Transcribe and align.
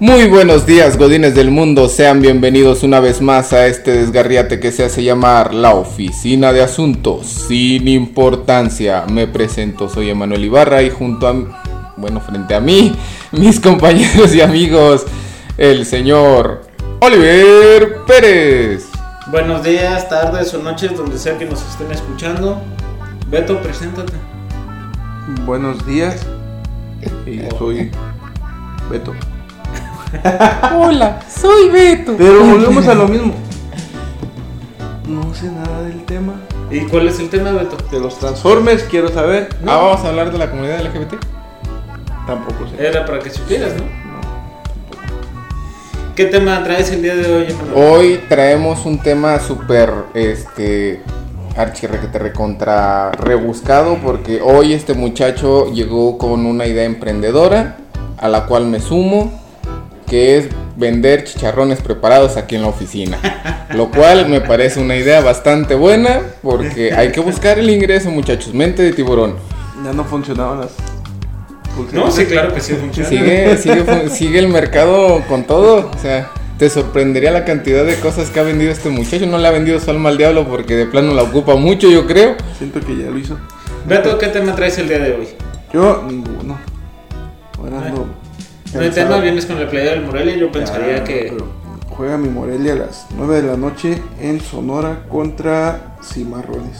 Muy 0.00 0.28
buenos 0.28 0.64
días, 0.64 0.96
godines 0.96 1.34
del 1.34 1.50
mundo. 1.50 1.88
Sean 1.88 2.22
bienvenidos 2.22 2.84
una 2.84 3.00
vez 3.00 3.20
más 3.20 3.52
a 3.52 3.66
este 3.66 3.90
desgarriate 3.90 4.60
que 4.60 4.70
se 4.70 4.84
hace 4.84 5.02
llamar 5.02 5.52
la 5.52 5.74
Oficina 5.74 6.52
de 6.52 6.62
Asuntos 6.62 7.26
sin 7.26 7.88
importancia. 7.88 9.06
Me 9.10 9.26
presento, 9.26 9.88
soy 9.88 10.10
Emanuel 10.10 10.44
Ibarra 10.44 10.82
y 10.84 10.90
junto 10.90 11.26
a, 11.26 11.34
bueno, 11.96 12.20
frente 12.20 12.54
a 12.54 12.60
mí, 12.60 12.94
mis 13.32 13.58
compañeros 13.58 14.32
y 14.36 14.40
amigos, 14.40 15.04
el 15.56 15.84
señor 15.84 16.62
Oliver 17.00 17.96
Pérez. 18.06 18.86
Buenos 19.32 19.64
días, 19.64 20.08
tardes 20.08 20.54
o 20.54 20.58
noches, 20.58 20.96
donde 20.96 21.18
sea 21.18 21.36
que 21.36 21.44
nos 21.44 21.60
estén 21.68 21.90
escuchando. 21.90 22.62
Beto, 23.28 23.60
preséntate. 23.60 24.12
Buenos 25.44 25.84
días. 25.84 26.24
Y 27.26 27.42
soy 27.58 27.90
Beto. 28.90 29.12
Hola, 30.74 31.20
soy 31.28 31.68
Beto. 31.70 32.14
Pero 32.16 32.44
volvemos 32.44 32.86
a 32.86 32.94
lo 32.94 33.08
mismo. 33.08 33.34
No 35.06 35.34
sé 35.34 35.50
nada 35.50 35.82
del 35.82 36.04
tema. 36.04 36.34
¿Y 36.70 36.80
cuál 36.80 37.08
es 37.08 37.18
el 37.18 37.28
tema, 37.30 37.50
Beto? 37.52 37.76
De 37.90 38.00
los 38.00 38.18
Transformers, 38.18 38.84
quiero 38.84 39.08
saber. 39.08 39.48
Ah, 39.66 39.76
vamos 39.76 40.04
a 40.04 40.08
hablar 40.08 40.32
de 40.32 40.38
la 40.38 40.50
comunidad 40.50 40.80
LGBT. 40.80 41.14
Tampoco 42.26 42.66
sé. 42.68 42.86
Era 42.86 43.04
para 43.06 43.18
que 43.20 43.30
supieras, 43.30 43.72
¿no? 43.74 43.82
No. 43.82 44.20
¿Qué 46.14 46.26
tema 46.26 46.62
traes 46.64 46.90
el 46.90 47.02
día 47.02 47.14
de 47.14 47.34
hoy? 47.34 47.46
Hoy 47.74 48.20
traemos 48.28 48.84
un 48.86 48.98
tema 48.98 49.38
súper, 49.40 49.92
este, 50.14 51.02
archirrequete 51.56 52.18
recontra 52.18 53.12
rebuscado 53.12 53.98
porque 54.02 54.40
hoy 54.42 54.72
este 54.72 54.94
muchacho 54.94 55.72
llegó 55.72 56.18
con 56.18 56.46
una 56.46 56.66
idea 56.66 56.84
emprendedora 56.84 57.76
a 58.18 58.28
la 58.28 58.46
cual 58.46 58.66
me 58.66 58.80
sumo, 58.80 59.37
que 60.08 60.38
es 60.38 60.48
vender 60.76 61.24
chicharrones 61.24 61.80
preparados 61.80 62.36
aquí 62.36 62.56
en 62.56 62.62
la 62.62 62.68
oficina. 62.68 63.18
Lo 63.74 63.90
cual 63.90 64.28
me 64.28 64.40
parece 64.40 64.80
una 64.80 64.96
idea 64.96 65.20
bastante 65.20 65.74
buena 65.74 66.20
porque 66.42 66.92
hay 66.92 67.12
que 67.12 67.20
buscar 67.20 67.58
el 67.58 67.68
ingreso, 67.70 68.10
muchachos. 68.10 68.54
Mente 68.54 68.82
de 68.82 68.92
tiburón. 68.92 69.36
Ya 69.84 69.92
no 69.92 70.04
funcionaban 70.04 70.60
las. 70.60 70.72
No, 71.92 72.10
sí, 72.10 72.24
claro 72.24 72.52
que 72.52 72.60
sí 72.60 72.74
funciona. 72.74 73.08
Sigue, 73.08 74.08
sigue, 74.08 74.38
el 74.38 74.48
mercado 74.48 75.22
con 75.28 75.44
todo. 75.44 75.90
O 75.94 75.98
sea, 76.00 76.30
te 76.58 76.68
sorprendería 76.70 77.30
la 77.30 77.44
cantidad 77.44 77.84
de 77.84 77.94
cosas 77.96 78.30
que 78.30 78.40
ha 78.40 78.42
vendido 78.42 78.72
este 78.72 78.88
muchacho. 78.88 79.26
No 79.26 79.38
le 79.38 79.46
ha 79.46 79.52
vendido 79.52 79.78
su 79.78 79.90
alma 79.90 80.08
al 80.08 80.18
diablo 80.18 80.48
porque 80.48 80.74
de 80.74 80.86
plano 80.86 81.14
la 81.14 81.22
ocupa 81.22 81.54
mucho, 81.54 81.88
yo 81.88 82.06
creo. 82.06 82.34
Siento 82.56 82.80
que 82.80 82.96
ya 82.96 83.10
lo 83.10 83.18
hizo. 83.18 83.38
Beto, 83.86 84.18
¿qué 84.18 84.26
tema 84.28 84.54
traes 84.56 84.78
el 84.78 84.88
día 84.88 84.98
de 84.98 85.12
hoy? 85.12 85.28
Yo, 85.72 86.02
ninguno. 86.08 86.58
Ahora 87.58 87.86
ando 87.86 88.06
No 88.74 88.90
tema, 88.90 89.16
vienes 89.18 89.46
con 89.46 89.58
la 89.60 89.68
playa 89.68 89.92
del 89.92 90.04
Morelia. 90.04 90.36
Yo 90.36 90.52
pensaría 90.52 90.98
Ya, 90.98 91.04
que. 91.04 91.36
Juega 91.90 92.16
mi 92.16 92.28
Morelia 92.28 92.74
a 92.74 92.76
las 92.76 93.06
9 93.16 93.42
de 93.42 93.48
la 93.48 93.56
noche 93.56 94.00
en 94.20 94.40
Sonora 94.40 95.04
contra 95.08 95.96
Cimarrones. 96.02 96.78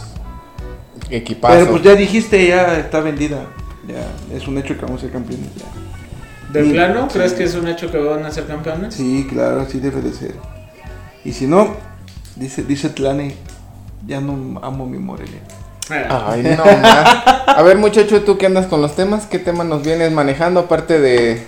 Equipazo. 1.10 1.54
Pero 1.58 1.70
pues 1.72 1.82
ya 1.82 1.94
dijiste, 1.94 2.46
ya 2.46 2.78
está 2.78 3.00
vendida. 3.00 3.46
Ya, 3.88 4.36
es 4.36 4.46
un 4.46 4.58
hecho 4.58 4.74
que 4.76 4.82
vamos 4.82 5.00
a 5.00 5.04
ser 5.04 5.12
campeones. 5.12 5.48
Ya. 5.56 6.52
¿De 6.52 6.64
Sí, 6.64 6.70
plano? 6.72 7.08
sí. 7.10 7.18
¿Crees 7.18 7.32
que 7.32 7.44
es 7.44 7.54
un 7.54 7.66
hecho 7.68 7.90
que 7.90 7.98
van 7.98 8.24
a 8.24 8.30
ser 8.30 8.46
campeones? 8.46 8.94
Sí, 8.94 9.26
claro, 9.28 9.62
así 9.62 9.80
debe 9.80 10.02
de 10.02 10.12
ser. 10.12 10.34
Y 11.24 11.32
si 11.32 11.46
no, 11.46 11.74
dice, 12.36 12.62
dice 12.62 12.90
Tlane, 12.90 13.34
ya 14.06 14.20
no 14.20 14.60
amo 14.62 14.86
mi 14.86 14.98
Morelia. 14.98 15.40
Ah, 15.90 16.28
Ay, 16.32 16.42
no 16.42 16.64
más. 16.82 17.48
A 17.48 17.62
ver, 17.62 17.76
muchacho, 17.78 18.22
tú 18.22 18.38
que 18.38 18.46
andas 18.46 18.66
con 18.66 18.82
los 18.82 18.94
temas, 18.94 19.26
¿qué 19.26 19.38
tema 19.38 19.64
nos 19.64 19.82
vienes 19.82 20.12
manejando 20.12 20.60
aparte 20.60 21.00
de 21.00 21.42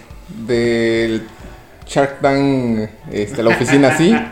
del 0.47 1.23
Shark 1.87 2.21
Tank, 2.21 2.89
este, 3.13 3.43
la 3.43 3.51
oficina 3.51 3.89
así? 3.89 4.15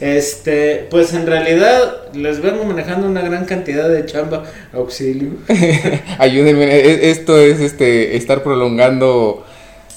Este, 0.00 0.86
pues 0.90 1.12
en 1.12 1.26
realidad 1.26 2.14
les 2.14 2.40
vengo 2.40 2.64
manejando 2.64 3.06
una 3.06 3.20
gran 3.20 3.44
cantidad 3.44 3.86
de 3.86 4.06
chamba 4.06 4.44
auxilio. 4.72 5.32
Ayúdenme, 6.18 6.64
e- 6.64 7.10
esto 7.10 7.38
es 7.38 7.60
este 7.60 8.16
estar 8.16 8.42
prolongando 8.42 9.44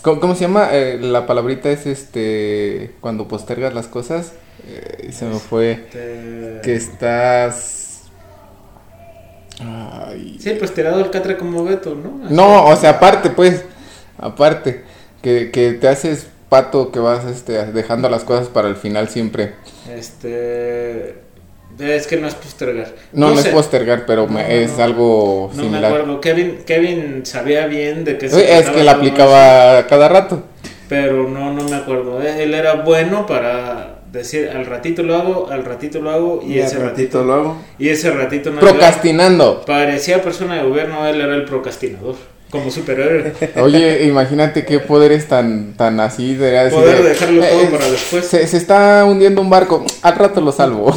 ¿Cómo, 0.02 0.20
cómo 0.20 0.36
se 0.36 0.42
llama? 0.42 0.68
Eh, 0.74 0.98
la 1.00 1.26
palabrita 1.26 1.72
es 1.72 1.86
este 1.86 2.92
cuando 3.00 3.30
postergas 3.30 3.74
las 3.74 3.88
cosas. 3.88 4.34
Eh, 4.68 5.14
se 5.14 5.24
me 5.26 5.40
fue 5.40 5.72
Este, 5.72 6.60
que 6.62 6.76
estás 6.76 8.02
Ay. 9.62 10.38
Sí, 10.40 10.56
pues 10.60 10.74
tirado 10.74 11.00
el 11.00 11.10
catre 11.10 11.38
como 11.38 11.64
Beto, 11.64 11.96
¿no? 11.96 12.26
Así. 12.26 12.34
No, 12.34 12.66
o 12.66 12.76
sea, 12.76 12.92
aparte, 12.92 13.30
pues, 13.30 13.64
aparte, 14.18 14.84
que, 15.24 15.50
que 15.50 15.72
te 15.74 15.88
haces 15.88 16.28
pato 16.50 16.92
que 16.92 17.00
vas 17.00 17.26
este, 17.26 17.54
dejando 17.72 18.10
las 18.10 18.24
cosas 18.24 18.48
para 18.50 18.68
el 18.68 18.76
final 18.76 19.10
siempre. 19.10 19.54
Este. 19.90 21.16
Es 21.80 22.06
que 22.06 22.18
no 22.18 22.28
es 22.28 22.36
postergar. 22.36 22.94
No, 23.14 23.32
no, 23.32 23.38
sé, 23.38 23.48
es 23.50 23.56
postergar, 23.56 24.06
pero 24.06 24.28
me- 24.28 24.44
No, 24.44 24.48
es 24.50 24.78
no. 24.78 24.84
algo 24.84 25.50
No 25.56 25.58
me 25.64 25.70
similar. 25.70 25.86
acuerdo. 25.92 26.22
Kevin, 26.22 26.60
Kevin 26.68 27.22
sabía 27.26 27.66
bien 27.66 28.04
de 28.04 28.20
qué 28.20 28.28
Eh, 28.28 28.60
es 28.60 28.70
que 28.70 28.84
la 28.84 28.92
aplicaba 28.92 29.88
cada 29.88 30.08
rato. 30.08 30.44
pero 30.88 31.28
no, 31.28 31.52
no 31.52 31.64
me 31.64 31.76
acuerdo. 31.76 32.22
Eh, 32.22 32.44
Él 32.44 32.54
era 32.54 32.76
bueno 32.84 33.26
para 33.26 34.02
decir 34.12 34.52
al 34.56 34.68
ratito 34.68 35.02
lo 35.02 35.16
hago, 35.16 35.50
al 35.50 35.66
ratito 35.66 36.00
lo 36.00 36.12
hago 36.12 36.44
y, 36.46 36.60
ese 36.60 36.76
ratito 36.78 36.84
ratito, 36.90 37.24
lo 37.24 37.34
hago. 37.34 37.58
Y 37.80 37.90
ese 37.90 38.12
ratito 38.12 38.52
no 38.52 38.60
Procrastinando. 38.60 39.64
Parecía 39.66 40.22
persona 40.22 40.58
de 40.62 40.70
gobierno, 40.70 41.08
él 41.08 41.20
era 41.20 41.34
el 41.34 41.46
procrastinador. 41.46 42.16
Como 42.54 42.70
superhéroe. 42.70 43.34
Oye, 43.60 44.04
imagínate 44.06 44.64
qué 44.64 44.80
poderes 44.80 45.28
tan, 45.28 45.74
tan 45.74 46.00
así. 46.00 46.36
decir 46.36 46.72
Poder 46.72 47.02
de, 47.02 47.10
dejarlo 47.10 47.42
todo 47.44 47.62
eh, 47.62 47.68
para 47.72 47.90
después. 47.90 48.28
Se, 48.28 48.46
se 48.46 48.58
está 48.58 49.04
hundiendo 49.06 49.42
un 49.42 49.50
barco. 49.50 49.84
Al 50.04 50.16
rato 50.16 50.40
lo 50.40 50.52
salvo. 50.52 50.94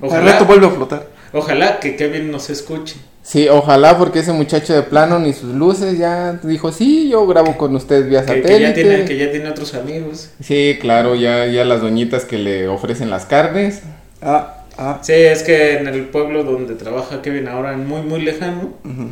Al 0.00 0.24
rato 0.24 0.44
vuelve 0.46 0.68
a 0.68 0.70
flotar. 0.70 1.06
ojalá 1.32 1.80
que 1.80 1.96
Kevin 1.96 2.30
nos 2.30 2.50
escuche. 2.50 2.94
Sí, 3.24 3.48
ojalá, 3.48 3.98
porque 3.98 4.20
ese 4.20 4.32
muchacho 4.32 4.72
de 4.72 4.82
plano 4.82 5.18
ni 5.18 5.32
sus 5.32 5.52
luces 5.52 5.98
ya 5.98 6.34
dijo: 6.42 6.70
Sí, 6.70 7.08
yo 7.10 7.26
grabo 7.26 7.58
con 7.58 7.74
usted 7.74 8.08
vía 8.08 8.24
Que, 8.24 8.34
que 8.34 8.42
satélite. 8.42 8.60
ya 8.62 8.74
tiene, 8.74 9.04
que 9.06 9.16
ya 9.18 9.30
tiene 9.32 9.50
otros 9.50 9.74
amigos. 9.74 10.30
Sí, 10.40 10.78
claro, 10.80 11.16
ya, 11.16 11.46
ya 11.46 11.64
las 11.64 11.80
doñitas 11.80 12.24
que 12.24 12.38
le 12.38 12.68
ofrecen 12.68 13.10
las 13.10 13.26
carnes. 13.26 13.82
Ah, 14.22 14.64
ah. 14.78 15.00
Sí, 15.02 15.14
es 15.14 15.42
que 15.42 15.78
en 15.78 15.88
el 15.88 16.04
pueblo 16.04 16.44
donde 16.44 16.76
trabaja 16.76 17.22
Kevin 17.22 17.48
ahora, 17.48 17.76
muy 17.76 18.02
muy 18.02 18.22
lejano, 18.22 18.74
ujú. 18.84 19.08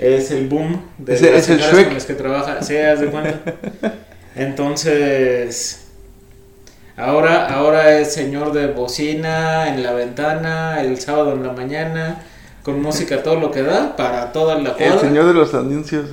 Es 0.00 0.30
el 0.30 0.48
boom 0.48 0.80
de 0.98 1.12
las 1.12 1.22
es 1.22 1.28
el 1.28 1.42
señoras 1.42 1.72
Shrek. 1.72 1.84
con 1.86 1.94
las 1.94 2.04
que 2.06 2.14
trabaja. 2.14 2.62
Sí, 2.62 2.76
haz 2.76 3.00
de 3.00 3.06
cuenta. 3.08 3.40
Entonces, 4.34 5.86
ahora, 6.96 7.46
ahora 7.52 7.98
es 7.98 8.12
señor 8.14 8.52
de 8.52 8.68
bocina 8.68 9.68
en 9.74 9.82
la 9.82 9.92
ventana, 9.92 10.80
el 10.80 10.98
sábado 11.00 11.32
en 11.34 11.42
la 11.46 11.52
mañana, 11.52 12.22
con 12.62 12.80
música 12.80 13.22
todo 13.22 13.36
lo 13.36 13.50
que 13.50 13.62
da 13.62 13.96
para 13.96 14.32
toda 14.32 14.54
la 14.56 14.70
El 14.70 14.76
cuadra. 14.76 15.00
señor 15.00 15.26
de 15.26 15.34
los 15.34 15.52
anuncios. 15.54 16.06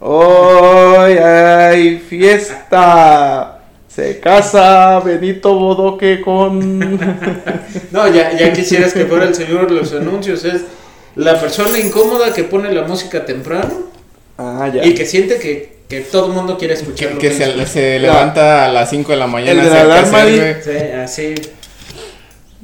Hoy 0.00 1.12
hay 1.14 1.98
fiesta. 1.98 3.58
Se 3.88 4.18
casa 4.20 5.00
Benito 5.00 5.54
Bodoque 5.54 6.20
con. 6.20 6.98
No, 7.90 8.08
ya, 8.08 8.32
ya 8.36 8.52
quisieras 8.52 8.92
que 8.92 9.06
fuera 9.06 9.24
el 9.24 9.34
señor 9.34 9.68
de 9.68 9.74
los 9.74 9.92
anuncios, 9.92 10.44
es 10.44 10.62
la 11.16 11.40
persona 11.40 11.78
incómoda 11.78 12.32
que 12.32 12.44
pone 12.44 12.72
la 12.72 12.82
música 12.82 13.24
temprano 13.24 13.72
ah, 14.38 14.70
ya. 14.72 14.84
y 14.84 14.94
que 14.94 15.06
siente 15.06 15.38
que, 15.38 15.78
que 15.88 16.00
todo 16.00 16.26
el 16.26 16.32
mundo 16.32 16.58
quiere 16.58 16.74
escuchar. 16.74 17.18
Que, 17.18 17.28
que 17.28 17.66
se, 17.66 17.98
levanta 17.98 18.66
a 18.66 18.68
las 18.72 18.90
5 18.90 19.12
de 19.12 19.18
la 19.18 19.26
mañana. 19.26 19.62
El 19.62 19.68
de 19.68 19.74
la 19.74 19.80
alarma. 19.82 20.24
Sí, 20.62 20.70
así. 20.96 21.34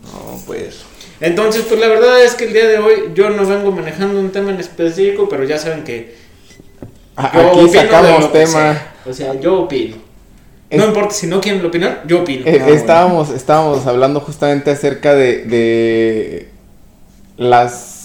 No, 0.02 0.40
pues. 0.46 0.80
Entonces, 1.20 1.64
pues 1.68 1.78
la 1.78 1.86
verdad 1.88 2.22
es 2.24 2.34
que 2.34 2.46
el 2.46 2.52
día 2.54 2.66
de 2.66 2.78
hoy 2.78 3.10
yo 3.14 3.28
no 3.30 3.46
vengo 3.46 3.70
manejando 3.72 4.18
un 4.18 4.32
tema 4.32 4.50
en 4.50 4.58
específico, 4.60 5.28
pero 5.28 5.44
ya 5.44 5.58
saben 5.58 5.84
que 5.84 6.14
A- 7.16 7.30
yo 7.34 7.50
Aquí 7.62 7.68
sacamos 7.68 8.32
tema. 8.32 8.82
O 9.04 9.12
sea, 9.12 9.38
yo 9.38 9.60
opino. 9.62 9.96
Es- 10.70 10.78
No 10.78 10.86
importa 10.86 11.14
si 11.14 11.26
no 11.26 11.40
quieren 11.40 11.64
opinar, 11.64 12.04
yo 12.06 12.22
opino. 12.22 12.46
Eh, 12.46 12.58
Ah, 12.60 12.64
bueno. 12.64 12.74
estábamos, 12.80 13.30
estábamos 13.30 13.86
hablando 13.86 14.20
justamente 14.20 14.70
acerca 14.70 15.14
de, 15.14 15.44
de 15.44 16.48
las 17.36 17.99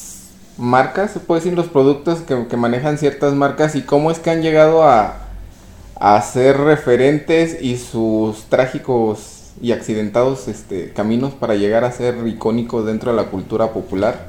marcas, 0.57 1.11
se 1.11 1.19
puede 1.19 1.41
decir, 1.41 1.55
los 1.55 1.67
productos 1.67 2.19
que, 2.21 2.47
que 2.47 2.57
manejan 2.57 2.97
ciertas 2.97 3.33
marcas 3.33 3.75
y 3.75 3.81
cómo 3.81 4.11
es 4.11 4.19
que 4.19 4.29
han 4.29 4.41
llegado 4.41 4.83
a, 4.83 5.25
a 5.95 6.21
ser 6.21 6.57
referentes 6.57 7.61
y 7.61 7.77
sus 7.77 8.43
trágicos 8.45 9.53
y 9.61 9.71
accidentados 9.71 10.47
este, 10.47 10.91
caminos 10.91 11.33
para 11.33 11.55
llegar 11.55 11.83
a 11.83 11.91
ser 11.91 12.15
icónicos 12.27 12.85
dentro 12.85 13.11
de 13.11 13.17
la 13.17 13.29
cultura 13.29 13.71
popular. 13.71 14.27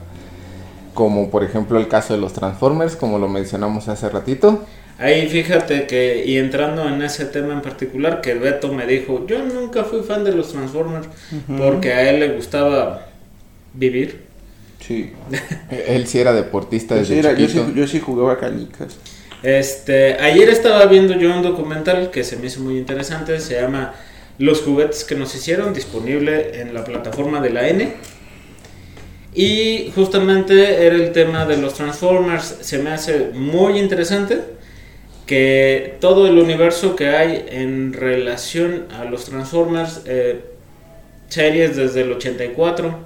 Como 0.95 1.31
por 1.31 1.45
ejemplo 1.45 1.79
el 1.79 1.89
caso 1.89 2.15
de 2.15 2.21
los 2.21 2.33
Transformers, 2.33 2.97
como 2.97 3.19
lo 3.19 3.29
mencionamos 3.29 3.89
hace 3.89 4.09
ratito. 4.09 4.65
Ahí 4.99 5.29
fíjate 5.29 5.87
que, 5.87 6.25
y 6.25 6.39
entrando 6.39 6.89
en 6.89 7.03
ese 7.03 7.27
tema 7.27 7.53
en 7.53 7.61
particular, 7.61 8.23
que 8.23 8.33
Beto 8.35 8.73
me 8.73 8.87
dijo, 8.87 9.27
yo 9.27 9.45
nunca 9.45 9.85
fui 9.85 10.01
fan 10.03 10.25
de 10.25 10.33
los 10.33 10.53
Transformers 10.53 11.09
porque 11.59 11.93
a 11.93 12.09
él 12.09 12.21
le 12.21 12.29
gustaba 12.31 13.07
vivir. 13.75 14.26
Sí. 14.87 15.13
Él 15.89 16.07
sí 16.07 16.19
era 16.21 16.33
deportista 16.33 16.95
Yo 16.95 17.01
desde 17.01 17.15
sí, 17.15 17.19
era- 17.21 17.33
yo, 17.33 17.49
sí, 17.49 17.61
yo 17.75 17.87
sí 17.87 18.01
jugaba 18.01 18.39
canicas. 18.39 18.97
Este, 19.43 20.15
ayer 20.15 20.49
estaba 20.49 20.87
viendo 20.87 21.15
yo 21.15 21.35
un 21.35 21.43
documental 21.43 22.11
que 22.11 22.25
se 22.25 22.37
me 22.37 22.47
hizo 22.47 22.61
muy 22.61 22.79
interesante, 22.79 23.39
se 23.41 23.61
llama 23.61 23.95
Los 24.39 24.63
juguetes 24.63 25.05
que 25.05 25.15
nos 25.15 25.35
hicieron, 25.35 25.73
disponible 25.75 26.61
en 26.61 26.73
la 26.75 26.85
plataforma 26.85 27.41
de 27.41 27.51
la 27.51 27.69
N. 27.69 27.93
Y 29.35 29.93
justamente 29.95 30.87
era 30.87 30.97
el 30.97 31.13
tema 31.13 31.45
de 31.45 31.59
los 31.59 31.75
Transformers, 31.75 32.57
se 32.63 32.79
me 32.79 32.91
hace 32.91 33.31
muy 33.35 33.79
interesante 33.79 34.41
que 35.27 35.97
todo 36.01 36.27
el 36.27 36.39
universo 36.39 36.97
que 36.97 37.09
hay 37.11 37.45
en 37.51 37.93
relación 37.93 38.87
a 38.99 39.05
los 39.05 39.27
Transformers, 39.27 40.03
eh, 40.07 40.41
series 41.29 41.77
desde 41.77 42.03
el 42.03 42.13
84, 42.13 42.99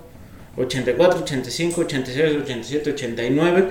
84, 0.60 1.20
85, 1.22 1.80
86, 1.82 2.36
87, 2.42 2.90
89, 2.90 3.68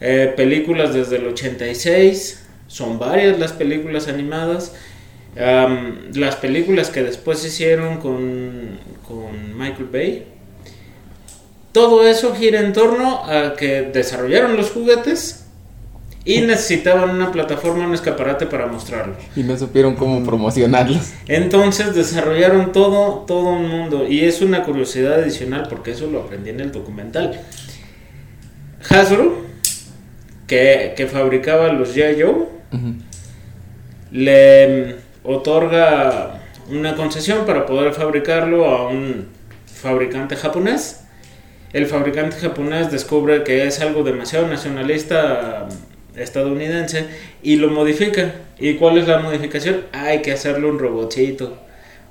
eh, 0.00 0.32
películas 0.36 0.92
desde 0.94 1.16
el 1.16 1.26
86, 1.28 2.46
son 2.66 2.98
varias 2.98 3.38
las 3.38 3.52
películas 3.52 4.08
animadas, 4.08 4.74
am, 5.38 6.10
las 6.14 6.36
películas 6.36 6.90
que 6.90 7.02
después 7.02 7.44
hicieron 7.44 7.98
con, 7.98 8.78
con 9.06 9.56
Michael 9.56 9.88
Bay. 9.92 10.26
Todo 11.72 12.06
eso 12.06 12.34
gira 12.34 12.60
en 12.60 12.72
torno 12.72 13.24
a 13.24 13.54
que 13.56 13.82
desarrollaron 13.82 14.56
los 14.56 14.70
juguetes 14.70 15.43
y 16.24 16.40
necesitaban 16.40 17.10
una 17.10 17.30
plataforma, 17.30 17.86
un 17.86 17.92
escaparate 17.92 18.46
para 18.46 18.66
mostrarlos. 18.66 19.18
Y 19.36 19.42
no 19.42 19.56
supieron 19.58 19.94
cómo 19.94 20.24
promocionarlos. 20.24 21.12
Entonces 21.28 21.94
desarrollaron 21.94 22.72
todo, 22.72 23.24
todo 23.26 23.50
un 23.50 23.68
mundo. 23.68 24.06
Y 24.08 24.24
es 24.24 24.40
una 24.40 24.62
curiosidad 24.62 25.20
adicional 25.20 25.66
porque 25.68 25.90
eso 25.90 26.06
lo 26.06 26.22
aprendí 26.22 26.50
en 26.50 26.60
el 26.60 26.72
documental. 26.72 27.40
Hasbro, 28.88 29.42
que, 30.46 30.94
que 30.96 31.06
fabricaba 31.06 31.72
los 31.72 31.94
G.I. 31.94 32.22
Joe, 32.22 32.46
le 34.10 34.96
otorga 35.24 36.40
una 36.70 36.94
concesión 36.94 37.44
para 37.44 37.66
poder 37.66 37.92
fabricarlo 37.92 38.64
a 38.64 38.88
un 38.88 39.26
fabricante 39.66 40.36
japonés. 40.36 41.00
El 41.74 41.86
fabricante 41.86 42.36
japonés 42.36 42.90
descubre 42.90 43.42
que 43.42 43.66
es 43.66 43.80
algo 43.80 44.04
demasiado 44.04 44.46
nacionalista 44.46 45.68
estadounidense 46.16 47.06
y 47.42 47.56
lo 47.56 47.70
modifica. 47.70 48.34
¿Y 48.58 48.74
cuál 48.74 48.98
es 48.98 49.08
la 49.08 49.18
modificación? 49.18 49.84
Hay 49.92 50.22
que 50.22 50.32
hacerle 50.32 50.68
un 50.68 50.78
robotito. 50.78 51.58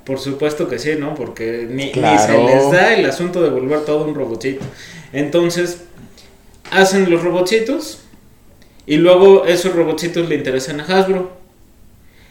Por 0.04 0.18
supuesto 0.18 0.68
que 0.68 0.78
sí, 0.78 0.92
¿no? 0.98 1.14
Porque 1.14 1.66
ni, 1.68 1.86
ni 1.86 2.18
se 2.18 2.38
les 2.38 2.70
da 2.70 2.94
el 2.94 3.06
asunto 3.06 3.42
de 3.42 3.48
volver 3.48 3.80
todo 3.84 4.04
un 4.04 4.14
robotito. 4.14 4.64
Entonces, 5.12 5.84
hacen 6.70 7.10
los 7.10 7.22
robotitos 7.22 8.00
y 8.86 8.96
luego 8.96 9.46
esos 9.46 9.74
robotitos 9.74 10.28
le 10.28 10.34
interesan 10.34 10.80
a 10.80 10.84
Hasbro. 10.84 11.43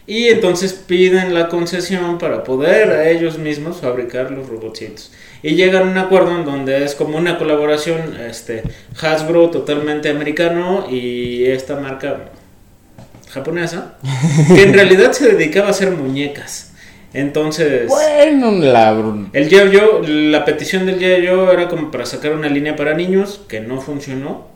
Y 0.06 0.28
entonces 0.28 0.74
piden 0.74 1.34
la 1.34 1.48
concesión 1.48 2.18
para 2.18 2.44
poder 2.44 2.92
a 2.92 3.10
ellos 3.10 3.38
mismos 3.38 3.78
fabricar 3.82 4.32
los 4.32 4.50
robotitos. 4.50 5.12
Y 5.42 5.56
llegan 5.56 5.88
a 5.88 5.92
un 5.92 5.98
acuerdo 5.98 6.38
en 6.38 6.46
donde 6.46 6.84
es 6.84 6.96
como 6.96 7.18
una 7.18 7.38
colaboración, 7.38 8.20
este, 8.20 8.64
Hasbro 9.02 9.50
totalmente 9.50 10.10
americano 10.10 10.88
y 10.90 11.46
esta 11.46 11.76
marca 11.80 12.32
japonesa, 13.30 13.96
que 14.54 14.64
en 14.64 14.74
realidad 14.74 15.14
se 15.14 15.34
dedicaba 15.34 15.68
a 15.68 15.72
hacer 15.72 15.92
muñecas. 15.92 16.72
Entonces, 17.14 17.88
Bueno, 17.88 18.52
la... 18.52 18.92
el 19.34 19.50
G.I. 19.50 19.78
Joe, 19.78 20.08
la 20.08 20.46
petición 20.46 20.86
del 20.86 21.00
G.I. 21.00 21.28
Joe 21.28 21.54
era 21.54 21.68
como 21.68 21.92
para 21.92 22.06
sacar 22.06 22.34
una 22.34 22.50
línea 22.50 22.76
para 22.76 22.96
niños, 22.96 23.42
que 23.48 23.60
no 23.60 23.80
funcionó, 23.80 24.48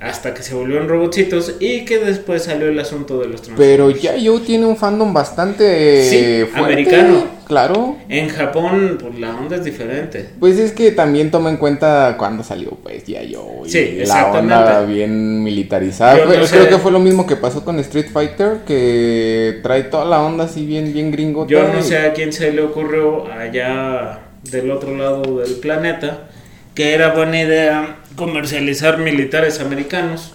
hasta 0.00 0.32
que 0.32 0.44
se 0.44 0.54
volvió 0.54 0.80
en 0.80 0.88
robotitos 0.88 1.56
y 1.58 1.84
que 1.84 1.98
después 1.98 2.44
salió 2.44 2.68
el 2.68 2.78
asunto 2.78 3.18
de 3.18 3.26
los 3.26 3.42
Pero 3.56 3.90
ya 3.90 4.16
yo 4.16 4.40
tiene 4.40 4.64
un 4.64 4.76
fandom 4.76 5.12
bastante 5.12 6.04
Sí, 6.08 6.44
fuerte. 6.52 6.58
americano. 6.72 7.38
Claro. 7.48 7.96
En 8.08 8.28
Japón, 8.28 8.98
pues 9.00 9.18
la 9.18 9.34
onda 9.34 9.56
es 9.56 9.64
diferente. 9.64 10.28
Pues 10.38 10.58
es 10.58 10.72
que 10.72 10.92
también 10.92 11.30
toma 11.30 11.50
en 11.50 11.56
cuenta 11.56 12.14
cuando 12.16 12.44
salió, 12.44 12.70
pues 12.82 13.06
ya 13.06 13.22
yo. 13.22 13.62
y 13.64 13.70
Sí, 13.70 14.02
la 14.06 14.30
onda 14.30 14.82
bien 14.84 15.42
militarizada. 15.42 16.18
Yo 16.18 16.26
no 16.26 16.46
sé. 16.46 16.56
Creo 16.58 16.68
que 16.68 16.78
fue 16.78 16.92
lo 16.92 17.00
mismo 17.00 17.26
que 17.26 17.36
pasó 17.36 17.64
con 17.64 17.78
Street 17.80 18.10
Fighter, 18.12 18.58
que 18.66 19.58
trae 19.62 19.84
toda 19.84 20.04
la 20.04 20.22
onda 20.22 20.44
así 20.44 20.64
bien, 20.64 20.92
bien 20.92 21.10
gringo. 21.10 21.46
Yo 21.48 21.66
no 21.72 21.82
sé 21.82 21.98
a 21.98 22.12
quién 22.12 22.32
se 22.32 22.52
le 22.52 22.62
ocurrió 22.62 23.26
allá 23.32 24.20
del 24.42 24.70
otro 24.70 24.96
lado 24.96 25.38
del 25.40 25.54
planeta 25.54 26.28
que 26.74 26.94
era 26.94 27.12
buena 27.12 27.40
idea 27.42 27.96
comercializar 28.18 28.98
militares 28.98 29.60
americanos 29.60 30.34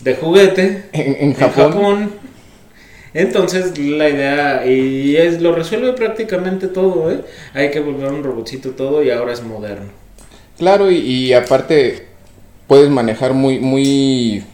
de 0.00 0.14
juguete 0.16 0.84
En, 0.92 1.06
en 1.14 1.16
en 1.22 1.34
Japón. 1.34 1.72
Japón. 1.72 2.10
Entonces 3.14 3.78
la 3.78 4.08
idea 4.08 4.66
y 4.66 5.16
es 5.16 5.40
lo 5.40 5.54
resuelve 5.54 5.92
prácticamente 5.92 6.66
todo, 6.66 7.10
¿eh? 7.12 7.24
Hay 7.54 7.70
que 7.70 7.80
volver 7.80 8.12
un 8.12 8.24
robotcito 8.24 8.72
todo 8.72 9.02
y 9.04 9.10
ahora 9.10 9.32
es 9.32 9.42
moderno. 9.42 9.86
Claro, 10.58 10.90
y, 10.90 10.96
y 10.96 11.32
aparte 11.32 12.08
puedes 12.66 12.90
manejar 12.90 13.32
muy, 13.32 13.60
muy 13.60 14.44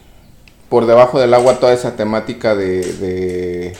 por 0.69 0.85
debajo 0.85 1.19
del 1.19 1.33
agua 1.33 1.59
toda 1.59 1.73
esa 1.73 1.95
temática 1.95 2.55
de, 2.55 2.81
de 2.81 3.73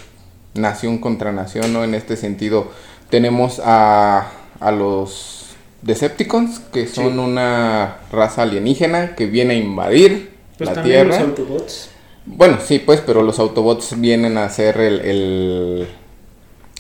nación 0.55 0.97
contra 0.97 1.31
nación, 1.31 1.73
¿no? 1.73 1.83
En 1.83 1.93
este 1.93 2.17
sentido, 2.17 2.71
tenemos 3.09 3.61
a, 3.63 4.31
a 4.59 4.71
los 4.71 5.40
Decepticons, 5.81 6.59
que 6.71 6.87
son 6.87 7.13
Sí. 7.13 7.19
una 7.19 7.97
raza 8.11 8.43
alienígena 8.43 9.15
que 9.15 9.25
viene 9.25 9.55
a 9.55 9.57
invadir 9.57 10.29
Pues 10.57 10.69
la 10.69 10.75
también 10.75 11.07
Tierra. 11.09 11.19
los 11.19 11.29
Autobots. 11.29 11.89
Bueno, 12.25 12.57
sí, 12.63 12.79
pues, 12.79 13.01
pero 13.01 13.23
los 13.23 13.39
Autobots 13.39 13.99
vienen 13.99 14.37
a 14.37 14.45
hacer 14.45 14.77
el, 14.79 14.99
el, 15.01 15.87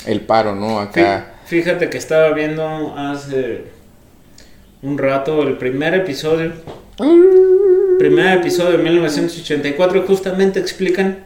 el 0.05 0.21
paro, 0.21 0.53
¿no? 0.55 0.79
Acá. 0.79 1.33
Fí- 1.45 1.63
Fíjate 1.63 1.89
que 1.89 1.97
estaba 1.97 2.31
viendo 2.33 2.95
hace 2.95 3.63
un 4.83 4.97
rato 4.97 5.41
el 5.43 5.57
primer 5.57 5.93
episodio. 5.95 6.53
Primer 7.97 8.37
episodio 8.39 8.77
de 8.77 8.83
1984 8.83 10.03
justamente 10.07 10.59
explican 10.59 11.19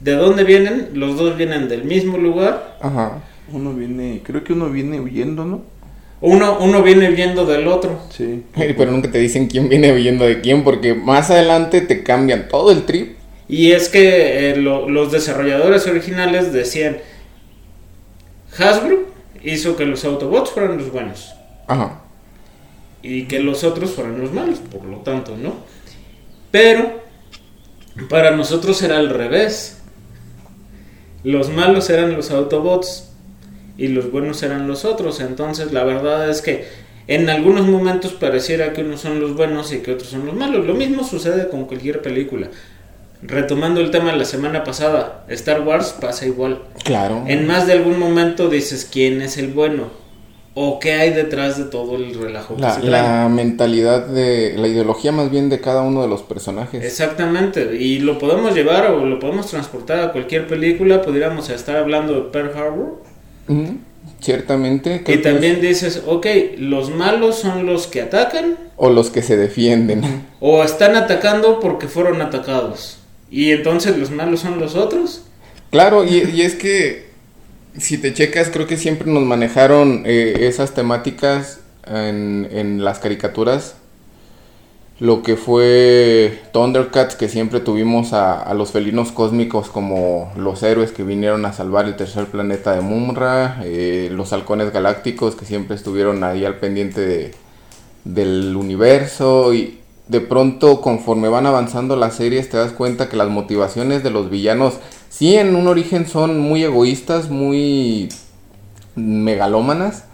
de 0.00 0.12
dónde 0.12 0.44
vienen. 0.44 0.90
Los 0.94 1.16
dos 1.16 1.36
vienen 1.36 1.68
del 1.68 1.84
mismo 1.84 2.18
lugar. 2.18 2.76
Ajá. 2.80 3.18
Uno 3.52 3.72
viene, 3.74 4.20
creo 4.24 4.44
que 4.44 4.52
uno 4.52 4.70
viene 4.70 5.00
huyendo, 5.00 5.44
¿no? 5.44 5.62
Uno, 6.22 6.58
uno 6.60 6.82
viene 6.82 7.10
viendo 7.10 7.44
del 7.44 7.66
otro. 7.68 8.00
Sí. 8.16 8.44
Pero 8.54 8.90
nunca 8.90 9.10
te 9.10 9.18
dicen 9.18 9.48
quién 9.48 9.68
viene 9.68 9.92
huyendo 9.92 10.24
de 10.24 10.40
quién, 10.40 10.62
porque 10.64 10.94
más 10.94 11.30
adelante 11.30 11.80
te 11.82 12.02
cambian 12.02 12.48
todo 12.48 12.70
el 12.70 12.84
trip. 12.86 13.16
Y 13.48 13.72
es 13.72 13.88
que 13.88 14.50
eh, 14.50 14.56
lo- 14.56 14.88
los 14.88 15.10
desarrolladores 15.12 15.86
originales 15.86 16.52
decían, 16.52 16.98
Hasbro 18.58 19.06
hizo 19.42 19.76
que 19.76 19.84
los 19.84 20.04
Autobots 20.04 20.50
fueran 20.50 20.78
los 20.78 20.92
buenos 20.92 21.32
Ajá. 21.66 22.02
y 23.02 23.24
que 23.24 23.40
los 23.40 23.64
otros 23.64 23.90
fueran 23.90 24.20
los 24.20 24.32
malos, 24.32 24.58
por 24.60 24.84
lo 24.84 24.98
tanto, 24.98 25.36
¿no? 25.36 25.54
Pero 26.50 27.02
para 28.08 28.30
nosotros 28.30 28.80
era 28.82 28.98
al 28.98 29.10
revés. 29.10 29.78
Los 31.24 31.50
malos 31.50 31.88
eran 31.90 32.14
los 32.14 32.30
Autobots 32.30 33.11
y 33.76 33.88
los 33.88 34.10
buenos 34.10 34.42
eran 34.42 34.68
los 34.68 34.84
otros. 34.84 35.20
Entonces 35.20 35.72
la 35.72 35.84
verdad 35.84 36.28
es 36.28 36.42
que 36.42 36.66
en 37.08 37.28
algunos 37.28 37.66
momentos 37.66 38.12
pareciera 38.12 38.72
que 38.72 38.82
unos 38.82 39.00
son 39.00 39.20
los 39.20 39.36
buenos 39.36 39.72
y 39.72 39.78
que 39.78 39.92
otros 39.92 40.10
son 40.10 40.26
los 40.26 40.34
malos. 40.34 40.66
Lo 40.66 40.74
mismo 40.74 41.04
sucede 41.04 41.48
con 41.48 41.64
cualquier 41.64 42.02
película. 42.02 42.48
Retomando 43.22 43.80
el 43.80 43.90
tema 43.90 44.12
de 44.12 44.18
la 44.18 44.24
semana 44.24 44.64
pasada, 44.64 45.24
Star 45.28 45.60
Wars 45.60 45.94
pasa 46.00 46.26
igual. 46.26 46.62
Claro. 46.84 47.24
En 47.26 47.46
más 47.46 47.66
de 47.66 47.74
algún 47.74 47.98
momento 47.98 48.48
dices 48.48 48.88
quién 48.90 49.22
es 49.22 49.38
el 49.38 49.48
bueno 49.48 50.02
o 50.54 50.78
qué 50.78 50.92
hay 50.92 51.10
detrás 51.10 51.56
de 51.56 51.64
todo 51.64 51.96
el 51.96 52.14
relajo 52.14 52.56
que 52.56 52.62
La, 52.62 52.74
se 52.74 52.82
la 52.82 53.28
mentalidad 53.28 54.06
de, 54.06 54.54
la 54.56 54.68
ideología 54.68 55.10
más 55.10 55.30
bien 55.30 55.48
de 55.48 55.60
cada 55.60 55.82
uno 55.82 56.02
de 56.02 56.08
los 56.08 56.22
personajes. 56.22 56.84
Exactamente, 56.84 57.76
y 57.76 58.00
lo 58.00 58.18
podemos 58.18 58.54
llevar 58.54 58.90
o 58.90 59.06
lo 59.06 59.18
podemos 59.18 59.46
transportar 59.46 60.00
a 60.00 60.12
cualquier 60.12 60.46
película, 60.46 61.00
pudiéramos 61.00 61.48
estar 61.48 61.76
hablando 61.76 62.14
de 62.14 62.20
Pearl 62.30 62.50
Harbor. 62.56 63.02
Ciertamente. 64.20 65.02
Que 65.02 65.18
también 65.18 65.56
es- 65.56 65.62
dices, 65.62 66.02
ok, 66.06 66.26
los 66.58 66.90
malos 66.90 67.38
son 67.38 67.66
los 67.66 67.86
que 67.86 68.02
atacan 68.02 68.56
O 68.76 68.90
los 68.90 69.10
que 69.10 69.22
se 69.22 69.36
defienden. 69.36 70.02
o 70.40 70.62
están 70.62 70.96
atacando 70.96 71.58
porque 71.60 71.88
fueron 71.88 72.22
atacados. 72.22 72.98
Y 73.30 73.50
entonces 73.50 73.96
los 73.98 74.10
malos 74.10 74.40
son 74.40 74.60
los 74.60 74.76
otros. 74.76 75.22
Claro, 75.70 76.04
y, 76.04 76.18
y 76.34 76.42
es 76.42 76.54
que 76.54 77.06
si 77.76 77.96
te 77.98 78.12
checas, 78.12 78.50
creo 78.52 78.66
que 78.66 78.76
siempre 78.76 79.10
nos 79.10 79.22
manejaron 79.24 80.02
eh, 80.06 80.46
esas 80.48 80.74
temáticas 80.74 81.60
en, 81.86 82.48
en 82.52 82.84
las 82.84 82.98
caricaturas. 82.98 83.76
Lo 85.02 85.24
que 85.24 85.34
fue 85.36 86.42
Thundercats, 86.52 87.16
que 87.16 87.28
siempre 87.28 87.58
tuvimos 87.58 88.12
a, 88.12 88.40
a 88.40 88.54
los 88.54 88.70
felinos 88.70 89.10
cósmicos 89.10 89.68
como 89.68 90.30
los 90.36 90.62
héroes 90.62 90.92
que 90.92 91.02
vinieron 91.02 91.44
a 91.44 91.52
salvar 91.52 91.86
el 91.86 91.96
tercer 91.96 92.26
planeta 92.26 92.72
de 92.72 92.82
Mumra, 92.82 93.62
eh, 93.64 94.10
los 94.12 94.32
halcones 94.32 94.72
galácticos 94.72 95.34
que 95.34 95.44
siempre 95.44 95.74
estuvieron 95.74 96.22
ahí 96.22 96.44
al 96.44 96.58
pendiente 96.60 97.00
de- 97.00 97.34
del 98.04 98.54
universo 98.54 99.52
y 99.54 99.80
de 100.06 100.20
pronto 100.20 100.80
conforme 100.80 101.28
van 101.28 101.46
avanzando 101.46 101.96
las 101.96 102.14
series 102.14 102.48
te 102.48 102.56
das 102.58 102.70
cuenta 102.70 103.08
que 103.08 103.16
las 103.16 103.28
motivaciones 103.28 104.04
de 104.04 104.10
los 104.10 104.30
villanos 104.30 104.74
sí 105.08 105.34
en 105.34 105.56
un 105.56 105.66
origen 105.66 106.06
son 106.06 106.38
muy 106.38 106.62
egoístas, 106.62 107.28
muy 107.28 108.08
megalómanas, 108.94 110.04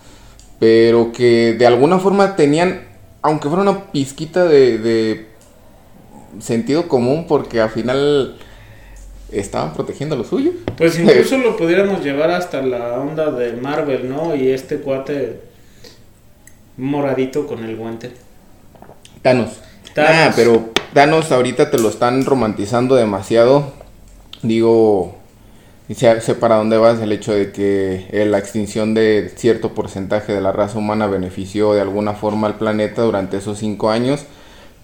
pero 0.58 1.12
que 1.12 1.52
de 1.58 1.66
alguna 1.66 1.98
forma 1.98 2.36
tenían, 2.36 2.87
aunque 3.28 3.48
fuera 3.48 3.62
una 3.62 3.92
pizquita 3.92 4.44
de, 4.44 4.78
de 4.78 5.26
sentido 6.40 6.88
común, 6.88 7.26
porque 7.28 7.60
al 7.60 7.70
final 7.70 8.36
estaban 9.30 9.74
protegiendo 9.74 10.16
lo 10.16 10.24
suyo. 10.24 10.52
Pues 10.76 10.98
incluso 10.98 11.38
lo 11.38 11.56
pudiéramos 11.56 12.02
llevar 12.02 12.30
hasta 12.30 12.62
la 12.62 12.98
onda 12.98 13.30
de 13.30 13.52
Marvel, 13.52 14.08
¿no? 14.08 14.34
Y 14.34 14.48
este 14.48 14.78
cuate 14.78 15.40
moradito 16.76 17.46
con 17.46 17.64
el 17.64 17.76
guante. 17.76 18.12
Thanos. 19.22 19.58
Thanos. 19.94 20.10
Ah, 20.12 20.32
pero 20.34 20.70
Thanos 20.94 21.32
ahorita 21.32 21.70
te 21.70 21.78
lo 21.78 21.88
están 21.88 22.24
romantizando 22.24 22.94
demasiado. 22.94 23.72
Digo, 24.42 25.17
y 25.88 25.94
sé, 25.94 26.20
sé 26.20 26.34
para 26.34 26.56
dónde 26.56 26.76
vas 26.78 27.00
el 27.00 27.12
hecho 27.12 27.32
de 27.34 27.52
que 27.52 28.06
eh, 28.12 28.26
la 28.26 28.38
extinción 28.38 28.94
de 28.94 29.32
cierto 29.36 29.74
porcentaje 29.74 30.32
de 30.34 30.40
la 30.40 30.52
raza 30.52 30.78
humana 30.78 31.06
benefició 31.06 31.72
de 31.74 31.80
alguna 31.80 32.14
forma 32.14 32.46
al 32.46 32.58
planeta 32.58 33.02
durante 33.02 33.38
esos 33.38 33.58
cinco 33.58 33.90
años. 33.90 34.26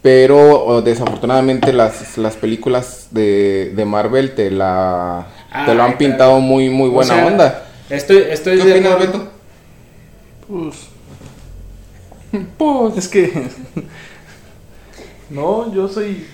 Pero 0.02 0.64
oh, 0.64 0.82
desafortunadamente 0.82 1.72
las, 1.72 2.18
las 2.18 2.36
películas 2.36 3.08
de, 3.10 3.72
de 3.74 3.84
Marvel 3.86 4.34
te 4.34 4.50
la 4.50 5.28
te 5.64 5.74
lo 5.74 5.82
han 5.82 5.96
pintado 5.96 6.40
muy 6.40 6.68
muy 6.70 6.90
O 6.90 6.90
buena 6.90 7.14
sea, 7.14 7.26
onda. 7.26 7.64
Estoy, 7.88 8.18
estoy 8.30 8.58
¿Qué 8.58 8.64
de 8.64 8.72
opinas. 8.72 8.98
Beto? 8.98 9.30
Pues, 10.46 10.90
Pues, 12.58 12.96
es 12.98 13.08
que. 13.08 13.32
no, 15.30 15.72
yo 15.72 15.88
soy. 15.88 16.26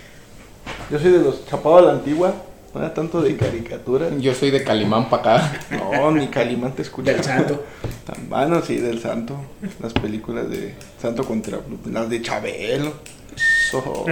Yo 0.90 0.98
soy 0.98 1.12
de 1.12 1.18
los 1.18 1.46
chapados 1.46 1.82
a 1.82 1.86
la 1.86 1.92
antigua. 1.92 2.34
No 2.74 2.80
era 2.80 2.94
tanto 2.94 3.20
de 3.20 3.36
caricatura. 3.36 4.08
yo 4.18 4.32
soy 4.34 4.50
de 4.50 4.62
Calimán 4.62 5.08
para 5.10 5.36
acá. 5.46 5.60
No, 5.70 6.10
ni 6.12 6.28
Calimán 6.28 6.72
te 6.72 6.82
escucha. 6.82 7.12
Del 7.12 7.24
santo. 7.24 7.64
Tan 8.06 8.28
bueno, 8.28 8.62
sí, 8.62 8.76
del 8.76 9.00
santo. 9.00 9.36
Las 9.82 9.92
películas 9.92 10.48
de 10.48 10.74
Santo 11.00 11.24
contra. 11.24 11.58
Las 11.90 12.08
de 12.08 12.22
Chabelo. 12.22 12.92
Eso. 13.34 14.04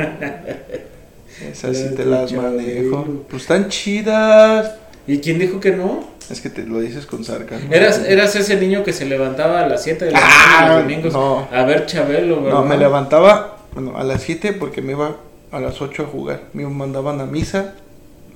Esas 1.50 1.76
sí 1.76 1.94
te 1.94 2.04
las 2.04 2.30
Chabelo. 2.30 2.50
manejo. 2.50 3.04
Pues 3.30 3.42
están 3.42 3.68
chidas. 3.68 4.74
¿Y 5.06 5.18
quién 5.18 5.38
dijo 5.38 5.60
que 5.60 5.70
no? 5.72 6.04
Es 6.28 6.40
que 6.40 6.50
te 6.50 6.64
lo 6.64 6.80
dices 6.80 7.06
con 7.06 7.24
sarcasmo. 7.24 7.72
Eras, 7.72 8.00
eras 8.06 8.34
ese 8.36 8.56
niño 8.56 8.82
que 8.84 8.92
se 8.92 9.06
levantaba 9.06 9.60
a 9.60 9.66
las 9.68 9.82
7 9.84 10.04
de 10.06 10.10
la 10.10 10.18
Ah, 10.20 10.28
mañana 10.60 10.68
los 10.74 10.82
domingos 10.82 11.12
no. 11.14 11.48
a 11.50 11.62
ver 11.64 11.86
Chabelo, 11.86 12.42
¿verdad? 12.42 12.58
No, 12.58 12.64
me 12.66 12.76
levantaba 12.76 13.56
bueno, 13.72 13.96
a 13.96 14.04
las 14.04 14.22
7 14.22 14.52
porque 14.52 14.82
me 14.82 14.92
iba 14.92 15.16
a 15.52 15.60
las 15.60 15.80
8 15.80 16.02
a 16.02 16.06
jugar. 16.06 16.42
Me 16.52 16.66
mandaban 16.66 17.20
a 17.22 17.24
misa 17.24 17.74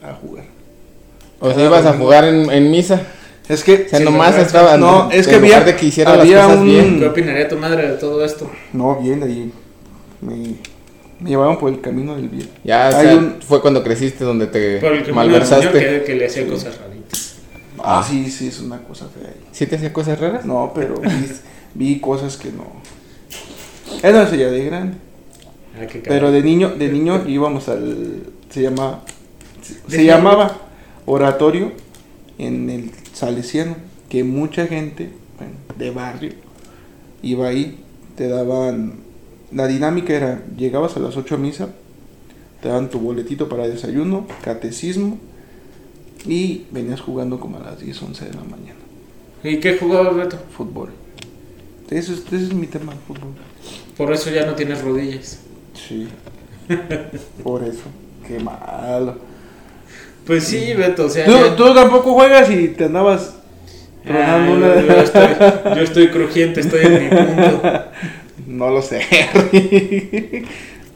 a 0.03 0.15
jugar. 0.15 0.45
O 1.41 1.53
sea, 1.53 1.65
ibas 1.65 1.87
a 1.87 1.93
jugar 1.95 2.25
en, 2.25 2.51
en 2.51 2.71
misa. 2.71 3.01
Es 3.49 3.65
que. 3.65 3.85
O 3.87 3.89
sea, 3.89 3.99
Sí, 3.99 4.05
nomás 4.05 4.31
¿verdad? 4.33 4.47
estaban. 4.47 4.81
No, 4.81 5.11
es 5.11 5.27
que 5.27 5.35
había- 5.37 5.61
de 5.61 5.75
que 5.77 5.87
hiciera 5.87 6.13
las 6.13 6.21
había 6.21 6.43
cosas 6.45 6.59
un- 6.61 6.65
bien. 6.67 7.01
¿Qué 7.01 7.07
opinaría 7.09 7.49
tu 7.49 7.57
madre 7.57 7.89
de 7.89 7.97
todo 7.97 8.25
esto? 8.25 8.51
No, 8.73 8.97
bien, 9.01 9.23
ahí. 9.23 9.53
Me, 10.21 10.55
me 11.21 11.31
llevaban 11.31 11.59
por 11.59 11.71
el 11.73 11.81
camino 11.81 12.15
del 12.15 12.29
bien. 12.29 12.49
Ya, 12.65 12.89
o 12.89 13.01
sea, 13.03 13.17
un- 13.17 13.37
fue 13.47 13.61
cuando 13.61 13.83
creciste 13.83 14.25
donde 14.25 14.47
te 14.47 14.79
Por 14.79 14.93
el 14.93 15.03
que 15.05 15.13
malversaste. 15.13 15.73
que, 15.73 16.03
que 16.05 16.15
le 16.15 16.27
hacía 16.27 16.47
cosas 16.47 16.79
raritas. 16.79 17.35
Ah, 17.85 18.05
sí, 18.09 18.31
sí, 18.31 18.47
es 18.47 18.61
una 18.61 18.79
cosa 18.79 19.07
fea 19.09 19.29
ahí. 19.29 19.41
¿Sí 19.51 19.67
te 19.67 19.75
hacía 19.77 19.93
cosas 19.93 20.21
raras? 20.21 20.45
No, 20.45 20.71
pero 20.73 20.95
vi, 21.01 21.11
vi 21.75 22.01
cosas 22.01 22.37
que 22.37 22.51
no. 22.53 22.65
Era 24.03 24.23
eso 24.23 24.37
ya 24.37 24.47
de 24.49 24.65
grande. 24.65 24.97
Ah, 25.81 25.87
Pero 26.05 26.31
de 26.31 26.43
niño, 26.43 26.71
de 26.71 26.89
niño 26.89 27.25
íbamos 27.27 27.69
al. 27.69 28.23
Se 28.51 28.63
llama. 28.63 29.01
Se, 29.89 30.05
llamaba 30.05 30.59
oratorio 31.07 31.73
en 32.39 32.71
el 32.71 32.91
Salesiano. 33.13 33.77
Que 34.09 34.25
mucha 34.25 34.67
gente, 34.67 35.11
bueno, 35.39 35.55
de 35.79 35.91
barrio, 35.91 36.33
iba 37.23 37.49
ahí. 37.49 37.79
Te 38.17 38.29
daban. 38.29 39.01
La 39.51 39.67
dinámica 39.67 40.13
era: 40.13 40.43
llegabas 40.57 40.97
a 40.97 41.01
las 41.01 41.17
8 41.17 41.35
a 41.35 41.39
misa, 41.39 41.69
te 42.61 42.69
daban 42.69 42.91
tu 42.91 42.99
boletito 42.99 43.49
para 43.49 43.67
desayuno, 43.67 44.27
catecismo. 44.43 45.19
Y 46.27 46.67
venías 46.71 47.01
jugando 47.01 47.41
como 47.41 47.57
a 47.57 47.61
las 47.61 47.81
10, 47.81 48.03
11 48.03 48.25
de 48.27 48.35
la 48.35 48.45
mañana. 48.45 48.79
¿Y 49.43 49.59
qué 49.59 49.77
jugabas, 49.77 50.15
Beto? 50.15 50.39
Fútbol. 50.57 50.91
Ese 51.91 52.13
es, 52.15 52.21
ese 52.21 52.37
es 52.37 52.55
mi 52.55 52.67
tema, 52.67 52.93
fútbol. 53.07 53.35
Por 53.97 54.13
eso 54.13 54.31
ya 54.31 54.47
no 54.47 54.55
tienes 54.55 54.83
rodillas. 54.83 55.41
Sí. 55.75 56.09
Por 57.43 57.65
eso. 57.65 57.83
Qué 58.27 58.39
malo. 58.39 59.17
Pues 60.27 60.45
sí, 60.45 60.73
Beto, 60.77 61.07
o 61.07 61.09
sea... 61.11 61.25
Tú, 61.27 61.33
ya- 61.33 61.57
tú 61.57 61.75
tampoco 61.75 62.15
juegas 62.15 62.51
y 62.51 62.69
te 62.69 62.85
andabas 62.85 63.35
Ah, 64.09 64.45
yo, 64.49 64.59
yo 64.87 64.95
estoy, 65.01 65.29
yo 65.77 65.83
estoy 65.83 66.09
crujiente, 66.11 66.61
estoy 66.61 66.81
en 66.87 67.05
mi 67.05 67.09
punto. 67.09 67.63
No 68.49 68.71
lo 68.71 68.83
sé. 68.83 69.01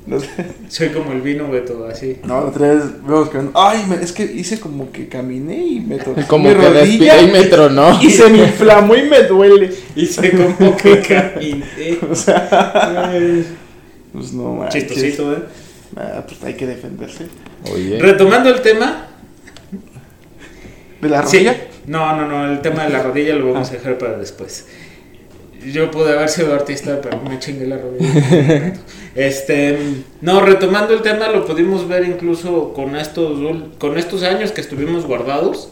no 0.07 0.19
sé. 0.19 0.29
Soy 0.69 0.89
como 0.89 1.13
el 1.13 1.21
vino, 1.21 1.49
Beto, 1.49 1.87
así. 1.87 2.17
No, 2.25 2.51
vez 2.51 2.83
vemos 3.07 3.29
que. 3.31 3.39
Ay, 3.55 3.85
es 4.03 4.11
que 4.13 4.25
hice 4.25 4.59
como 4.59 4.91
que 4.91 5.07
caminé 5.09 5.57
y 5.57 5.81
me 5.81 5.99
torcí 5.99 6.23
Como 6.25 6.49
mi 6.49 6.55
que 6.57 6.61
rodilla 6.69 7.21
y 7.23 7.29
me 7.31 7.45
tronó. 7.45 7.97
y 8.03 8.11
se 8.11 8.29
me 8.29 8.39
inflamó 8.39 8.97
y 8.97 9.03
me 9.09 9.23
duele. 9.23 9.71
Hice 9.97 10.31
como 10.33 10.77
que 10.77 11.01
caminé. 11.01 11.99
O 12.11 12.15
sea, 12.15 13.13
pues 14.13 14.33
no. 14.33 14.67
Chistosito, 14.69 15.33
¿eh? 15.33 15.43
Ah, 15.97 16.25
pues 16.27 16.43
hay 16.43 16.55
que 16.55 16.67
defenderse. 16.67 17.27
Oye. 17.73 17.99
Retomando 18.01 18.49
el 18.51 18.61
tema. 18.63 19.11
¿De 21.01 21.09
la 21.09 21.27
Sí. 21.27 21.37
rodilla? 21.39 21.57
No, 21.87 22.17
no, 22.17 22.27
no, 22.29 22.51
el 22.53 22.61
tema 22.63 22.85
de 22.85 22.91
la 22.91 23.03
rodilla 23.03 23.35
lo 23.35 23.53
vamos 23.53 23.71
a 23.71 23.75
dejar 23.75 23.99
para 23.99 24.17
después. 24.19 24.67
Yo 25.73 25.91
pude 25.91 26.13
haber 26.13 26.29
sido 26.29 26.55
artista, 26.55 27.01
pero 27.03 27.21
me 27.23 27.39
chingué 27.39 27.67
la 27.67 27.79
rodilla. 27.79 28.73
Este, 29.17 29.79
no, 30.21 30.41
retomando 30.43 30.93
el 30.93 31.01
tema, 31.01 31.29
lo 31.29 31.47
pudimos 31.47 31.89
ver 31.89 32.05
incluso 32.05 32.75
con 32.75 32.95
estos, 32.97 33.41
con 33.79 33.97
estos 33.97 34.23
años 34.23 34.53
que 34.53 34.61
estuvimos 34.61 35.07
guardados. 35.07 35.71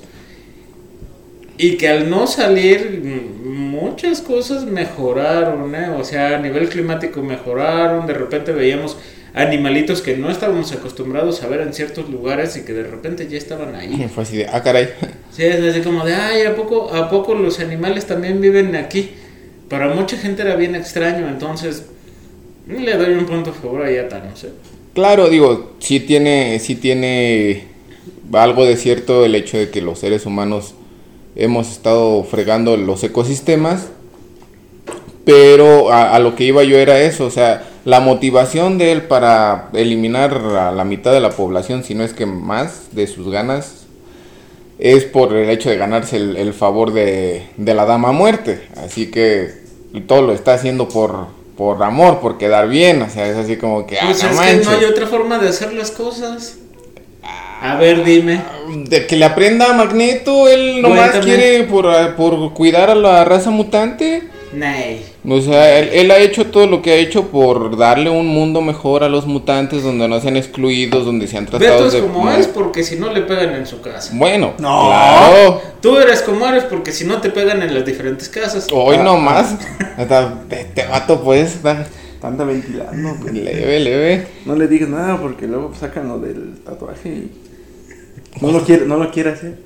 Y 1.58 1.76
que 1.76 1.88
al 1.88 2.08
no 2.10 2.26
salir, 2.26 3.02
muchas 3.44 4.22
cosas 4.22 4.64
mejoraron, 4.64 5.74
¿eh? 5.74 5.90
O 5.90 6.02
sea, 6.04 6.36
a 6.36 6.40
nivel 6.40 6.68
climático 6.70 7.22
mejoraron. 7.22 8.06
De 8.06 8.14
repente 8.14 8.50
veíamos 8.52 8.96
animalitos 9.34 10.00
que 10.00 10.16
no 10.16 10.30
estábamos 10.30 10.70
acostumbrados 10.72 11.42
a 11.42 11.48
ver 11.48 11.60
en 11.60 11.74
ciertos 11.74 12.08
lugares 12.08 12.56
y 12.56 12.62
que 12.62 12.72
de 12.72 12.84
repente 12.84 13.28
ya 13.28 13.36
estaban 13.36 13.74
ahí. 13.74 14.08
Fue 14.14 14.22
así 14.22 14.38
de, 14.38 14.46
ah, 14.46 14.62
caray. 14.62 14.90
Sí, 15.34 15.42
es 15.42 15.60
así 15.64 15.80
como 15.80 16.04
de, 16.04 16.14
ay, 16.14 16.42
¿a 16.42 16.54
poco, 16.54 16.94
¿a 16.94 17.10
poco 17.10 17.34
los 17.34 17.58
animales 17.58 18.06
también 18.06 18.40
viven 18.40 18.76
aquí? 18.76 19.10
Para 19.68 19.92
mucha 19.92 20.16
gente 20.16 20.42
era 20.42 20.54
bien 20.54 20.76
extraño, 20.76 21.28
entonces 21.28 21.86
le 22.68 22.96
doy 22.96 23.14
un 23.14 23.26
punto 23.26 23.50
a 23.50 23.52
favor 23.52 23.84
a 23.84 23.90
Yata, 23.90 24.20
no 24.20 24.36
sé. 24.36 24.50
Claro, 24.94 25.28
digo, 25.28 25.72
sí 25.80 25.98
tiene, 25.98 26.60
sí 26.60 26.76
tiene 26.76 27.64
algo 28.32 28.64
de 28.64 28.76
cierto 28.76 29.24
el 29.24 29.34
hecho 29.34 29.58
de 29.58 29.70
que 29.70 29.80
los 29.80 29.98
seres 29.98 30.24
humanos 30.24 30.76
hemos 31.34 31.72
estado 31.72 32.22
fregando 32.22 32.76
los 32.76 33.02
ecosistemas, 33.02 33.88
pero 35.24 35.90
a, 35.90 36.14
a 36.14 36.20
lo 36.20 36.36
que 36.36 36.44
iba 36.44 36.62
yo 36.62 36.78
era 36.78 37.00
eso, 37.00 37.26
o 37.26 37.30
sea, 37.32 37.73
la 37.84 38.00
motivación 38.00 38.78
de 38.78 38.92
él 38.92 39.02
para 39.02 39.68
eliminar 39.74 40.34
a 40.34 40.72
la 40.72 40.84
mitad 40.84 41.12
de 41.12 41.20
la 41.20 41.30
población, 41.30 41.84
si 41.84 41.94
no 41.94 42.02
es 42.04 42.12
que 42.14 42.26
más 42.26 42.88
de 42.92 43.06
sus 43.06 43.30
ganas, 43.30 43.84
es 44.78 45.04
por 45.04 45.34
el 45.36 45.50
hecho 45.50 45.70
de 45.70 45.76
ganarse 45.76 46.16
el, 46.16 46.36
el 46.36 46.52
favor 46.54 46.92
de, 46.92 47.46
de 47.56 47.74
la 47.74 47.84
dama 47.84 48.12
muerte, 48.12 48.68
así 48.84 49.10
que 49.10 49.50
todo 50.06 50.22
lo 50.22 50.32
está 50.32 50.54
haciendo 50.54 50.88
por, 50.88 51.26
por 51.56 51.82
amor, 51.82 52.20
por 52.20 52.38
quedar 52.38 52.68
bien, 52.68 53.02
o 53.02 53.08
sea, 53.10 53.28
es 53.28 53.36
así 53.36 53.56
como 53.56 53.86
que, 53.86 53.98
ah, 53.98 54.06
Pues 54.06 54.22
no 54.24 54.30
es 54.30 54.36
manches. 54.36 54.58
que 54.60 54.64
no 54.64 54.78
hay 54.78 54.84
otra 54.86 55.06
forma 55.06 55.38
de 55.38 55.48
hacer 55.50 55.72
las 55.74 55.90
cosas. 55.90 56.56
A 57.62 57.76
ver, 57.76 58.04
dime. 58.04 58.42
De 58.88 59.06
que 59.06 59.16
le 59.16 59.24
aprenda 59.24 59.70
a 59.70 59.72
Magneto, 59.74 60.48
él 60.48 60.82
nomás 60.82 61.12
Cuéntame. 61.12 61.24
quiere 61.24 61.64
por, 61.64 61.86
ah, 61.86 62.14
por 62.16 62.52
cuidar 62.52 62.90
a 62.90 62.94
la 62.94 63.24
raza 63.24 63.50
mutante. 63.50 64.22
Nay. 64.54 65.04
O 65.28 65.40
sea, 65.40 65.78
él, 65.78 65.90
él 65.92 66.10
ha 66.10 66.18
hecho 66.18 66.46
todo 66.46 66.66
lo 66.66 66.82
que 66.82 66.92
ha 66.92 66.96
hecho 66.96 67.28
por 67.28 67.76
darle 67.76 68.10
un 68.10 68.26
mundo 68.26 68.60
mejor 68.60 69.04
a 69.04 69.08
los 69.08 69.26
mutantes, 69.26 69.82
donde 69.82 70.06
no 70.08 70.20
sean 70.20 70.36
excluidos, 70.36 71.04
donde 71.04 71.26
sean 71.26 71.44
Beto 71.46 71.58
tratados 71.58 71.86
es 71.88 71.92
de... 71.94 72.00
como 72.00 72.30
es 72.30 72.46
porque 72.46 72.82
si 72.84 72.96
no 72.96 73.12
le 73.12 73.22
pegan 73.22 73.54
en 73.54 73.66
su 73.66 73.80
casa. 73.80 74.12
Bueno, 74.14 74.54
No. 74.58 74.86
claro. 74.88 75.60
Tú 75.80 75.96
eres 75.98 76.22
como 76.22 76.46
eres 76.46 76.64
porque 76.64 76.92
si 76.92 77.04
no 77.04 77.20
te 77.20 77.30
pegan 77.30 77.62
en 77.62 77.74
las 77.74 77.84
diferentes 77.84 78.28
casas. 78.28 78.66
Hoy 78.72 78.96
Ah, 78.98 79.02
no 79.02 79.16
más. 79.18 79.54
Hasta 79.96 80.42
Este 80.50 80.86
vato, 80.86 81.20
pues, 81.22 81.54
está 81.56 81.86
Anda 82.22 82.44
ventilando. 82.44 83.16
pues. 83.20 83.34
leve, 83.34 83.80
leve. 83.80 84.26
No 84.46 84.56
le 84.56 84.66
digas 84.66 84.88
nada 84.88 85.18
porque 85.20 85.46
luego 85.46 85.72
sacan 85.78 86.08
lo 86.08 86.18
del 86.18 86.60
tatuaje 86.64 87.08
y. 87.08 87.30
No 88.40 88.50
lo 88.50 88.64
quiere, 88.64 88.86
no 88.86 88.96
lo 88.96 89.10
quiere 89.10 89.30
hacer. 89.30 89.58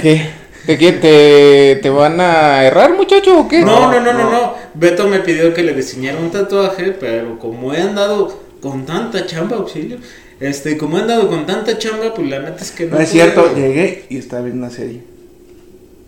¿Qué? 0.00 0.26
¿De 0.66 0.78
qué? 0.78 0.92
¿Te, 0.92 1.80
¿Te 1.82 1.90
van 1.90 2.20
a 2.20 2.64
errar, 2.64 2.94
muchacho, 2.94 3.40
o 3.40 3.48
qué? 3.48 3.60
No, 3.60 3.90
no, 3.92 4.00
no, 4.00 4.12
no, 4.12 4.22
no. 4.24 4.30
no. 4.30 4.54
Beto 4.74 5.06
me 5.08 5.20
pidió 5.20 5.52
que 5.52 5.62
le 5.62 5.74
diseñara 5.74 6.18
un 6.18 6.30
tatuaje, 6.30 6.92
pero 6.98 7.38
como 7.38 7.74
he 7.74 7.80
andado 7.80 8.40
con 8.60 8.86
tanta 8.86 9.26
chamba, 9.26 9.56
auxilio. 9.56 9.98
Este, 10.40 10.76
como 10.78 10.98
he 10.98 11.02
andado 11.02 11.28
con 11.28 11.46
tanta 11.46 11.76
chamba, 11.78 12.12
pues 12.14 12.28
la 12.28 12.38
neta 12.40 12.62
es 12.62 12.70
que 12.70 12.86
No 12.86 12.98
es 12.98 13.10
puedo- 13.10 13.12
cierto, 13.12 13.54
llegué 13.54 14.04
y 14.08 14.18
estaba 14.18 14.42
viendo 14.42 14.64
una 14.66 14.74
serie. 14.74 15.02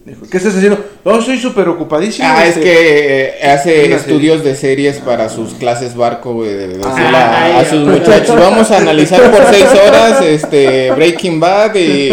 Dijo, 0.07 0.21
¿qué 0.31 0.37
estás 0.37 0.55
haciendo? 0.55 0.85
No, 1.05 1.19
estoy 1.19 1.37
súper 1.39 1.69
ocupadísimo. 1.69 2.29
Ah, 2.31 2.45
es 2.45 2.51
este". 2.57 2.61
que 2.63 3.25
eh, 3.43 3.49
hace 3.51 3.93
estudios 3.93 4.45
de 4.45 4.55
series 4.55 4.99
para 4.99 5.29
sus 5.29 5.55
clases 5.55 5.97
barco, 5.97 6.33
güey, 6.35 6.51
de, 6.51 6.69
de 6.69 6.79
decirle 6.79 6.93
Ah, 7.13 7.59
a, 7.59 7.65
sus 7.65 7.81
muchachos, 7.87 8.37
vamos 8.39 8.71
a 8.71 8.79
analizar 8.79 9.31
por 9.33 9.45
seis 9.53 9.67
horas 9.67 10.23
este 10.23 10.93
Breaking 10.93 11.41
Bad 11.41 11.75
y... 11.75 12.11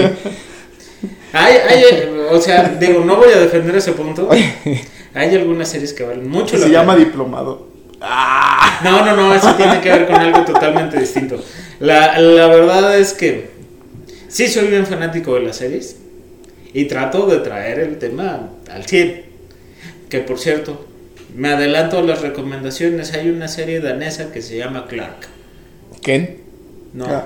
Hay, 1.33 1.55
hay, 1.67 1.83
eh, 1.83 2.27
o 2.31 2.39
sea, 2.39 2.69
digo, 2.79 3.03
no 3.03 3.17
voy 3.17 3.31
a 3.33 3.39
defender 3.39 3.75
ese 3.75 3.91
punto. 3.93 4.29
Hay 5.15 5.35
algunas 5.35 5.69
series 5.69 5.93
que 5.93 6.03
valen 6.03 6.27
mucho 6.27 6.53
Que 6.53 6.57
la 6.59 6.63
se 6.63 6.69
pena. 6.69 6.79
llama 6.79 6.95
diplomado. 6.95 7.67
Ah, 8.01 8.79
No, 8.83 9.05
no, 9.05 9.15
no, 9.15 9.33
eso 9.35 9.53
tiene 9.55 9.79
que 9.81 9.89
ver 9.89 10.05
con 10.07 10.15
algo 10.15 10.43
totalmente 10.45 10.99
distinto. 10.99 11.43
La, 11.79 12.17
la 12.19 12.47
verdad 12.47 12.97
es 12.99 13.13
que 13.13 13.49
sí 14.27 14.47
soy 14.47 14.67
bien 14.67 14.85
fanático 14.87 15.35
de 15.35 15.41
las 15.41 15.57
series 15.57 15.97
y 16.73 16.85
trato 16.85 17.27
de 17.27 17.37
traer 17.39 17.79
el 17.79 17.97
tema 17.99 18.49
al 18.71 18.85
100. 18.85 19.23
Que 20.09 20.19
por 20.19 20.39
cierto, 20.39 20.85
me 21.35 21.49
adelanto 21.49 21.99
a 21.99 22.01
las 22.03 22.21
recomendaciones. 22.21 23.13
Hay 23.13 23.29
una 23.29 23.47
serie 23.47 23.79
danesa 23.79 24.31
que 24.31 24.41
se 24.41 24.57
llama 24.57 24.87
Clark. 24.87 25.27
¿Quién? 26.01 26.39
No, 26.93 27.05
Ah. 27.05 27.25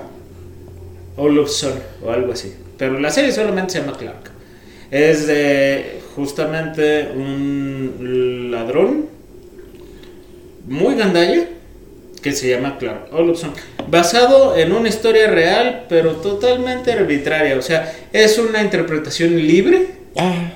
Olufsson 1.16 1.72
o 2.04 2.10
algo 2.10 2.32
así. 2.32 2.54
Pero 2.78 2.98
la 2.98 3.10
serie 3.10 3.32
solamente 3.32 3.72
se 3.74 3.80
llama 3.80 3.96
Clark. 3.98 4.30
Es 4.90 5.26
de 5.26 6.00
justamente 6.14 7.08
un 7.14 8.48
ladrón 8.50 9.06
muy 10.66 10.94
gandalla 10.94 11.48
que 12.22 12.32
se 12.32 12.48
llama 12.48 12.78
Clark 12.78 13.08
Olufsson. 13.12 13.52
Basado 13.90 14.56
en 14.56 14.72
una 14.72 14.88
historia 14.88 15.28
real, 15.28 15.86
pero 15.88 16.12
totalmente 16.16 16.92
arbitraria. 16.92 17.56
O 17.56 17.62
sea, 17.62 17.92
es 18.12 18.38
una 18.38 18.62
interpretación 18.62 19.36
libre 19.36 19.86
Ah, 20.16 20.52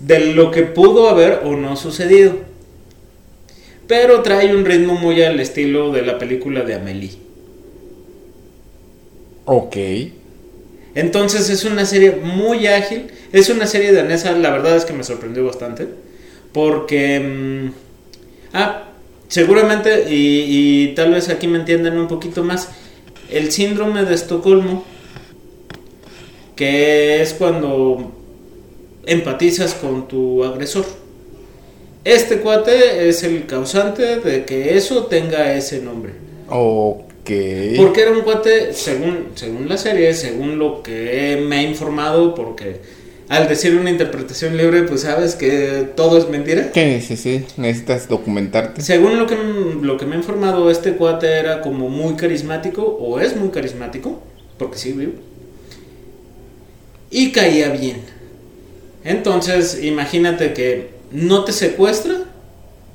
de 0.00 0.20
lo 0.34 0.50
que 0.50 0.62
pudo 0.62 1.08
haber 1.08 1.40
o 1.44 1.56
no 1.56 1.76
sucedido. 1.76 2.36
Pero 3.88 4.22
trae 4.22 4.54
un 4.54 4.64
ritmo 4.64 4.94
muy 4.94 5.22
al 5.22 5.40
estilo 5.40 5.90
de 5.90 6.02
la 6.02 6.18
película 6.18 6.62
de 6.62 6.74
Amelie. 6.74 7.10
ok. 9.46 9.76
Entonces 10.98 11.48
es 11.48 11.64
una 11.64 11.86
serie 11.86 12.10
muy 12.10 12.66
ágil. 12.66 13.06
Es 13.32 13.50
una 13.50 13.68
serie 13.68 13.92
danesa, 13.92 14.32
la 14.32 14.50
verdad 14.50 14.76
es 14.76 14.84
que 14.84 14.92
me 14.92 15.04
sorprendió 15.04 15.44
bastante. 15.44 15.86
Porque... 16.52 17.20
mm, 17.20 17.72
ah, 18.52 18.88
seguramente, 19.28 20.06
y, 20.10 20.94
tal 20.96 21.12
vez 21.12 21.28
aquí 21.28 21.46
me 21.46 21.60
entiendan 21.60 21.96
un 21.96 22.08
poquito 22.08 22.42
más, 22.42 22.70
el 23.30 23.52
síndrome 23.52 24.04
de 24.04 24.16
Estocolmo, 24.16 24.84
que 26.56 27.22
es 27.22 27.32
cuando 27.32 28.12
empatizas 29.06 29.74
con 29.74 30.08
tu 30.08 30.42
agresor. 30.42 30.84
Este 32.02 32.40
cuate 32.40 33.08
es 33.08 33.22
el 33.22 33.46
causante 33.46 34.16
de 34.16 34.44
que 34.44 34.76
eso 34.76 35.04
tenga 35.04 35.54
ese 35.54 35.80
nombre. 35.80 36.14
Ok. 36.48 37.07
Porque 37.76 38.02
era 38.02 38.12
un 38.12 38.22
cuate, 38.22 38.72
según, 38.72 39.28
según 39.34 39.68
la 39.68 39.76
serie, 39.76 40.14
según 40.14 40.58
lo 40.58 40.82
que 40.82 41.42
me 41.46 41.56
ha 41.56 41.62
informado, 41.62 42.34
porque 42.34 42.80
al 43.28 43.46
decir 43.46 43.76
una 43.76 43.90
interpretación 43.90 44.56
libre, 44.56 44.84
pues 44.84 45.02
sabes 45.02 45.34
que 45.34 45.86
todo 45.94 46.16
es 46.16 46.28
mentira. 46.28 46.70
Sí, 46.72 47.00
sí, 47.00 47.16
sí. 47.16 47.44
Necesitas 47.58 48.08
documentarte. 48.08 48.80
Según 48.80 49.18
lo 49.18 49.26
que, 49.26 49.36
lo 49.82 49.98
que 49.98 50.06
me 50.06 50.14
ha 50.14 50.18
informado, 50.18 50.70
este 50.70 50.94
cuate 50.94 51.26
era 51.38 51.60
como 51.60 51.90
muy 51.90 52.14
carismático, 52.14 52.82
o 52.82 53.20
es 53.20 53.36
muy 53.36 53.50
carismático, 53.50 54.22
porque 54.56 54.78
sí, 54.78 54.92
vivo. 54.92 55.12
Y 57.10 57.32
caía 57.32 57.68
bien. 57.70 58.02
Entonces, 59.04 59.82
imagínate 59.82 60.54
que 60.54 60.90
no 61.12 61.44
te 61.44 61.52
secuestra, 61.52 62.24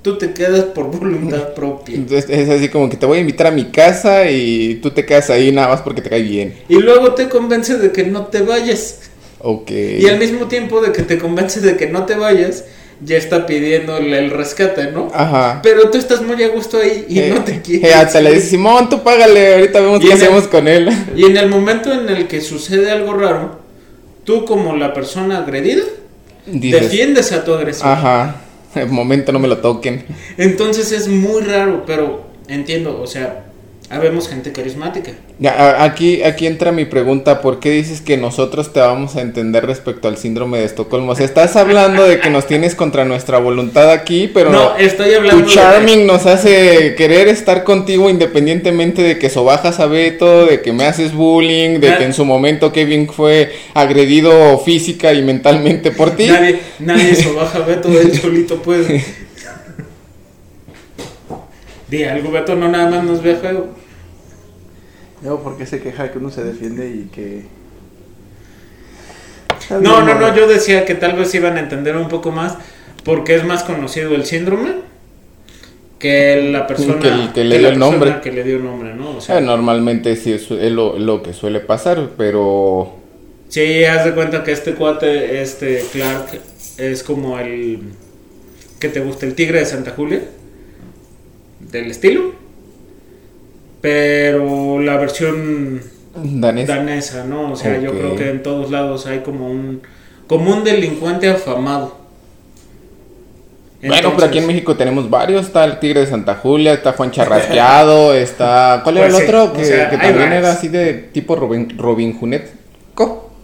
tú 0.03 0.17
te 0.19 0.31
quedas 0.33 0.65
por 0.65 0.91
voluntad 0.91 1.53
propia. 1.55 1.95
Entonces 1.95 2.29
es 2.29 2.49
así 2.49 2.69
como 2.69 2.89
que 2.89 2.97
te 2.97 3.05
voy 3.07 3.17
a 3.17 3.21
invitar 3.21 3.47
a 3.47 3.51
mi 3.51 3.65
casa 3.71 4.29
y 4.29 4.75
tú 4.75 4.91
te 4.91 5.03
quedas 5.05 5.31
ahí 5.31 5.51
nada 5.51 5.69
más 5.69 5.81
porque 5.81 6.01
te 6.01 6.09
cae 6.11 6.21
bien. 6.21 6.53
Y 6.69 6.75
luego 6.75 7.13
te 7.15 7.27
convence 7.29 7.77
de 7.79 7.91
que 7.91 8.03
no 8.03 8.27
te 8.27 8.41
vayas. 8.43 8.99
Ok. 9.39 9.71
Y 9.71 10.05
al 10.07 10.19
mismo 10.19 10.45
tiempo 10.47 10.79
de 10.81 10.91
que 10.91 11.01
te 11.01 11.17
convence 11.17 11.59
de 11.61 11.75
que 11.75 11.87
no 11.87 12.05
te 12.05 12.15
vayas, 12.15 12.65
ya 13.03 13.17
está 13.17 13.45
pidiendo 13.45 13.97
el, 13.97 14.29
rescate, 14.29 14.91
¿no? 14.91 15.11
Ajá. 15.13 15.59
Pero 15.63 15.89
tú 15.89 15.97
estás 15.97 16.21
muy 16.21 16.41
a 16.43 16.47
gusto 16.49 16.77
ahí 16.77 17.05
y 17.09 17.19
Eh, 17.19 17.31
no 17.33 17.43
te 17.43 17.53
eh, 17.55 17.61
quieres. 17.63 17.93
hasta 17.95 18.21
le 18.21 18.29
ir. 18.29 18.35
dice, 18.35 18.49
Simón, 18.51 18.89
tú 18.89 19.03
págale, 19.03 19.55
ahorita 19.55 19.81
vemos 19.81 19.99
Y 20.01 20.07
qué 20.07 20.13
el- 20.13 20.21
hacemos 20.21 20.47
con 20.47 20.67
él. 20.67 20.89
Y 21.15 21.25
en 21.25 21.35
el 21.37 21.49
momento 21.49 21.91
en 21.91 22.07
el 22.07 22.27
que 22.27 22.39
sucede 22.39 22.91
algo 22.91 23.13
raro, 23.15 23.59
tú 24.23 24.45
como 24.45 24.75
la 24.77 24.93
persona 24.93 25.39
agredida, 25.39 25.83
Dices, 26.45 26.81
defiendes 26.81 27.31
a 27.33 27.43
tu 27.43 27.53
agresor. 27.53 27.87
ajá, 27.87 28.35
el 28.81 28.89
momento 28.89 29.31
no 29.31 29.39
me 29.39 29.47
lo 29.47 29.59
toquen. 29.59 30.05
Entonces 30.37 30.91
es 30.91 31.07
muy 31.07 31.41
raro, 31.41 31.83
pero 31.85 32.25
entiendo, 32.47 32.99
o 33.01 33.07
sea, 33.07 33.45
habemos 33.89 34.27
gente 34.29 34.51
carismática. 34.51 35.11
Ya, 35.39 35.51
a- 35.51 35.83
aquí, 35.83 36.23
aquí 36.23 36.47
entra 36.47 36.71
mi 36.71 36.85
pregunta, 36.85 37.41
¿por 37.41 37.59
qué 37.59 37.69
dices 37.71 38.01
que 38.01 38.17
nosotros 38.17 38.73
te 38.73 38.79
vamos 38.79 39.15
a 39.15 39.21
entender 39.21 39.65
respecto 39.65 40.07
al 40.07 40.17
síndrome 40.17 40.59
de 40.59 40.65
Estocolmo? 40.65 41.11
O 41.11 41.15
sea, 41.15 41.25
estás 41.25 41.55
hablando 41.55 42.03
de 42.03 42.19
que 42.19 42.29
nos 42.29 42.47
tienes 42.47 42.75
contra 42.75 43.05
nuestra 43.05 43.37
voluntad 43.39 43.91
aquí, 43.91 44.29
pero 44.33 44.49
no, 44.51 44.75
estoy 44.77 45.13
hablando 45.13 45.43
tu 45.43 45.49
de- 45.49 45.55
charming 45.55 46.07
nos 46.07 46.25
hace 46.25 46.95
querer 46.95 47.27
estar 47.27 47.63
contigo 47.63 48.09
independientemente 48.09 49.01
de 49.01 49.19
que 49.19 49.29
sobajas 49.29 49.79
a 49.79 49.85
Beto, 49.85 50.45
de 50.45 50.61
que 50.61 50.73
me 50.73 50.85
haces 50.85 51.13
bullying, 51.13 51.79
de 51.79 51.95
que 51.97 52.03
en 52.05 52.13
su 52.13 52.25
momento 52.25 52.71
Kevin 52.71 53.07
fue 53.07 53.53
agredido 53.73 54.57
física 54.59 55.13
y 55.13 55.21
mentalmente 55.21 55.91
por 55.91 56.11
ti. 56.15 56.27
Nadie, 56.27 56.59
nadie 56.79 57.15
se 57.15 57.31
baja, 57.31 57.59
Beto, 57.59 57.89
él 57.89 58.17
solito 58.19 58.61
puede. 58.61 59.03
Algo, 62.01 62.31
Beto, 62.31 62.55
no 62.55 62.67
nada 62.69 62.89
más 62.89 63.03
nos 63.03 63.21
ve 63.21 63.35
feo. 63.35 63.67
Luego, 65.21 65.43
¿por 65.43 65.57
qué 65.57 65.65
se 65.67 65.79
queja 65.81 66.11
que 66.11 66.17
uno 66.17 66.31
se 66.31 66.43
defiende 66.43 66.89
y 66.89 67.09
que... 67.13 67.45
No, 69.81 70.01
no, 70.01 70.15
no, 70.19 70.35
yo 70.35 70.47
decía 70.47 70.85
que 70.85 70.95
tal 70.95 71.13
vez 71.15 71.33
iban 71.35 71.55
a 71.57 71.59
entender 71.61 71.95
un 71.95 72.09
poco 72.09 72.31
más 72.31 72.57
porque 73.05 73.35
es 73.35 73.45
más 73.45 73.63
conocido 73.63 74.13
el 74.15 74.25
síndrome 74.25 74.75
que 75.99 76.49
la 76.51 76.67
persona 76.67 76.99
Que 76.99 77.07
el 77.07 77.31
que 77.31 77.43
le 77.45 77.59
dio 77.59 77.69
el 77.69 77.79
nombre. 77.79 78.19
que 78.21 78.31
le 78.31 78.43
dio 78.43 78.57
el 78.57 78.63
nombre, 78.65 78.93
¿no? 78.93 79.17
O 79.17 79.21
sea, 79.21 79.37
Eh, 79.37 79.41
normalmente 79.41 80.15
sí 80.17 80.33
es, 80.33 80.51
es 80.51 80.71
lo, 80.71 80.99
lo 80.99 81.23
que 81.23 81.33
suele 81.33 81.61
pasar, 81.61 82.09
pero 82.17 82.93
sí, 83.47 83.85
haz 83.85 84.03
de 84.03 84.13
cuenta 84.13 84.43
que 84.43 84.51
este 84.51 84.73
cuate, 84.73 85.41
este 85.41 85.81
Clark, 85.93 86.41
es 86.77 87.03
como 87.03 87.39
el 87.39 87.79
que 88.79 88.89
te 88.89 88.99
gusta, 88.99 89.25
el 89.25 89.33
tigre 89.35 89.59
de 89.59 89.65
Santa 89.65 89.91
Julia, 89.91 90.23
del 91.73 91.91
estilo, 91.91 92.31
pero 93.81 94.79
la 94.79 94.97
versión 94.97 95.81
danesa, 96.15 97.23
¿no? 97.25 97.51
O 97.51 97.55
sea, 97.55 97.79
yo 97.79 97.91
creo 97.91 98.15
que 98.15 98.29
en 98.29 98.43
todos 98.43 98.71
lados 98.71 99.05
hay 99.07 99.19
como 99.19 99.49
un 99.49 99.81
como 100.27 100.51
un 100.53 100.63
delincuente 100.63 101.27
afamado. 101.29 102.01
Bueno, 103.85 104.13
pero 104.15 104.27
aquí 104.27 104.37
en 104.37 104.47
México 104.47 104.77
tenemos 104.77 105.09
varios. 105.09 105.47
Está 105.47 105.65
el 105.65 105.79
Tigre 105.79 105.99
de 106.01 106.07
Santa 106.07 106.35
Julia, 106.35 106.71
está 106.73 106.93
Juan 106.93 107.11
Charrasqueado, 107.11 108.13
está... 108.13 108.79
¿Cuál 108.81 108.97
era 108.97 109.07
Pues 109.09 109.19
el 109.19 109.27
sí, 109.27 109.33
otro? 109.35 109.53
que 109.53 109.65
sea, 109.65 109.89
que 109.89 109.95
hay 109.97 110.01
también 110.01 110.29
varios. 110.29 110.37
era 110.45 110.51
así 110.53 110.69
de 110.69 110.93
tipo 110.93 111.35
Robin, 111.35 111.77
Robin 111.77 112.17
Junet. 112.17 112.49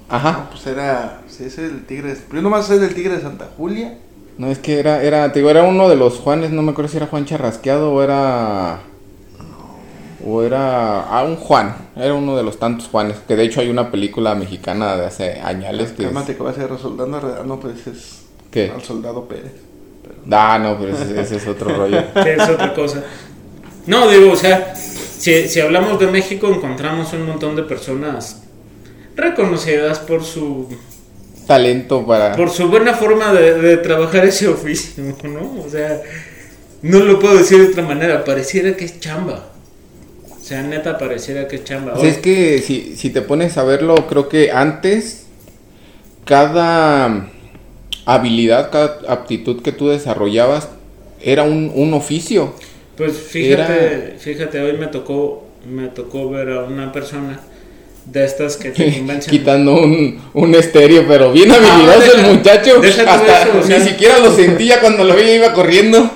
Ajá. 0.08 0.32
No, 0.32 0.50
pues 0.50 0.66
era... 0.66 1.22
Sí, 1.28 1.44
ese 1.44 1.66
es 1.66 1.72
el 1.74 1.86
tigre... 1.86 2.14
de- 2.16 2.22
Yo 2.34 2.42
nomás 2.42 2.68
sé 2.68 2.80
del 2.80 2.96
tigre 2.96 3.16
de 3.18 3.22
Santa 3.22 3.50
Julia. 3.58 3.96
No, 4.40 4.48
es 4.48 4.58
que 4.58 4.80
era, 4.80 5.04
era, 5.04 5.32
te 5.32 5.40
digo, 5.40 5.52
era 5.52 5.64
uno 5.64 5.88
de 5.90 5.96
los 5.98 6.18
Juanes, 6.18 6.50
no 6.52 6.62
me 6.64 6.72
acuerdo 6.72 6.90
si 6.90 6.98
era 6.98 7.06
Juan 7.08 7.26
Charrasqueado 7.26 7.92
o 7.94 8.02
era... 8.02 8.80
O 10.26 10.42
era... 10.44 11.02
Ah, 11.04 11.24
un 11.24 11.36
Juan. 11.36 11.76
Era 11.96 12.14
uno 12.14 12.36
de 12.36 12.44
los 12.44 12.58
tantos 12.58 12.88
Juanes. 12.88 13.18
Que 13.28 13.36
de 13.36 13.44
hecho 13.44 13.60
hay 13.62 13.70
una 13.70 13.92
película 13.92 14.36
mexicana 14.36 14.96
de 14.98 15.06
hace 15.06 15.40
años 15.42 15.92
que... 15.92 16.04
es- 16.04 16.08
Cálmate 16.08 16.36
que 16.36 16.44
va 16.44 16.50
a 16.52 16.54
ser 16.54 16.70
soldando. 16.82 17.44
No, 17.46 17.60
pues 17.60 17.86
es... 17.88 18.22
¿Qué? 18.50 18.72
Al 18.74 18.82
soldado 18.82 19.26
Pérez. 19.28 19.52
Ah, 20.32 20.58
no, 20.62 20.78
pero 20.80 20.94
ese, 20.96 21.20
ese 21.20 21.36
es 21.38 21.48
otro 21.48 21.70
rollo. 21.78 22.00
es 22.16 22.50
otra 22.50 22.74
cosa. 22.74 23.04
No, 23.88 24.08
digo, 24.08 24.32
o 24.32 24.36
sea, 24.36 24.74
si, 24.76 25.48
si 25.48 25.60
hablamos 25.60 26.00
de 26.00 26.08
México 26.08 26.48
encontramos 26.48 27.12
un 27.14 27.26
montón 27.26 27.56
de 27.56 27.64
personas 27.64 28.44
reconocidas 29.16 30.00
por 30.00 30.24
su 30.24 30.68
Talento 31.50 32.06
para... 32.06 32.36
por 32.36 32.52
su 32.52 32.70
buena 32.70 32.94
forma 32.94 33.34
de, 33.34 33.56
de 33.60 33.78
trabajar 33.78 34.24
ese 34.24 34.48
oficio, 34.48 35.04
¿no? 35.24 35.64
O 35.66 35.68
sea, 35.68 36.00
no 36.84 37.00
lo 37.00 37.18
puedo 37.18 37.40
decir 37.40 37.58
de 37.58 37.72
otra 37.72 37.82
manera, 37.82 38.24
pareciera 38.24 38.78
que 38.78 38.86
es 38.86 39.00
chamba. 39.00 39.50
O 40.30 40.44
sea, 40.44 40.62
neta, 40.62 41.00
pareciera 41.00 41.48
que 41.48 41.56
es 41.56 41.64
chamba. 41.64 41.96
Pues 41.96 42.18
es 42.18 42.18
que 42.20 42.60
si, 42.60 42.96
si 42.96 43.10
te 43.10 43.24
pones 43.24 43.58
a 43.58 43.64
verlo, 43.64 43.96
creo 44.08 44.30
que 44.30 44.52
antes 44.52 45.26
cada 46.24 47.32
habilidad, 48.06 48.70
cada 48.70 49.00
aptitud 49.08 49.64
que 49.64 49.72
tú 49.72 49.90
desarrollabas 49.90 50.70
era 51.20 51.42
un, 51.42 51.72
un 51.74 51.96
oficio. 51.96 52.54
Pues 52.96 53.18
fíjate, 53.18 54.18
fíjate, 54.20 54.62
hoy 54.62 54.78
me 54.78 54.86
tocó, 54.86 55.48
me 55.68 55.88
tocó 55.88 56.30
ver 56.30 56.52
a 56.52 56.64
una 56.66 56.92
persona 56.92 57.40
de 58.12 58.26
estas 58.26 58.58
que 58.58 58.72
te 58.72 58.94
convencen. 58.98 59.30
Quitando 59.32 59.74
un, 59.74 60.20
un 60.34 60.56
estéreo, 60.56 61.06
pero 61.08 61.32
bien 61.32 61.52
habilidoso 61.52 62.00
deja- 62.00 62.28
el 62.28 62.36
muchacho. 62.36 62.80
deja 62.80 63.14
Hasta 63.14 63.44
eso, 63.44 63.60
o 63.60 63.64
sea. 63.64 63.80
ni 63.80 63.86
siquiera 63.88 64.20
lo 64.20 64.32
sentía 64.36 64.80
cuando 64.82 65.04
lo 65.04 65.16
veía 65.16 65.36
iba 65.36 65.54
corriendo. 65.54 66.10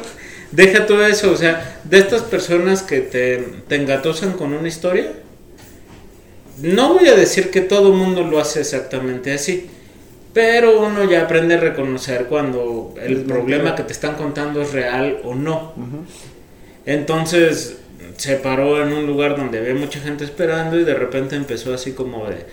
Deja 0.51 0.85
todo 0.85 1.05
eso, 1.05 1.31
o 1.31 1.35
sea, 1.37 1.79
de 1.83 1.97
estas 1.99 2.21
personas 2.21 2.83
que 2.83 3.01
te, 3.01 3.37
te 3.67 3.75
engatosan 3.75 4.33
con 4.33 4.53
una 4.53 4.67
historia. 4.67 5.11
No 6.61 6.93
voy 6.93 7.07
a 7.07 7.15
decir 7.15 7.49
que 7.49 7.61
todo 7.61 7.87
el 7.89 7.95
mundo 7.95 8.21
lo 8.23 8.39
hace 8.39 8.59
exactamente 8.61 9.33
así, 9.33 9.67
pero 10.33 10.79
uno 10.81 11.09
ya 11.09 11.23
aprende 11.23 11.55
a 11.55 11.59
reconocer 11.59 12.25
cuando 12.25 12.93
el 13.01 13.21
problema 13.23 13.73
que 13.75 13.81
te 13.83 13.93
están 13.93 14.13
contando 14.15 14.61
es 14.61 14.71
real 14.71 15.17
o 15.23 15.33
no. 15.33 15.73
Entonces 16.85 17.77
se 18.17 18.35
paró 18.35 18.81
en 18.81 18.93
un 18.93 19.05
lugar 19.05 19.35
donde 19.35 19.59
había 19.59 19.75
mucha 19.75 19.99
gente 19.99 20.23
esperando 20.23 20.79
y 20.79 20.83
de 20.83 20.93
repente 20.93 21.35
empezó 21.35 21.73
así 21.73 21.93
como 21.93 22.25
de, 22.25 22.45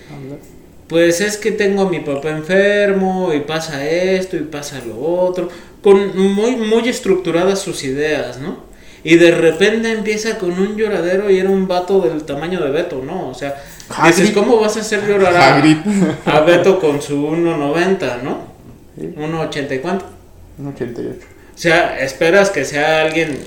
pues 0.89 1.21
es 1.21 1.37
que 1.37 1.53
tengo 1.53 1.83
a 1.83 1.91
mi 1.91 2.01
papá 2.01 2.31
enfermo 2.31 3.33
y 3.35 3.41
pasa 3.41 3.89
esto 3.89 4.37
y 4.37 4.41
pasa 4.41 4.81
lo 4.87 5.01
otro, 5.01 5.49
con 5.83 6.17
muy 6.17 6.57
muy 6.57 6.89
estructuradas 6.89 7.61
sus 7.61 7.85
ideas, 7.85 8.39
¿no? 8.39 8.71
Y 9.03 9.17
de 9.17 9.31
repente 9.31 9.91
empieza 9.93 10.39
con 10.39 10.53
un 10.53 10.77
lloradero 10.77 11.31
y 11.31 11.39
era 11.39 11.49
un 11.49 11.67
vato 11.67 12.01
del 12.01 12.25
tamaño 12.25 12.61
de 12.61 12.71
Beto, 12.71 13.03
¿no? 13.05 13.29
O 13.31 13.35
sea, 13.35 13.55
dices. 14.07 14.31
¿cómo 14.33 14.61
vas 14.61 14.77
a 14.77 14.81
hacer 14.81 15.07
llorar 15.07 15.63
a, 16.27 16.41
Beto 16.41 16.79
con 16.79 17.01
su 17.01 17.17
1.90, 17.29 18.23
¿no? 18.23 18.51
Sí. 18.99 19.15
1.80 19.17 19.77
y 19.77 19.79
cuánto? 19.79 20.05
Un 20.59 20.69
88. 20.69 21.19
O 21.55 21.59
sea, 21.59 21.99
esperas 22.01 22.51
que 22.51 22.65
sea 22.65 23.03
alguien 23.03 23.39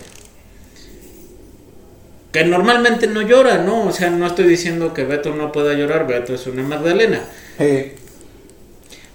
que 2.33 2.43
normalmente 2.43 3.05
no 3.05 3.21
llora, 3.21 3.59
¿no? 3.59 3.85
O 3.85 3.91
sea, 3.91 4.09
no 4.09 4.25
estoy 4.25 4.45
diciendo 4.45 4.93
que 4.93 5.03
Beto 5.03 5.35
no 5.35 5.51
pueda 5.51 5.75
llorar, 5.75 6.07
Beto 6.07 6.33
es 6.33 6.47
una 6.47 6.63
Magdalena. 6.63 7.23
Eh, 7.59 7.95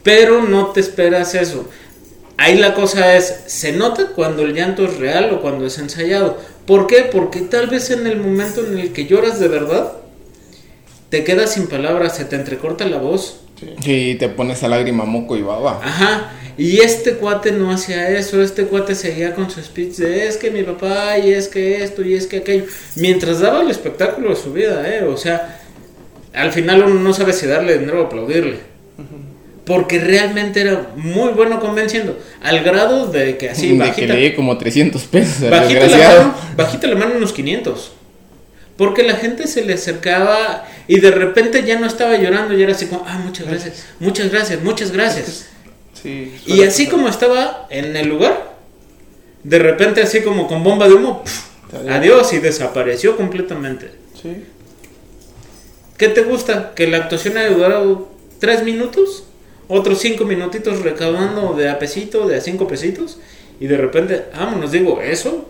Pero 0.05 0.43
no 0.43 0.69
te 0.69 0.79
esperas 0.79 1.35
eso. 1.35 1.69
Ahí 2.37 2.57
la 2.57 2.75
cosa 2.75 3.17
es, 3.17 3.41
se 3.47 3.73
nota 3.73 4.13
cuando 4.15 4.43
el 4.43 4.55
llanto 4.55 4.85
es 4.85 4.99
real 4.99 5.33
o 5.33 5.43
cuando 5.43 5.67
es 5.67 5.79
ensayado. 5.79 6.39
¿Por 6.65 6.87
qué? 6.87 7.09
Porque 7.11 7.41
tal 7.41 7.67
vez 7.67 7.91
en 7.91 8.07
el 8.07 8.21
momento 8.21 8.65
en 8.65 8.79
el 8.79 8.93
que 8.93 9.07
lloras 9.07 9.41
de 9.41 9.49
verdad, 9.49 9.95
te 11.09 11.25
quedas 11.25 11.55
sin 11.55 11.67
palabras, 11.67 12.17
se 12.17 12.25
te 12.25 12.37
entrecorta 12.37 12.85
la 12.87 12.99
voz. 12.99 13.41
Y 13.85 14.15
te 14.15 14.29
pones 14.29 14.63
a 14.63 14.69
lágrima 14.69 15.05
moco 15.05 15.37
y 15.37 15.43
baba. 15.43 15.81
Ajá. 15.83 16.31
Y 16.59 16.81
este 16.81 17.13
cuate 17.13 17.53
no 17.53 17.71
hacía 17.71 18.11
eso, 18.11 18.43
este 18.43 18.65
cuate 18.65 18.97
seguía 18.97 19.33
con 19.33 19.49
su 19.49 19.63
speech 19.63 19.95
de 19.95 20.27
es 20.27 20.37
que 20.37 20.51
mi 20.51 20.65
papá 20.65 21.17
y 21.17 21.33
es 21.33 21.47
que 21.47 21.85
esto 21.85 22.03
y 22.03 22.15
es 22.15 22.27
que 22.27 22.39
aquello. 22.39 22.65
Mientras 22.97 23.39
daba 23.39 23.63
el 23.63 23.71
espectáculo 23.71 24.31
de 24.31 24.37
su 24.37 24.53
vida, 24.53 24.83
¿eh? 24.93 25.05
O 25.05 25.17
sea, 25.17 25.61
al 26.35 26.51
final 26.53 26.83
uno 26.83 26.97
no 26.97 27.15
sabe 27.15 27.33
si 27.33 27.47
darle 27.47 27.79
dinero 27.79 28.03
o 28.03 28.07
aplaudirle. 28.07 28.59
Porque 29.65 30.01
realmente 30.01 30.63
era 30.63 30.89
muy 30.97 31.29
bueno 31.29 31.61
convenciendo. 31.61 32.19
Al 32.43 32.65
grado 32.65 33.07
de 33.07 33.37
que 33.37 33.51
así, 33.51 33.69
de 33.69 33.75
que 33.75 33.79
bajita, 33.79 34.15
le 34.15 34.21
di 34.21 34.35
como 34.35 34.59
300 34.59 35.05
pesos 35.05 35.43
al 35.43 35.51
bajita, 35.51 35.87
la 35.87 35.97
mano, 35.97 36.35
bajita 36.57 36.87
la 36.89 36.97
mano 36.97 37.15
unos 37.19 37.33
500. 37.33 37.93
Porque 38.77 39.05
la 39.05 39.15
gente 39.15 39.47
se 39.47 39.65
le 39.65 39.75
acercaba 39.75 40.67
y 40.89 40.99
de 40.99 41.11
repente 41.13 41.63
ya 41.65 41.79
no 41.79 41.87
estaba 41.87 42.17
llorando, 42.17 42.55
ya 42.55 42.65
era 42.65 42.73
así 42.73 42.87
como, 42.87 43.05
ah, 43.07 43.21
muchas 43.25 43.47
gracias, 43.47 43.85
muchas 44.01 44.31
gracias, 44.33 44.63
muchas 44.63 44.91
gracias. 44.91 45.49
Sí. 46.03 46.35
Y 46.47 46.63
así 46.63 46.85
pasar. 46.85 46.99
como 46.99 47.09
estaba 47.09 47.67
en 47.71 47.97
el 47.97 48.09
lugar, 48.09 48.55
de 49.45 49.59
repente 49.59 50.03
así 50.03 50.23
como 50.23 50.47
con 50.47 50.63
bomba 50.65 50.89
de 50.89 50.95
humo. 50.95 51.23
Adiós. 51.73 51.91
adiós 51.91 52.33
y 52.33 52.39
desapareció 52.39 53.17
completamente. 53.17 53.91
Sí. 54.21 54.45
¿Qué 55.99 56.09
te 56.09 56.23
gusta? 56.23 56.73
¿Que 56.75 56.87
la 56.87 56.99
actuación 56.99 57.37
haya 57.37 57.51
durado 57.51 58.09
tres 58.39 58.63
minutos? 58.65 59.25
Otros 59.69 59.99
cinco 59.99 60.25
minutitos 60.25 60.81
recaudando 60.83 61.53
de 61.55 61.69
a 61.69 61.79
pesito, 61.79 62.27
de 62.27 62.37
a 62.37 62.41
cinco 62.41 62.67
pesitos. 62.69 63.19
Y 63.61 63.67
de 63.67 63.77
repente, 63.77 64.25
vámonos, 64.35 64.71
digo, 64.73 65.01
eso 65.03 65.47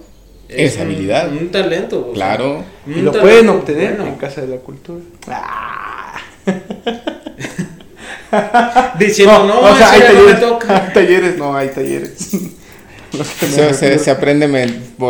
Es 0.49 0.75
un- 0.77 0.83
habilidad. 0.83 1.31
Un, 1.31 1.51
talento. 1.51 2.05
sea, 2.07 2.15
Claro. 2.15 2.65
un 2.87 2.93
Y 2.99 3.03
lo 3.03 3.13
talento 3.13 3.21
pueden 3.21 3.49
obtener 3.51 3.97
bueno. 3.97 4.07
en 4.13 4.17
Casa 4.17 4.41
de 4.41 4.49
la 4.49 4.57
Cultura. 4.57 5.01
Ah. 5.29 6.17
Diciendo, 8.99 9.45
no, 9.47 9.61
o 9.61 9.77
sea, 9.77 9.93
hay 9.93 10.01
ya 10.01 10.13
no 10.13 10.15
me 10.21 10.33
talleres, 10.33 10.41
toca. 10.41 10.85
hay 10.87 10.93
talleres, 10.95 11.37
no, 11.39 11.57
hay 11.57 11.69
talleres. 11.69 12.31
Se, 13.11 13.47
se- 13.47 13.69
refiero. 13.69 13.99
se 13.99 14.11
aprende 14.11 14.47
me- 14.49 14.67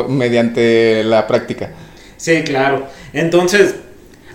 mediante 0.08 1.02
la 1.02 1.26
práctica. 1.26 1.72
Sí, 2.16 2.42
claro. 2.44 2.86
Entonces, 3.12 3.74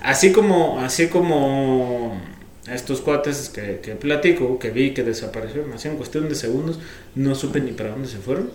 así 0.02 0.34
como, 0.34 0.80
así 0.82 1.08
como 1.08 2.22
estos 2.70 3.00
cuates 3.00 3.50
que, 3.50 3.80
que 3.82 3.94
platico, 3.96 4.60
que 4.60 4.70
vi 4.70 4.94
que 4.94 5.04
desaparecieron 5.04 5.72
así 5.74 5.88
en 5.88 5.96
cuestión 5.96 6.28
de 6.28 6.36
segundos, 6.36 6.80
no 7.16 7.36
supe 7.36 7.62
ni 7.62 7.72
para 7.72 7.92
dónde 7.92 8.10
se 8.10 8.18
fueron. 8.18 8.52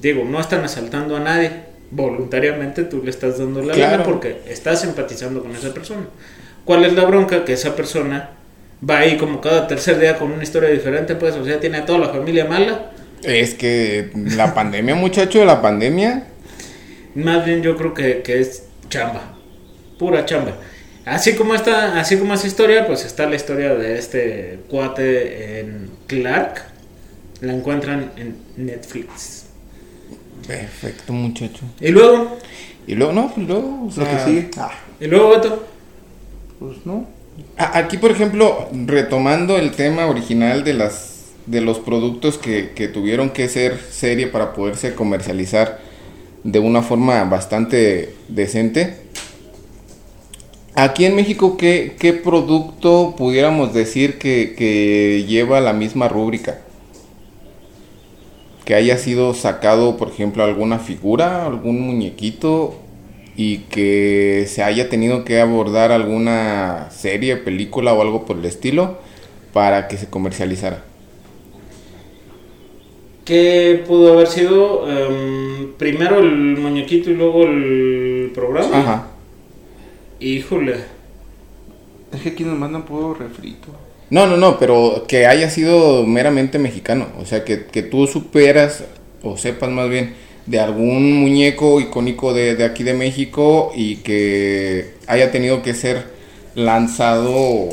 Digo, 0.00 0.24
no 0.24 0.38
están 0.38 0.62
asaltando 0.64 1.16
a 1.16 1.20
nadie. 1.20 1.50
Voluntariamente 1.90 2.84
tú 2.84 3.02
le 3.02 3.08
estás 3.10 3.38
dando 3.38 3.62
la 3.62 3.72
Claro. 3.72 3.92
lana 3.92 4.04
porque 4.04 4.42
estás 4.48 4.84
empatizando 4.84 5.40
con 5.42 5.56
esa 5.56 5.72
persona. 5.72 6.02
¿Cuál 6.66 6.84
es 6.84 6.92
la 6.92 7.06
bronca? 7.06 7.46
Que 7.46 7.54
esa 7.54 7.74
persona 7.74 8.32
va 8.88 8.98
ahí 8.98 9.16
como 9.16 9.40
cada 9.40 9.66
tercer 9.66 9.98
día 9.98 10.16
con 10.18 10.30
una 10.32 10.42
historia 10.42 10.70
diferente, 10.70 11.14
pues, 11.14 11.34
o 11.34 11.44
sea, 11.44 11.60
tiene 11.60 11.78
a 11.78 11.86
toda 11.86 11.98
la 11.98 12.08
familia 12.08 12.44
mala. 12.44 12.92
Es 13.22 13.54
que 13.54 14.10
la 14.14 14.54
pandemia, 14.54 14.94
muchacho, 14.94 15.44
la 15.44 15.60
pandemia. 15.60 16.24
Más 17.14 17.44
bien 17.44 17.62
yo 17.62 17.76
creo 17.76 17.94
que, 17.94 18.22
que 18.22 18.40
es 18.40 18.64
chamba, 18.88 19.36
pura 19.98 20.24
chamba. 20.24 20.56
Así 21.04 21.34
como 21.34 21.54
esta, 21.54 21.98
así 21.98 22.18
como 22.18 22.34
esa 22.34 22.46
historia, 22.46 22.86
pues 22.86 23.04
está 23.04 23.26
la 23.28 23.36
historia 23.36 23.74
de 23.74 23.98
este 23.98 24.60
cuate 24.68 25.60
en 25.60 25.90
Clark. 26.06 26.62
La 27.40 27.52
encuentran 27.52 28.12
en 28.16 28.36
Netflix. 28.56 29.46
Perfecto, 30.46 31.12
muchacho. 31.12 31.64
Y 31.80 31.88
luego, 31.88 32.38
Y 32.86 32.94
luego, 32.94 33.12
no, 33.12 33.32
pues 33.34 33.46
luego, 33.46 33.86
o 33.86 34.00
Lo 34.00 34.04
que 34.08 34.18
sigue. 34.24 34.50
Ah, 34.56 34.72
y 35.00 35.06
luego 35.06 35.30
Beto. 35.30 35.66
pues 36.58 36.84
no. 36.84 37.06
Aquí, 37.56 37.98
por 37.98 38.10
ejemplo, 38.10 38.68
retomando 38.86 39.56
el 39.58 39.72
tema 39.72 40.06
original 40.06 40.64
de 40.64 40.74
las 40.74 41.18
de 41.48 41.60
los 41.62 41.78
productos 41.78 42.36
que, 42.36 42.72
que 42.74 42.88
tuvieron 42.88 43.30
que 43.30 43.48
ser 43.48 43.78
serie 43.90 44.26
para 44.26 44.52
poderse 44.52 44.94
comercializar 44.94 45.78
de 46.44 46.58
una 46.58 46.82
forma 46.82 47.24
bastante 47.24 48.14
decente. 48.28 48.98
Aquí 50.74 51.06
en 51.06 51.16
México, 51.16 51.56
¿qué, 51.56 51.96
qué 51.98 52.12
producto 52.12 53.14
pudiéramos 53.16 53.72
decir 53.72 54.18
que, 54.18 54.54
que 54.56 55.24
lleva 55.26 55.60
la 55.60 55.72
misma 55.72 56.08
rúbrica? 56.08 56.58
Que 58.64 58.74
haya 58.74 58.98
sido 58.98 59.32
sacado, 59.32 59.96
por 59.96 60.08
ejemplo, 60.08 60.44
alguna 60.44 60.78
figura, 60.78 61.46
algún 61.46 61.80
muñequito 61.80 62.76
y 63.40 63.58
que 63.70 64.46
se 64.48 64.64
haya 64.64 64.88
tenido 64.88 65.24
que 65.24 65.40
abordar 65.40 65.92
alguna 65.92 66.88
serie, 66.90 67.36
película 67.36 67.94
o 67.94 68.02
algo 68.02 68.26
por 68.26 68.36
el 68.36 68.44
estilo 68.44 68.98
para 69.52 69.86
que 69.86 69.96
se 69.96 70.08
comercializara. 70.08 70.82
¿Qué 73.24 73.84
pudo 73.86 74.14
haber 74.14 74.26
sido? 74.26 74.90
Em, 74.90 75.72
primero 75.74 76.18
el 76.18 76.56
muñequito 76.56 77.10
y 77.10 77.14
luego 77.14 77.44
el 77.44 78.32
programa. 78.34 78.76
Ajá. 78.76 79.06
Híjole. 80.18 80.74
Es 82.12 82.22
que 82.22 82.30
aquí 82.30 82.42
nos 82.42 82.58
mandan 82.58 82.82
puro 82.86 83.14
refrito. 83.14 83.68
No, 84.10 84.26
no, 84.26 84.36
no, 84.36 84.58
pero 84.58 85.04
que 85.06 85.26
haya 85.26 85.48
sido 85.48 86.04
meramente 86.04 86.58
mexicano. 86.58 87.06
O 87.20 87.24
sea, 87.24 87.44
que, 87.44 87.66
que 87.66 87.84
tú 87.84 88.08
superas 88.08 88.82
o 89.22 89.36
sepas 89.36 89.70
más 89.70 89.88
bien 89.88 90.14
de 90.48 90.60
algún 90.60 91.12
muñeco 91.20 91.80
icónico 91.80 92.32
de, 92.32 92.56
de 92.56 92.64
aquí 92.64 92.82
de 92.82 92.94
México 92.94 93.70
y 93.74 93.96
que 93.96 94.94
haya 95.06 95.30
tenido 95.30 95.62
que 95.62 95.74
ser 95.74 96.04
lanzado 96.54 97.68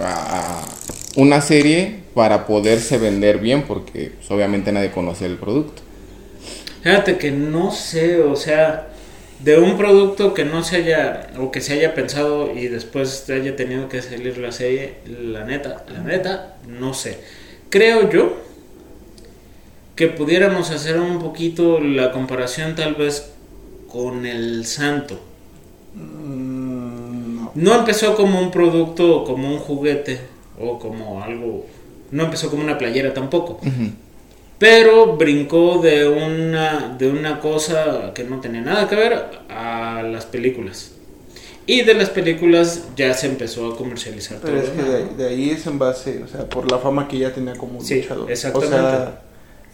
a 0.00 0.64
una 1.16 1.40
serie 1.40 2.00
para 2.14 2.46
poderse 2.46 2.96
vender 2.96 3.38
bien 3.38 3.62
porque 3.62 4.12
pues, 4.16 4.30
obviamente 4.30 4.72
nadie 4.72 4.90
conoce 4.90 5.26
el 5.26 5.36
producto. 5.36 5.82
Fíjate 6.82 7.18
que 7.18 7.30
no 7.30 7.70
sé, 7.70 8.20
o 8.22 8.36
sea, 8.36 8.88
de 9.40 9.58
un 9.58 9.76
producto 9.76 10.32
que 10.32 10.44
no 10.44 10.62
se 10.62 10.76
haya, 10.76 11.28
o 11.38 11.50
que 11.50 11.60
se 11.60 11.74
haya 11.74 11.94
pensado 11.94 12.54
y 12.54 12.68
después 12.68 13.28
haya 13.28 13.56
tenido 13.56 13.88
que 13.88 14.00
salir 14.00 14.38
la 14.38 14.52
serie, 14.52 14.94
la 15.06 15.44
neta, 15.44 15.84
la 15.92 16.00
neta, 16.00 16.56
no 16.66 16.94
sé. 16.94 17.18
Creo 17.68 18.08
yo 18.08 18.36
que 19.96 20.06
pudiéramos 20.08 20.70
hacer 20.70 21.00
un 21.00 21.18
poquito 21.18 21.80
la 21.80 22.12
comparación 22.12 22.74
tal 22.76 22.94
vez 22.94 23.32
con 23.90 24.24
el 24.26 24.64
santo. 24.66 25.18
Mm, 25.94 27.36
no. 27.36 27.52
No 27.54 27.74
empezó 27.74 28.14
como 28.14 28.40
un 28.40 28.50
producto, 28.50 29.24
como 29.24 29.48
un 29.48 29.58
juguete 29.58 30.20
o 30.60 30.78
como 30.78 31.22
algo, 31.22 31.66
no 32.10 32.24
empezó 32.24 32.50
como 32.50 32.62
una 32.62 32.78
playera 32.78 33.12
tampoco. 33.14 33.60
Pero 34.58 35.16
brincó 35.16 35.80
de 35.82 36.08
una, 36.08 36.94
de 36.98 37.08
una 37.10 37.40
cosa 37.40 38.12
que 38.14 38.24
no 38.24 38.40
tenía 38.40 38.62
nada 38.62 38.88
que 38.88 38.96
ver 38.96 39.12
a 39.50 40.02
las 40.02 40.24
películas. 40.24 40.92
Y 41.66 41.82
de 41.82 41.94
las 41.94 42.10
películas 42.10 42.84
ya 42.96 43.12
se 43.12 43.26
empezó 43.26 43.72
a 43.72 43.76
comercializar 43.76 44.38
Pero 44.40 44.60
todo. 44.60 44.64
es 44.64 44.70
que 44.70 44.82
de, 44.82 44.96
ahí- 44.96 45.10
de 45.18 45.28
ahí 45.28 45.50
es 45.50 45.66
en 45.66 45.78
base, 45.78 46.22
o 46.22 46.28
sea, 46.28 46.48
por 46.48 46.70
la 46.70 46.78
fama 46.78 47.08
que 47.08 47.18
ya 47.18 47.32
tenía 47.34 47.54
como 47.54 47.80
Sí, 47.82 48.02
luchador. 48.02 48.30
exactamente. 48.30 48.76
O 48.76 48.80
sea, 48.90 49.22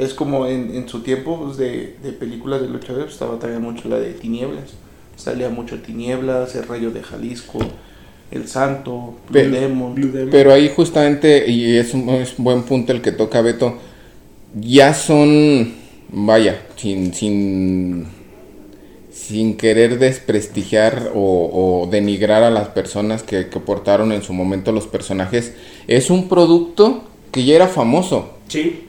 es 0.02 0.14
como 0.14 0.46
en, 0.46 0.74
en 0.74 0.88
su 0.88 1.00
tiempo 1.00 1.40
pues, 1.44 1.56
de, 1.56 1.96
de 2.02 2.12
películas 2.12 2.60
de 2.60 2.68
luchadores, 2.68 3.04
pues, 3.04 3.14
estaba 3.14 3.38
también 3.38 3.62
mucho 3.62 3.88
la 3.88 3.98
de 3.98 4.12
Tinieblas. 4.12 4.70
Salía 5.16 5.48
mucho 5.50 5.80
Tinieblas, 5.80 6.54
El 6.54 6.66
Rayo 6.66 6.90
de 6.90 7.02
Jalisco, 7.02 7.58
El 8.30 8.48
Santo, 8.48 9.14
Blue 9.28 9.32
Pero- 9.32 9.50
Demon. 9.50 9.94
Blue 9.94 10.10
Demon. 10.10 10.30
Pero 10.30 10.52
ahí 10.52 10.70
justamente, 10.74 11.50
y 11.50 11.76
es 11.76 11.92
un, 11.94 12.08
es 12.10 12.38
un 12.38 12.44
buen 12.44 12.62
punto 12.62 12.92
el 12.92 13.02
que 13.02 13.12
toca 13.12 13.40
Beto, 13.42 13.76
ya 14.54 14.94
son, 14.94 15.72
vaya, 16.10 16.62
sin, 16.76 17.12
sin, 17.14 18.06
sin 19.12 19.56
querer 19.56 19.98
desprestigiar 19.98 21.12
o, 21.14 21.82
o 21.84 21.88
denigrar 21.90 22.42
a 22.42 22.50
las 22.50 22.68
personas 22.68 23.22
que, 23.22 23.48
que 23.48 23.60
portaron 23.60 24.12
en 24.12 24.22
su 24.22 24.32
momento 24.32 24.72
los 24.72 24.86
personajes, 24.86 25.54
es 25.86 26.10
un 26.10 26.28
producto 26.28 27.04
que 27.30 27.44
ya 27.44 27.54
era 27.56 27.68
famoso. 27.68 28.30
Sí, 28.48 28.88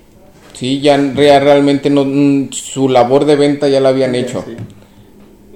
Sí, 0.54 0.80
ya 0.82 0.98
rea- 0.98 1.40
realmente 1.40 1.90
no, 1.90 2.06
mm, 2.06 2.52
su 2.52 2.90
labor 2.90 3.26
de 3.26 3.36
venta 3.36 3.68
ya 3.68 3.80
la 3.80 3.90
habían 3.90 4.16
hecho. 4.16 4.44
Sí. 4.48 4.56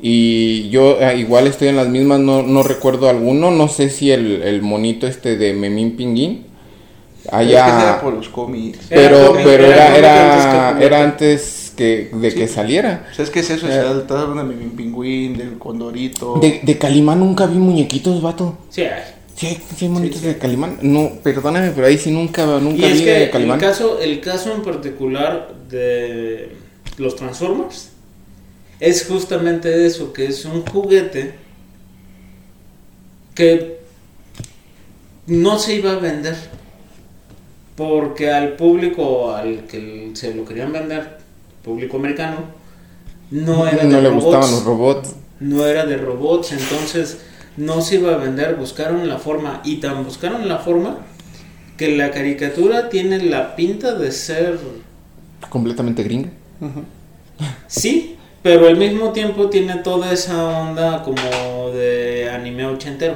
Y 0.01 0.69
yo 0.69 0.97
eh, 1.01 1.17
igual 1.17 1.47
estoy 1.47 1.69
en 1.69 1.75
las 1.75 1.87
mismas, 1.87 2.19
no, 2.19 2.43
no 2.43 2.61
recuerdo 2.63 3.09
alguno, 3.09 3.49
no 3.51 3.67
sé 3.67 3.89
si 3.89 4.11
el, 4.11 4.43
el 4.43 4.61
monito 4.61 5.07
este 5.07 5.37
de 5.37 5.53
Memín 5.53 5.95
Pinguín 5.97 6.45
es 7.23 7.31
que 7.31 7.53
era 7.53 7.99
por 8.01 8.13
los 8.13 8.29
cómics. 8.29 8.79
Pero, 8.89 9.35
Era 9.35 9.43
pero 9.43 9.65
era 9.65 9.97
era, 9.97 10.23
antes 10.31 10.77
que 10.79 10.85
era 10.85 11.03
antes 11.03 11.73
que, 11.75 12.09
de 12.13 12.33
que 12.33 12.47
saliera. 12.47 13.07
O 13.11 13.15
sea, 13.15 13.25
es 13.25 13.31
que 13.31 13.39
es 13.41 13.49
eso, 13.49 13.67
Eh. 13.67 13.83
estás 13.99 14.21
hablando 14.21 14.53
de 14.53 14.63
mi 14.63 14.69
pingüín, 14.69 15.35
del 15.37 15.57
condorito. 15.57 16.35
De, 16.39 16.61
de 16.63 16.77
Calimán 16.77 17.19
nunca 17.19 17.45
vi 17.47 17.57
muñequitos, 17.57 18.21
vato. 18.21 18.57
sí 18.69 18.81
hay. 18.83 19.16
Sí, 19.37 19.57
sí 19.77 19.87
monitos 19.87 20.21
de 20.23 20.37
Calimán. 20.39 20.79
No, 20.81 21.11
perdóname, 21.23 21.71
pero 21.71 21.85
ahí 21.87 21.97
sí 21.97 22.11
nunca, 22.11 22.45
nunca 22.59 22.87
Y 22.87 22.91
vi 22.91 22.99
es 22.99 23.05
de 23.05 23.05
que 23.05 23.23
el 23.25 23.29
Calimán. 23.29 23.59
caso, 23.59 23.99
el 23.99 24.19
caso 24.19 24.53
en 24.53 24.63
particular 24.63 25.53
de 25.69 26.55
los 26.97 27.15
Transformers 27.15 27.91
es 28.79 29.05
justamente 29.07 29.85
eso, 29.85 30.11
que 30.13 30.25
es 30.25 30.43
un 30.45 30.65
juguete 30.65 31.35
que 33.35 33.77
no 35.27 35.59
se 35.59 35.75
iba 35.75 35.91
a 35.91 35.95
vender 35.97 36.35
porque 37.75 38.31
al 38.31 38.55
público 38.55 39.35
al 39.35 39.65
que 39.67 40.11
se 40.15 40.33
lo 40.33 40.45
querían 40.45 40.71
vender, 40.73 41.19
público 41.63 41.97
americano, 41.97 42.37
no 43.29 43.67
era 43.67 43.85
de 43.85 43.89
no 43.89 44.01
le 44.01 44.09
robots, 44.09 44.23
gustaban 44.25 44.51
los 44.51 44.63
robots. 44.63 45.15
no 45.39 45.65
era 45.65 45.85
de 45.85 45.97
robots, 45.97 46.53
entonces 46.53 47.19
no 47.57 47.81
se 47.81 47.95
iba 47.95 48.13
a 48.13 48.17
vender, 48.17 48.55
buscaron 48.55 49.07
la 49.09 49.17
forma 49.17 49.61
y 49.63 49.77
tan 49.77 50.03
buscaron 50.05 50.47
la 50.47 50.59
forma 50.59 50.99
que 51.77 51.95
la 51.95 52.11
caricatura 52.11 52.89
tiene 52.89 53.19
la 53.23 53.55
pinta 53.55 53.93
de 53.93 54.11
ser 54.11 54.57
Completamente 55.49 56.01
gringa. 56.03 56.29
Sí, 57.67 58.15
pero 58.41 58.67
al 58.67 58.77
mismo 58.77 59.11
tiempo 59.11 59.49
tiene 59.49 59.77
toda 59.77 60.11
esa 60.11 60.43
onda 60.47 61.03
como 61.03 61.71
de 61.73 62.29
anime 62.31 62.65
ochentero. 62.65 63.15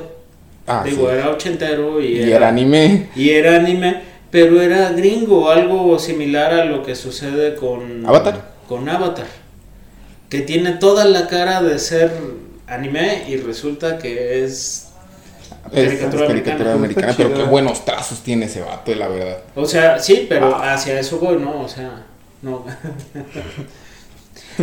Ah, 0.67 0.83
Digo, 0.85 1.07
sí. 1.09 1.13
era 1.15 1.29
ochentero 1.31 1.99
y, 2.01 2.19
Y 2.19 2.31
era 2.31 2.49
anime. 2.49 3.09
y 3.15 3.29
era 3.31 3.55
anime, 3.55 4.01
pero 4.29 4.61
era 4.61 4.91
gringo, 4.91 5.49
algo 5.49 5.97
similar 5.97 6.53
a 6.53 6.65
lo 6.65 6.83
que 6.83 6.95
sucede 6.95 7.55
con 7.55 8.05
Avatar. 8.05 8.51
Con 8.67 8.87
Avatar, 8.87 9.25
que 10.29 10.41
tiene 10.41 10.73
toda 10.73 11.05
la 11.05 11.27
cara 11.27 11.61
de 11.63 11.79
ser 11.79 12.11
anime 12.71 13.25
y 13.27 13.37
resulta 13.37 13.97
que 13.97 14.43
es 14.43 14.87
Es 15.73 15.85
caricatura 15.87 16.27
caricatura 16.27 16.73
americana. 16.73 17.13
pero 17.15 17.33
qué 17.33 17.43
buenos 17.43 17.85
trazos 17.85 18.19
tiene 18.21 18.45
ese 18.45 18.61
vato, 18.61 18.93
la 18.95 19.07
verdad. 19.07 19.37
O 19.55 19.65
sea, 19.65 19.99
sí, 19.99 20.25
pero 20.29 20.55
Ah. 20.55 20.73
hacia 20.73 20.99
eso 20.99 21.19
voy, 21.19 21.37
¿no? 21.37 21.61
O 21.61 21.67
sea, 21.67 22.03
no. 22.41 22.65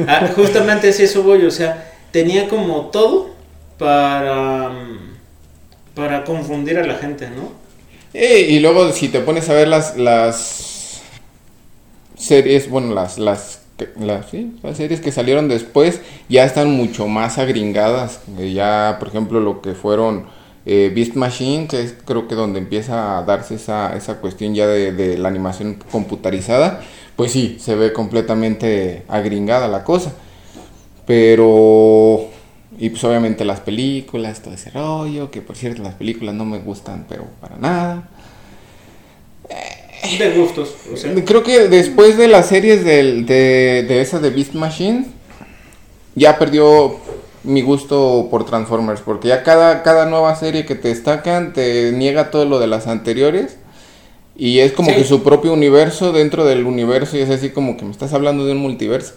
Ah, 0.06 0.28
justamente 0.36 0.90
hacia 0.90 1.04
eso 1.06 1.22
voy, 1.22 1.44
o 1.44 1.50
sea, 1.50 1.92
tenía 2.10 2.48
como 2.48 2.86
todo 2.86 3.30
para 3.78 4.68
mm, 4.68 5.16
para 5.94 6.24
confundir 6.24 6.78
a 6.78 6.86
la 6.86 6.94
gente, 6.94 7.28
¿no? 7.30 7.52
Eh, 8.14 8.46
y 8.50 8.60
luego 8.60 8.92
si 8.92 9.08
te 9.08 9.20
pones 9.20 9.48
a 9.48 9.54
ver 9.54 9.68
las 9.68 9.96
las 9.96 11.00
series, 12.18 12.68
bueno, 12.68 12.94
las 12.94 13.18
las 13.18 13.60
las, 13.98 14.26
series 14.76 15.00
que 15.00 15.12
salieron 15.12 15.48
después 15.48 16.00
ya 16.28 16.44
están 16.44 16.70
mucho 16.70 17.06
más 17.08 17.38
agringadas. 17.38 18.20
Ya, 18.52 18.96
por 18.98 19.08
ejemplo, 19.08 19.40
lo 19.40 19.62
que 19.62 19.74
fueron 19.74 20.26
eh, 20.66 20.92
Beast 20.94 21.14
Machine, 21.14 21.66
que 21.66 21.82
es 21.82 21.94
creo 22.04 22.28
que 22.28 22.34
donde 22.34 22.58
empieza 22.58 23.18
a 23.18 23.22
darse 23.22 23.54
esa, 23.54 23.96
esa 23.96 24.20
cuestión 24.20 24.54
ya 24.54 24.66
de, 24.66 24.92
de 24.92 25.18
la 25.18 25.28
animación 25.28 25.78
computarizada, 25.90 26.82
pues 27.16 27.32
sí, 27.32 27.56
se 27.60 27.74
ve 27.74 27.92
completamente 27.92 29.04
agringada 29.08 29.68
la 29.68 29.84
cosa. 29.84 30.12
Pero, 31.08 32.28
y 32.78 32.90
pues 32.90 33.02
obviamente 33.02 33.44
las 33.46 33.60
películas, 33.60 34.42
todo 34.42 34.54
ese 34.54 34.70
rollo, 34.70 35.30
que 35.30 35.40
por 35.40 35.56
cierto 35.56 35.82
las 35.82 35.94
películas 35.94 36.34
no 36.34 36.44
me 36.44 36.58
gustan, 36.58 37.06
pero 37.08 37.24
para 37.40 37.56
nada. 37.56 38.10
De 40.18 40.30
gustos, 40.32 40.74
o 40.92 40.96
sea. 40.96 41.12
Creo 41.24 41.42
que 41.42 41.68
después 41.68 42.16
de 42.16 42.28
las 42.28 42.46
series 42.48 42.84
del- 42.84 43.26
de, 43.26 43.84
de 43.88 44.00
esa 44.00 44.20
de 44.20 44.30
Beast 44.30 44.54
Machine, 44.54 45.06
ya 46.14 46.38
perdió 46.38 46.96
mi 47.44 47.62
gusto 47.62 48.28
por 48.30 48.44
Transformers, 48.44 49.00
porque 49.00 49.28
ya 49.28 49.42
cada, 49.42 49.82
cada 49.82 50.06
nueva 50.06 50.34
serie 50.36 50.64
que 50.66 50.74
te 50.74 50.88
destacan 50.88 51.52
te 51.52 51.92
niega 51.92 52.30
todo 52.30 52.44
lo 52.44 52.58
de 52.58 52.66
las 52.66 52.86
anteriores. 52.86 53.56
Y 54.36 54.60
es 54.60 54.70
como 54.72 54.90
Sí. 54.90 54.96
que 54.96 55.04
su 55.04 55.22
propio 55.24 55.52
universo 55.52 56.12
dentro 56.12 56.44
del 56.44 56.64
universo 56.64 57.16
y 57.16 57.20
es 57.20 57.30
así 57.30 57.50
como 57.50 57.76
que 57.76 57.84
me 57.84 57.90
estás 57.90 58.12
hablando 58.12 58.44
de 58.46 58.52
un 58.52 58.58
multiverso. 58.58 59.14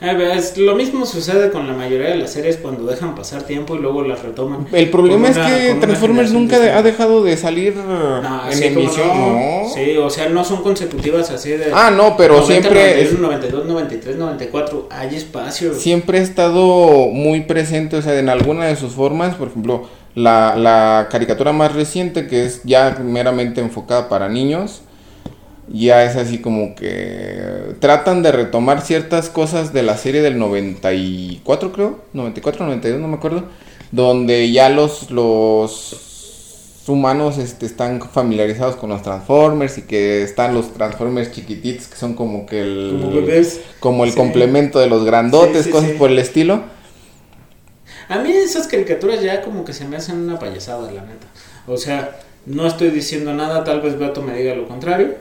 Ver, 0.00 0.20
es- 0.36 0.56
lo 0.56 0.74
mismo 0.74 1.04
sucede 1.04 1.50
con 1.50 1.66
la 1.66 1.74
mayoría 1.74 2.08
de 2.08 2.16
las 2.16 2.32
series 2.32 2.56
cuando 2.56 2.84
dejan 2.90 3.14
pasar 3.14 3.42
tiempo 3.42 3.74
y 3.74 3.78
luego 3.80 4.02
las 4.02 4.22
retoman. 4.22 4.66
El 4.72 4.88
problema 4.90 5.22
Con 5.28 5.30
es 5.32 5.36
una- 5.36 5.46
que 5.58 5.70
una 5.72 5.80
Transformers 5.80 6.32
nunca 6.32 6.58
de- 6.58 6.70
ha 6.72 6.82
dejado 6.82 7.22
de 7.22 7.36
salir 7.36 7.76
No, 7.76 8.50
en 8.50 8.56
sí, 8.56 8.68
¿cómo 8.70 8.80
emisión. 8.86 9.08
no? 9.08 9.62
No. 9.62 9.68
Sí, 9.74 9.96
o 9.98 10.08
sea, 10.08 10.28
no 10.30 10.42
son 10.44 10.62
consecutivas 10.62 11.30
así 11.30 11.50
de. 11.50 11.70
Ah, 11.74 11.90
no, 11.90 12.16
pero 12.16 12.40
90, 12.40 12.68
siempre 12.68 13.02
es- 13.02 13.12
91, 13.12 13.20
92, 13.28 13.66
93, 13.66 14.16
94. 14.16 14.88
Hay 14.90 15.14
espacio. 15.16 15.74
siempre 15.74 16.18
ha 16.18 16.22
estado 16.22 17.08
muy 17.08 17.42
presente, 17.42 17.96
o 17.96 18.02
sea, 18.02 18.18
en 18.18 18.28
alguna 18.30 18.66
de 18.66 18.76
sus 18.76 18.92
formas, 18.92 19.34
por 19.34 19.48
ejemplo, 19.48 19.82
la, 20.14 20.56
la 20.56 21.08
caricatura 21.10 21.52
más 21.52 21.74
reciente, 21.74 22.26
que 22.26 22.44
es 22.46 22.62
ya 22.64 22.98
meramente 23.04 23.60
enfocada 23.60 24.08
para 24.08 24.28
niños, 24.28 24.82
ya 25.72 26.04
es 26.04 26.16
así 26.16 26.38
como 26.38 26.74
que 26.74 27.74
tratan 27.80 28.22
de 28.22 28.32
retomar 28.32 28.80
ciertas 28.82 29.30
cosas 29.30 29.72
de 29.72 29.82
la 29.82 29.96
serie 29.96 30.20
del 30.22 30.38
94, 30.38 31.72
creo, 31.72 32.00
94, 32.12 32.64
92, 32.66 33.00
no 33.00 33.08
me 33.08 33.16
acuerdo, 33.16 33.44
donde 33.92 34.50
ya 34.50 34.68
los, 34.68 35.10
los 35.10 36.82
humanos 36.88 37.38
este, 37.38 37.66
están 37.66 38.00
familiarizados 38.00 38.74
con 38.76 38.90
los 38.90 39.02
Transformers 39.02 39.78
y 39.78 39.82
que 39.82 40.22
están 40.22 40.54
los 40.54 40.72
Transformers 40.74 41.30
chiquititos, 41.30 41.86
que 41.86 41.96
son 41.96 42.14
como 42.14 42.46
que 42.46 42.60
el 42.62 42.98
Como 43.00 43.12
bebés. 43.12 43.60
como 43.78 44.04
el 44.04 44.10
Sí. 44.10 44.16
complemento 44.16 44.80
de 44.80 44.88
los 44.88 45.04
grandotes, 45.04 45.58
Sí, 45.58 45.64
sí, 45.64 45.70
cosas 45.70 45.90
sí. 45.90 45.96
por 45.98 46.10
el 46.10 46.18
estilo. 46.18 46.62
A 48.08 48.18
mí 48.18 48.32
esas 48.32 48.66
caricaturas 48.66 49.22
ya 49.22 49.40
como 49.42 49.64
que 49.64 49.72
se 49.72 49.84
me 49.84 49.96
hacen 49.96 50.16
una 50.16 50.38
payasada, 50.38 50.90
la 50.90 51.02
neta. 51.02 51.28
O 51.68 51.76
sea, 51.76 52.18
no 52.44 52.66
estoy 52.66 52.90
diciendo 52.90 53.32
nada, 53.34 53.62
tal 53.62 53.80
vez 53.82 53.96
Beto 53.98 54.20
me 54.22 54.34
diga 54.36 54.54
lo 54.56 54.66
contrario. 54.66 55.14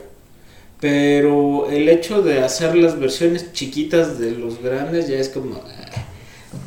Pero 0.79 1.69
el 1.69 1.89
hecho 1.89 2.21
de 2.21 2.39
hacer 2.39 2.75
las 2.75 2.99
versiones 2.99 3.51
chiquitas 3.51 4.17
de 4.19 4.31
los 4.31 4.61
grandes 4.61 5.07
ya 5.09 5.17
es 5.17 5.27
como... 5.29 5.55
ah, 5.55 6.05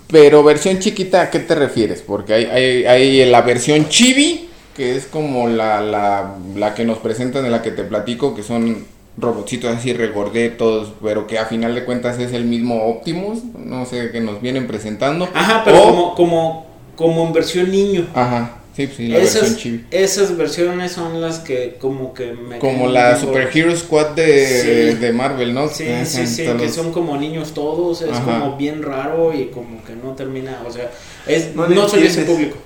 Pero 0.08 0.42
versión 0.42 0.78
chiquita, 0.78 1.22
¿a 1.22 1.30
qué 1.30 1.38
te 1.40 1.54
refieres? 1.54 2.02
Porque 2.02 2.34
hay, 2.34 2.44
hay, 2.44 2.84
hay 2.84 3.24
la 3.30 3.40
versión 3.42 3.88
chibi, 3.88 4.48
que 4.76 4.96
es 4.96 5.06
como 5.06 5.48
la, 5.48 5.80
la, 5.80 6.36
la 6.54 6.74
que 6.74 6.84
nos 6.84 6.98
presentan, 6.98 7.44
de 7.44 7.50
la 7.50 7.62
que 7.62 7.70
te 7.70 7.84
platico, 7.84 8.34
que 8.34 8.42
son 8.42 8.84
robotcitos 9.16 9.74
así 9.74 9.92
regordetos, 9.94 10.92
pero 11.02 11.26
que 11.26 11.38
a 11.38 11.46
final 11.46 11.74
de 11.74 11.84
cuentas 11.84 12.18
es 12.18 12.32
el 12.32 12.44
mismo 12.44 12.84
Optimus, 12.88 13.44
no 13.58 13.86
sé, 13.86 14.10
que 14.10 14.20
nos 14.20 14.40
vienen 14.42 14.66
presentando. 14.66 15.28
Ajá, 15.34 15.62
pero 15.64 15.82
O- 15.82 15.84
como, 15.84 16.14
como, 16.14 16.66
como 16.96 17.26
en 17.26 17.32
versión 17.32 17.70
niño. 17.70 18.06
Ajá, 18.14 18.61
sí, 18.76 18.88
sí, 18.96 19.08
la 19.08 19.18
versión 19.18 19.44
Esas, 19.44 19.56
chibi. 19.58 19.84
esas 19.90 20.36
versiones 20.36 20.92
son 20.92 21.20
las 21.20 21.38
que 21.40 21.76
como 21.80 22.14
que 22.14 22.32
me... 22.32 22.58
Como 22.58 22.88
la 22.88 23.16
Super. 23.18 23.50
Hero 23.52 23.76
Squad 23.76 24.10
de, 24.10 24.92
Sí. 24.94 24.98
de 24.98 25.12
Marvel, 25.12 25.54
¿no? 25.54 25.68
Sí, 25.68 25.88
Ajá, 25.88 26.04
sí, 26.04 26.26
sí, 26.26 26.44
que 26.44 26.54
los- 26.54 26.74
son 26.74 26.92
como 26.92 27.16
niños 27.16 27.52
todos, 27.54 28.02
es 28.02 28.10
Ajá. 28.10 28.24
como 28.40 28.56
bien 28.56 28.82
raro 28.82 29.32
y 29.34 29.46
como 29.46 29.84
que 29.84 29.94
no 29.94 30.12
termina, 30.14 30.62
o 30.66 30.70
sea, 30.70 30.90
es, 31.26 31.54
No 31.54 31.66
no, 31.68 31.82
le 31.84 31.88
soy 31.88 32.04
ese 32.06 32.22
público. 32.22 32.56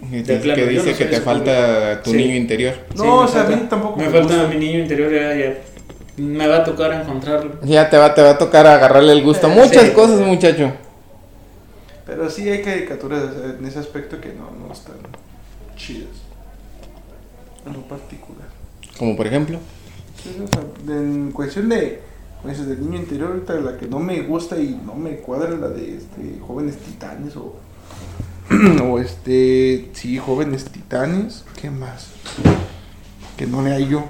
plano, 0.00 0.54
que 0.54 0.66
dice 0.66 0.90
no 0.92 0.96
que 0.98 1.04
te 1.06 1.20
falta 1.20 2.02
tu 2.02 2.10
Sí. 2.10 2.16
niño 2.16 2.34
interior. 2.36 2.74
No, 2.96 3.02
Sí, 3.02 3.08
o 3.08 3.28
sea, 3.28 3.42
a 3.42 3.46
mí 3.48 3.56
tampoco 3.70 3.96
Me 3.98 4.06
me 4.06 4.10
falta 4.12 4.34
gusta. 4.34 4.48
mi 4.48 4.56
niño 4.56 4.80
interior, 4.80 5.12
ya, 5.12 5.34
ya. 5.34 5.54
me 6.18 6.46
va 6.46 6.58
a 6.58 6.64
tocar 6.64 6.92
encontrarlo. 6.92 7.52
Ya 7.62 7.88
te 7.88 7.96
va, 7.96 8.14
te 8.14 8.20
va 8.20 8.30
a 8.30 8.38
tocar 8.38 8.66
agarrarle 8.66 9.12
el 9.12 9.22
gusto 9.22 9.46
a 9.46 9.52
Eh, 9.52 9.56
muchas 9.56 9.84
sí. 9.84 9.90
cosas, 9.92 10.20
muchacho. 10.20 10.72
Pero 12.06 12.28
sí 12.30 12.48
hay 12.48 12.62
caricaturas 12.62 13.34
en 13.58 13.64
ese 13.64 13.78
aspecto 13.78 14.20
que 14.20 14.32
no, 14.32 14.50
no 14.50 14.72
están 14.72 14.96
chidas. 15.76 16.22
En 17.64 17.74
lo 17.74 17.82
particular. 17.82 18.48
Como 18.98 19.16
por 19.16 19.26
ejemplo. 19.26 19.58
Sí, 20.22 20.36
o 20.42 20.48
sea, 20.48 20.62
en 20.94 21.32
cuestión 21.32 21.68
de, 21.68 22.00
dices, 22.44 22.66
del 22.66 22.80
niño 22.80 22.98
interior, 22.98 23.30
ahorita 23.30 23.54
la 23.54 23.76
que 23.76 23.86
no 23.86 23.98
me 24.00 24.22
gusta 24.22 24.58
y 24.58 24.80
no 24.84 24.94
me 24.94 25.16
cuadra 25.16 25.54
es 25.54 25.60
la 25.60 25.68
de 25.68 25.96
este, 25.96 26.40
jóvenes 26.46 26.76
titanes 26.78 27.36
o, 27.36 27.56
o 28.84 28.98
este, 28.98 29.90
sí, 29.92 30.18
jóvenes 30.18 30.64
titanes. 30.66 31.44
¿Qué 31.60 31.70
más? 31.70 32.10
Que 33.36 33.46
no 33.46 33.62
le 33.62 33.70
hallo 33.70 34.04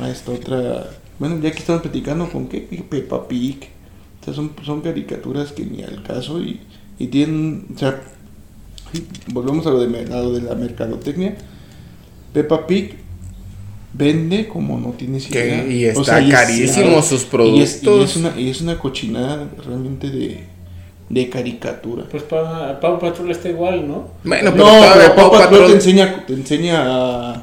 a 0.00 0.08
esta 0.08 0.32
otra. 0.32 0.90
Bueno, 1.18 1.38
ya 1.40 1.52
que 1.52 1.58
estamos 1.58 1.82
platicando 1.82 2.28
con 2.30 2.48
qué, 2.48 2.60
Peppa 2.88 3.26
Pig. 3.28 3.70
O 4.20 4.24
sea, 4.24 4.34
son, 4.34 4.52
son 4.64 4.80
caricaturas 4.80 5.52
que 5.52 5.64
ni 5.64 5.82
al 5.82 6.02
caso 6.02 6.40
y, 6.40 6.60
y 6.98 7.06
tienen, 7.08 7.66
o 7.74 7.78
sea, 7.78 8.00
volvemos 9.28 9.66
a 9.66 9.70
lo, 9.70 9.80
de, 9.86 10.00
a 10.12 10.16
lo 10.18 10.32
de 10.32 10.42
la 10.42 10.54
mercadotecnia. 10.54 11.36
Peppa 12.32 12.66
Pig 12.66 12.96
vende 13.92 14.46
como 14.48 14.78
no 14.78 14.90
tienes 14.90 15.26
Que- 15.26 15.46
idea. 15.46 15.66
y 15.66 15.84
está 15.86 16.00
O 16.00 16.04
sea, 16.04 16.18
es- 16.20 16.30
carísimo 16.30 17.02
sus 17.02 17.12
Y 17.12 17.60
es, 17.62 17.76
y 17.76 17.80
productos. 17.84 18.10
es 18.10 18.16
una, 18.16 18.40
y 18.40 18.50
es 18.50 18.60
una 18.60 18.78
cochinada 18.78 19.48
realmente 19.64 20.10
de, 20.10 20.44
de 21.08 21.28
caricatura. 21.30 22.04
Pues 22.10 22.22
pa, 22.24 22.78
Pau 22.80 22.98
Patrol 22.98 23.30
está 23.30 23.48
igual, 23.48 23.86
¿no? 23.88 24.08
Bueno, 24.24 24.52
pero 24.52 24.64
No, 24.64 24.80
pero 24.94 25.14
Patrol 25.14 25.30
Patrol 25.40 25.66
te 25.68 25.72
enseña, 25.74 26.26
te 26.26 26.32
enseña 26.34 26.82
a, 26.84 27.42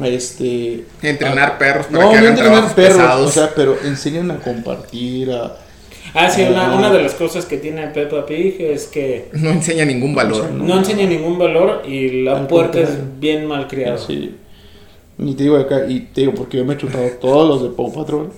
a 0.00 0.08
este... 0.08 0.84
entrenar 1.02 1.50
a- 1.52 1.58
perros 1.58 1.86
para 1.86 2.04
no, 2.04 2.10
que 2.10 2.16
no 2.16 2.20
hagan 2.22 2.32
entrenar 2.38 2.74
perros, 2.74 2.96
pesados. 2.98 3.28
o 3.28 3.32
sea, 3.32 3.50
pero 3.54 3.76
enseñan 3.84 4.30
a 4.30 4.36
compartir, 4.38 5.30
a... 5.32 5.56
Ah, 6.14 6.30
sí, 6.30 6.42
una, 6.42 6.72
Ah. 6.72 6.76
una 6.78 6.90
de 6.92 7.02
las 7.02 7.14
cosas 7.14 7.44
que 7.46 7.56
tiene 7.58 7.86
Peppa 7.88 8.24
Pig 8.26 8.56
es 8.60 8.86
que 8.86 9.28
no 9.32 9.50
enseña 9.50 9.84
ningún 9.84 10.14
valor. 10.14 10.40
O 10.40 10.44
sea, 10.44 10.50
no 10.50 10.78
enseña 10.78 11.06
ningún 11.06 11.38
valor 11.38 11.82
y 11.86 12.22
la 12.22 12.38
Al 12.38 12.46
puerca 12.46 12.80
es 12.80 12.90
bien 13.20 13.46
mal 13.46 13.66
criada. 13.68 13.98
Sí. 13.98 14.34
Y 15.18 15.34
te 15.34 15.42
digo 15.44 15.56
acá, 15.56 15.84
y 15.88 16.00
te 16.00 16.22
digo 16.22 16.34
porque 16.34 16.58
yo 16.58 16.64
me 16.64 16.74
he 16.74 16.76
chutado 16.76 17.04
todos 17.20 17.48
los 17.48 17.62
de 17.62 17.76
Paw 17.76 17.92
Patrol. 17.92 18.30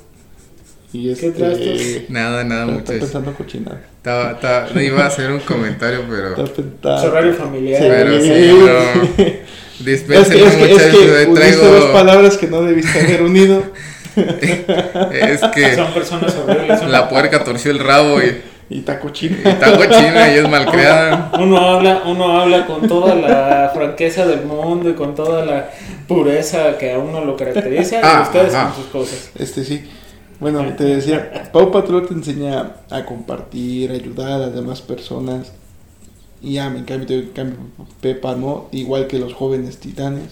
Y 0.92 1.14
¿Qué 1.14 1.26
este... 1.28 2.06
Nada, 2.08 2.42
nada, 2.42 2.62
Está 2.64 2.72
muchachos. 2.74 3.00
pensando 3.00 3.32
cochinada. 3.34 3.80
Estaba, 3.98 4.30
estaba- 4.32 4.68
no 4.74 4.80
iba 4.80 5.04
a 5.04 5.06
hacer 5.06 5.30
un 5.30 5.38
comentario, 5.40 6.00
pero. 6.08 6.30
Está 6.30 6.44
pensando... 6.44 6.96
Es 6.96 7.04
horario 7.04 7.34
familiar. 7.34 7.80
Pero 7.80 8.20
sí, 8.20 8.26
Sí. 8.26 8.58
no. 9.18 9.40
Es 9.80 10.02
que, 10.02 10.14
es 10.14 10.28
que, 10.28 10.44
es 10.44 10.58
muchachos. 10.58 10.98
que 10.98 11.26
traigo. 11.34 11.92
palabras 11.94 12.36
que 12.36 12.46
no 12.48 12.60
debiste 12.62 13.00
haber 13.00 13.22
unido. 13.22 13.62
Es 15.12 15.40
que 15.54 15.74
Son 15.76 15.92
personas 15.92 16.34
horribles. 16.36 16.78
son- 16.80 16.92
la 16.92 17.08
puerca 17.08 17.44
torció 17.44 17.70
el 17.70 17.78
rabo 17.78 18.20
y 18.20 18.42
Y 18.70 18.78
está 18.80 19.00
cochino. 19.00 19.36
está 19.44 19.76
cochina 19.76 20.32
y 20.32 20.38
es 20.38 20.48
malcriada. 20.48 21.32
Uno 21.40 21.58
habla, 21.58 22.02
uno 22.06 22.40
habla 22.40 22.66
con 22.66 22.86
toda 22.88 23.14
la 23.14 23.70
franqueza 23.74 24.26
del 24.26 24.42
mundo 24.46 24.90
y 24.90 24.94
con 24.94 25.14
toda 25.14 25.44
la 25.44 25.70
pureza 26.06 26.78
que 26.78 26.92
a 26.92 26.98
uno 26.98 27.24
lo 27.24 27.36
caracteriza 27.36 28.00
Ah, 28.02 28.20
y 28.20 28.22
ustedes 28.28 28.54
ajá. 28.54 28.66
con 28.72 28.76
sus 28.76 28.86
cosas. 28.92 29.30
Este 29.38 29.64
sí. 29.64 29.84
Bueno, 30.38 30.64
te 30.76 30.84
decía, 30.84 31.50
Pau 31.52 31.70
Patrol 31.70 32.06
te 32.08 32.14
enseña 32.14 32.76
a 32.90 33.04
compartir, 33.04 33.90
a 33.90 33.94
ayudar 33.94 34.32
a 34.32 34.38
las 34.38 34.54
demás 34.54 34.80
personas. 34.80 35.52
Y 36.40 36.54
ya, 36.54 36.66
en 36.68 36.84
cambio, 36.84 37.18
en 37.18 37.28
cambio, 37.28 37.58
Pepa 38.00 38.34
no, 38.36 38.68
igual 38.72 39.06
que 39.06 39.18
los 39.18 39.34
jóvenes 39.34 39.78
titanes. 39.78 40.30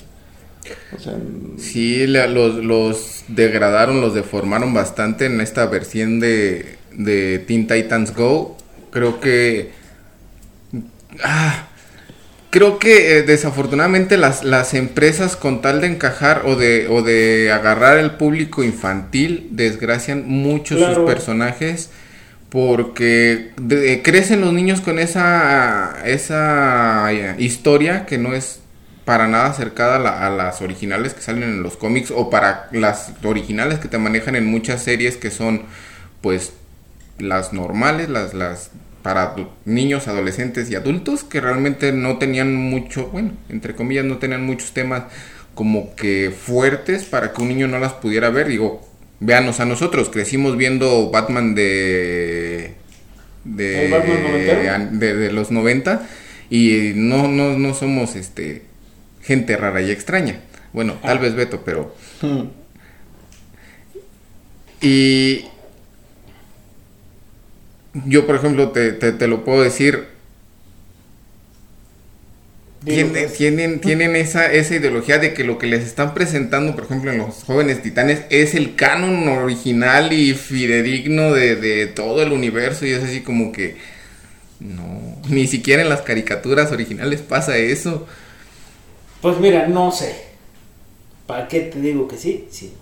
O 0.97 0.99
sea, 0.99 1.15
Sí, 1.59 2.07
la- 2.07 2.27
los, 2.27 2.57
los 2.65 3.25
degradaron, 3.29 4.01
los 4.01 4.15
deformaron 4.15 4.73
bastante 4.75 5.27
en 5.27 5.41
esta 5.41 5.67
versión 5.67 6.21
de, 6.21 6.77
de 6.93 7.39
Teen 7.41 7.67
Titans 7.67 8.15
Go. 8.15 8.57
Creo 8.91 9.21
que. 9.21 9.71
Ah, 11.25 11.69
creo 12.51 12.79
que 12.79 13.19
eh, 13.19 13.23
desafortunadamente 13.23 14.17
las, 14.17 14.45
las 14.45 14.75
empresas 14.75 15.37
con 15.37 15.61
tal 15.63 15.81
de 15.81 15.89
encajar 15.89 16.43
o 16.47 16.55
de, 16.57 16.87
o 16.89 17.03
de 17.03 17.51
agarrar 17.53 17.99
el 17.99 18.13
público 18.13 18.63
infantil 18.63 19.49
desgracian 19.53 20.27
mucho 20.29 20.77
Claro. 20.77 20.95
sus 20.95 21.05
personajes 21.07 21.91
porque 22.51 23.51
de- 23.61 24.01
crecen 24.03 24.41
los 24.41 24.53
niños 24.53 24.81
con 24.81 24.99
esa, 24.99 25.97
esa 26.07 27.11
historia 27.39 28.07
que 28.07 28.17
no 28.19 28.33
es 28.35 28.61
para 29.09 29.27
nada 29.29 29.47
acercada 29.47 29.97
a, 29.97 29.99
la- 29.99 30.27
a 30.27 30.31
las 30.31 30.61
originales 30.63 31.15
que 31.15 31.23
salen 31.23 31.45
en 31.45 31.63
los 31.63 31.77
cómics 31.79 32.13
o 32.15 32.31
para 32.31 32.69
las 32.73 33.13
originales 33.25 33.79
que 33.79 33.89
te 33.89 33.99
manejan 33.99 34.37
en 34.37 34.47
muchas 34.47 34.83
series 34.85 35.17
que 35.17 35.31
son 35.31 35.63
pues 36.21 36.53
las 37.19 37.53
normales, 37.53 38.09
las, 38.09 38.35
las 38.35 38.71
para 39.03 39.35
niños, 39.65 40.09
adolescentes 40.09 40.71
y 40.71 40.75
adultos 40.75 41.25
que 41.25 41.41
realmente 41.41 41.93
no 41.93 42.19
tenían 42.19 42.55
mucho, 42.55 43.09
bueno, 43.09 43.33
entre 43.49 43.75
comillas 43.75 44.05
no 44.05 44.19
tenían 44.19 44.45
muchos 44.45 44.73
temas 44.73 45.05
como 45.55 45.95
que 45.97 46.33
fuertes 46.37 47.05
para 47.05 47.33
que 47.33 47.43
un 47.43 47.49
niño 47.49 47.69
no 47.69 47.79
las 47.79 47.95
pudiera 47.95 48.31
ver. 48.31 48.49
Digo, 48.49 48.87
véanos 49.21 49.61
a 49.61 49.65
nosotros, 49.65 50.11
crecimos 50.11 50.57
viendo 50.57 51.11
Batman 51.11 51.55
de 51.55 52.75
de, 53.45 53.85
¿El 53.85 53.91
Batman 53.91 54.23
noventero? 54.23 54.99
de, 54.99 55.15
de 55.17 55.33
los 55.33 55.51
90 55.51 56.03
y 56.51 56.93
no, 56.95 57.29
no, 57.29 57.59
no 57.59 57.75
somos 57.75 58.17
este 58.17 58.65
gente 59.29 59.57
rara 59.59 59.83
y 59.83 59.93
extraña. 59.93 60.41
Bueno, 60.75 61.01
tal 61.05 61.19
Ah. 61.19 61.21
vez 61.21 61.37
Beto, 61.37 61.63
pero 61.65 61.95
hmm, 62.23 62.43
y 64.81 65.45
yo, 68.07 68.27
por 68.27 68.37
ejemplo, 68.37 68.71
te, 68.73 68.93
te, 68.93 69.13
te 69.13 69.27
lo 69.29 69.45
puedo 69.45 69.63
decir, 69.63 70.07
tienen, 72.85 73.13
pues. 73.17 73.33
tienen, 73.33 73.81
tienen 73.81 74.17
esa, 74.17 74.51
esa 74.51 74.77
ideología 74.77 75.19
de 75.19 75.35
que 75.35 75.45
lo 75.45 75.59
que 75.59 75.67
les 75.67 75.85
están 75.85 76.15
presentando, 76.15 76.75
por 76.75 76.85
ejemplo, 76.85 77.11
en 77.11 77.19
los 77.19 77.45
jóvenes 77.45 77.83
titanes, 77.83 78.23
es 78.31 78.55
el 78.55 78.77
canon 78.77 79.29
original 79.29 80.13
y 80.13 80.33
fidedigno 80.35 81.33
de, 81.35 81.57
de 81.57 81.87
todo 81.87 82.23
el 82.23 82.33
universo 82.33 82.87
y 82.87 82.93
es 82.93 83.03
así 83.05 83.21
como 83.23 83.53
que... 83.53 83.77
No, 84.61 85.23
ni 85.29 85.47
siquiera 85.49 85.83
en 85.83 85.91
las 85.91 86.03
caricaturas 86.03 86.73
originales 86.73 87.23
pasa 87.23 87.59
eso. 87.59 88.09
Pues 89.21 89.39
mira, 89.39 89.67
no 89.67 89.91
sé. 89.93 90.15
¿Para 91.27 91.49
qué 91.49 91.61
te 91.61 91.81
digo 91.81 92.09
que 92.09 92.17
sí? 92.17 92.47
Sí. 92.51 92.73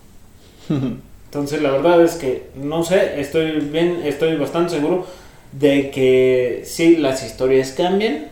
Entonces 1.26 1.60
la 1.60 1.70
verdad 1.70 2.02
es 2.02 2.12
que 2.12 2.44
no 2.54 2.82
sé, 2.84 3.20
estoy 3.20 3.60
bien, 3.60 4.00
estoy 4.04 4.36
bastante 4.36 4.74
seguro 4.74 5.06
de 5.52 5.90
que 5.90 6.62
sí 6.64 6.96
las 6.96 7.24
historias 7.24 7.72
cambian, 7.72 8.28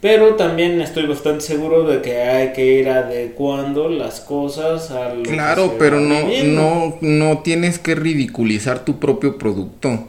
pero 0.00 0.34
también 0.34 0.80
estoy 0.80 1.06
bastante 1.06 1.40
seguro 1.42 1.84
de 1.84 2.02
que 2.02 2.20
hay 2.20 2.52
que 2.52 2.66
ir 2.66 2.88
adecuando 2.88 3.88
las 3.88 4.20
cosas 4.20 4.90
a 4.90 5.14
lo 5.14 5.22
Claro, 5.22 5.70
se 5.70 5.76
pero 5.78 6.00
no, 6.00 6.18
no, 6.44 6.98
no 7.00 7.38
tienes 7.38 7.78
que 7.78 7.94
ridiculizar 7.94 8.84
tu 8.84 8.98
propio 8.98 9.38
producto. 9.38 10.08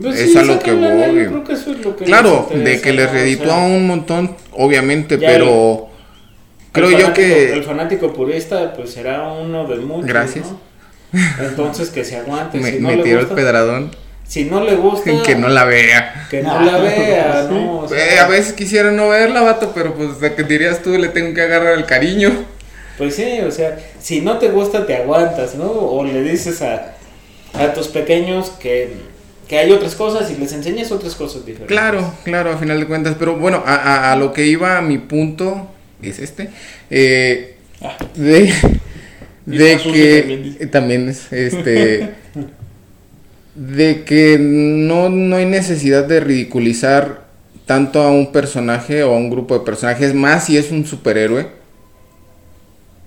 Pues 0.00 0.18
es 0.18 0.32
sí, 0.32 0.38
a 0.38 0.42
lo 0.42 0.58
que 0.58 0.72
voy. 0.72 0.90
yo 0.90 1.30
creo 1.30 1.44
que 1.44 1.52
eso 1.52 1.72
es 1.72 1.84
lo 1.84 1.96
que 1.96 2.04
Claro, 2.04 2.48
de 2.52 2.80
que 2.80 2.92
les 2.92 3.06
¿no? 3.06 3.10
O 3.10 3.14
reditúa 3.14 3.46
sea, 3.46 3.64
un 3.64 3.86
montón, 3.86 4.36
obviamente, 4.52 5.18
pero 5.18 5.88
creo 6.76 6.88
el 6.90 6.96
yo 6.96 7.06
fanático- 7.08 7.14
que... 7.14 7.52
el 7.52 7.64
fanático 7.64 8.12
purista 8.12 8.72
pues 8.74 8.92
será 8.92 9.24
uno 9.32 9.66
de 9.66 9.76
muchos. 9.76 10.06
Gracias. 10.06 10.46
¿no? 10.46 10.60
Entonces 11.40 11.90
que 11.90 12.04
se 12.04 12.16
aguante. 12.16 12.58
Me, 12.58 12.70
si 12.72 12.78
no 12.80 12.88
me 12.88 12.96
le 12.96 13.02
tiró 13.02 13.18
gusta, 13.20 13.34
el 13.34 13.40
pedradón. 13.40 13.90
Si 14.26 14.44
no 14.44 14.62
le 14.64 14.74
gusta, 14.74 15.10
Que 15.24 15.34
no 15.36 15.48
la 15.48 15.64
vea. 15.64 16.26
que 16.30 16.42
no 16.42 16.60
la 16.60 16.78
vea, 16.78 17.46
¿no? 17.50 17.80
O 17.80 17.88
sea, 17.88 18.14
Eh, 18.14 18.18
a 18.18 18.26
veces 18.26 18.52
quisiera 18.54 18.90
no 18.90 19.08
verla, 19.08 19.40
vato, 19.42 19.72
pero 19.74 19.94
pues 19.94 20.20
de 20.20 20.34
que 20.34 20.42
dirías 20.42 20.82
tú 20.82 20.90
le 20.98 21.08
tengo 21.08 21.32
que 21.34 21.42
agarrar 21.42 21.74
el 21.78 21.84
cariño. 21.86 22.32
Pues 22.98 23.14
sí, 23.14 23.40
o 23.46 23.50
sea, 23.50 23.78
si 24.00 24.22
no 24.22 24.38
te 24.38 24.48
gusta, 24.48 24.86
te 24.86 24.96
aguantas, 24.96 25.54
¿no? 25.54 25.66
O 25.70 26.02
le 26.04 26.22
dices 26.22 26.62
a, 26.62 26.94
a 27.54 27.72
tus 27.74 27.88
pequeños 27.88 28.50
que, 28.58 28.94
que 29.48 29.58
hay 29.58 29.70
otras 29.70 29.94
cosas 29.94 30.30
y 30.30 30.36
les 30.36 30.52
enseñas 30.52 30.90
otras 30.90 31.14
cosas 31.14 31.44
diferentes. 31.46 31.68
Claro, 31.68 32.12
claro, 32.24 32.50
a 32.52 32.56
final 32.56 32.80
de 32.80 32.86
cuentas. 32.86 33.14
Pero 33.18 33.36
bueno, 33.36 33.62
a, 33.66 33.74
a- 33.74 34.12
a 34.12 34.16
lo 34.16 34.32
que 34.32 34.46
iba 34.46 34.80
mi 34.80 34.96
punto 34.98 35.68
es 36.02 36.18
este. 36.18 36.50
eh, 36.90 37.52
Ah. 37.82 37.96
de 38.14 38.52
de 39.44 39.76
que 39.92 40.66
también 40.72 41.08
es 41.08 41.32
este 41.32 42.14
de 43.54 44.04
que 44.04 44.38
no, 44.40 45.08
no 45.08 45.36
hay 45.36 45.46
necesidad 45.46 46.04
de 46.04 46.20
ridiculizar 46.20 47.26
tanto 47.66 48.02
a 48.02 48.10
un 48.10 48.32
personaje 48.32 49.02
o 49.02 49.14
a 49.14 49.16
un 49.16 49.30
grupo 49.30 49.58
de 49.58 49.64
personajes 49.64 50.14
más 50.14 50.44
si 50.46 50.56
es 50.56 50.70
un 50.70 50.86
superhéroe 50.86 51.48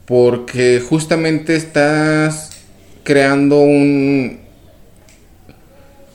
porque 0.06 0.82
justamente 0.82 1.56
estás 1.56 2.52
creando 3.04 3.62
un 3.62 4.40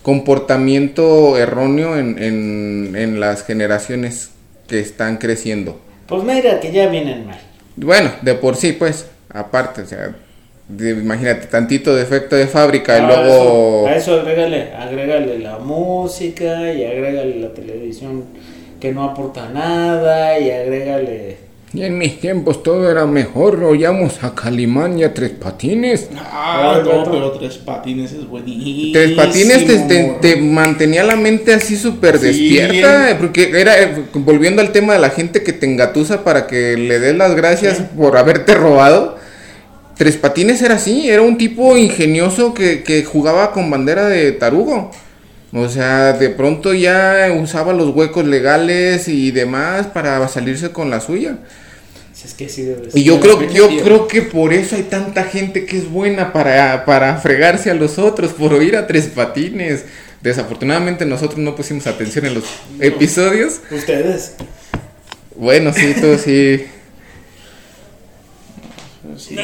comportamiento 0.02 1.38
erróneo 1.38 1.98
en, 1.98 2.22
en, 2.22 2.94
en 2.96 3.20
las 3.20 3.44
generaciones 3.44 4.30
que 4.66 4.80
están 4.80 5.16
creciendo. 5.16 5.80
Pues 6.06 6.22
mira, 6.22 6.60
que 6.60 6.72
ya 6.72 6.88
vienen 6.88 7.26
mal. 7.26 7.38
Bueno, 7.76 8.10
de 8.22 8.34
por 8.34 8.56
sí, 8.56 8.72
pues, 8.72 9.06
aparte, 9.30 9.82
o 9.82 9.86
sea, 9.86 10.14
de- 10.68 10.90
imagínate, 10.90 11.46
tantito 11.46 11.94
defecto 11.94 12.36
de 12.36 12.46
fábrica 12.46 12.96
y 12.98 13.00
A 13.02 13.06
luego... 13.06 13.24
eso, 13.24 13.86
a 13.88 13.96
eso 13.96 14.20
agrégale, 14.20 14.72
agrégale 14.74 15.38
la 15.38 15.58
música 15.58 16.72
y 16.72 16.84
agrégale 16.84 17.36
la 17.40 17.52
televisión 17.52 18.24
que 18.80 18.92
no 18.92 19.04
aporta 19.04 19.48
nada 19.48 20.38
y 20.38 20.50
agrégale... 20.50 21.43
Y 21.74 21.82
en 21.82 21.98
mis 21.98 22.20
tiempos 22.20 22.62
todo 22.62 22.88
era 22.88 23.04
mejor, 23.04 23.64
oíamos 23.64 24.22
a 24.22 24.32
Calimán 24.32 24.96
y 24.96 25.02
a 25.02 25.12
Tres 25.12 25.30
Patines. 25.32 26.08
Ah, 26.16 26.80
no, 26.84 27.04
pero 27.10 27.32
Tres 27.32 27.56
Patines 27.58 28.12
es 28.12 28.28
buenísimo. 28.28 28.92
Tres 28.92 29.12
Patines 29.12 29.66
te, 29.66 29.78
te- 29.80 30.02
morro. 30.06 30.20
te 30.20 30.36
mantenía 30.36 31.02
la 31.02 31.16
mente 31.16 31.52
así 31.52 31.76
súper 31.76 32.18
Sí. 32.20 32.26
despierta, 32.58 33.10
eh, 33.10 33.16
porque 33.18 33.50
era, 33.60 33.82
eh, 33.82 34.04
volviendo 34.14 34.62
al 34.62 34.70
tema 34.70 34.92
de 34.92 35.00
la 35.00 35.10
gente 35.10 35.42
que 35.42 35.52
te 35.52 35.66
engatusa 35.66 36.22
para 36.22 36.46
que 36.46 36.76
le 36.76 37.00
des 37.00 37.16
las 37.16 37.34
gracias 37.34 37.80
por 37.96 38.16
haberte 38.16 38.54
robado. 38.54 39.16
Tres 39.96 40.16
Patines 40.16 40.62
era 40.62 40.76
así, 40.76 41.08
era 41.10 41.22
un 41.22 41.36
tipo 41.38 41.76
ingenioso 41.76 42.54
que, 42.54 42.84
que 42.84 43.04
jugaba 43.04 43.50
con 43.50 43.68
bandera 43.68 44.06
de 44.06 44.30
tarugo. 44.30 44.92
O 45.52 45.68
sea, 45.68 46.12
de 46.14 46.30
pronto 46.30 46.72
ya 46.74 47.28
usaba 47.40 47.72
los 47.72 47.94
huecos 47.94 48.24
legales 48.24 49.08
y 49.08 49.30
demás 49.32 49.86
para 49.88 50.26
salirse 50.28 50.70
con 50.70 50.88
la 50.90 51.00
suya. 51.00 51.38
Es 52.24 52.32
que 52.34 52.48
sí 52.48 52.62
debe 52.62 52.88
Y 52.94 53.04
yo 53.04 53.20
creo, 53.20 53.34
yo 53.34 53.40
Definitivamente. 53.40 53.82
creo 53.84 54.08
que 54.08 54.22
por 54.22 54.52
eso 54.54 54.76
hay 54.76 54.84
tanta 54.84 55.24
gente 55.24 55.66
que 55.66 55.76
es 55.76 55.90
buena 55.90 56.32
para, 56.32 56.84
para 56.84 57.18
fregarse 57.18 57.70
a 57.70 57.74
los 57.74 57.98
otros, 57.98 58.32
por 58.32 58.54
oír 58.54 58.76
a 58.76 58.86
tres 58.86 59.06
patines. 59.06 59.84
Desafortunadamente 60.22 61.04
nosotros 61.04 61.38
no 61.38 61.54
pusimos 61.54 61.86
atención 61.86 62.24
en 62.24 62.34
los 62.34 62.44
episodios. 62.80 63.60
Ustedes. 63.70 64.32
Bueno, 65.36 65.72
sí, 65.72 65.94
tú 66.00 66.16
sí. 66.18 66.64
Sí. 69.18 69.36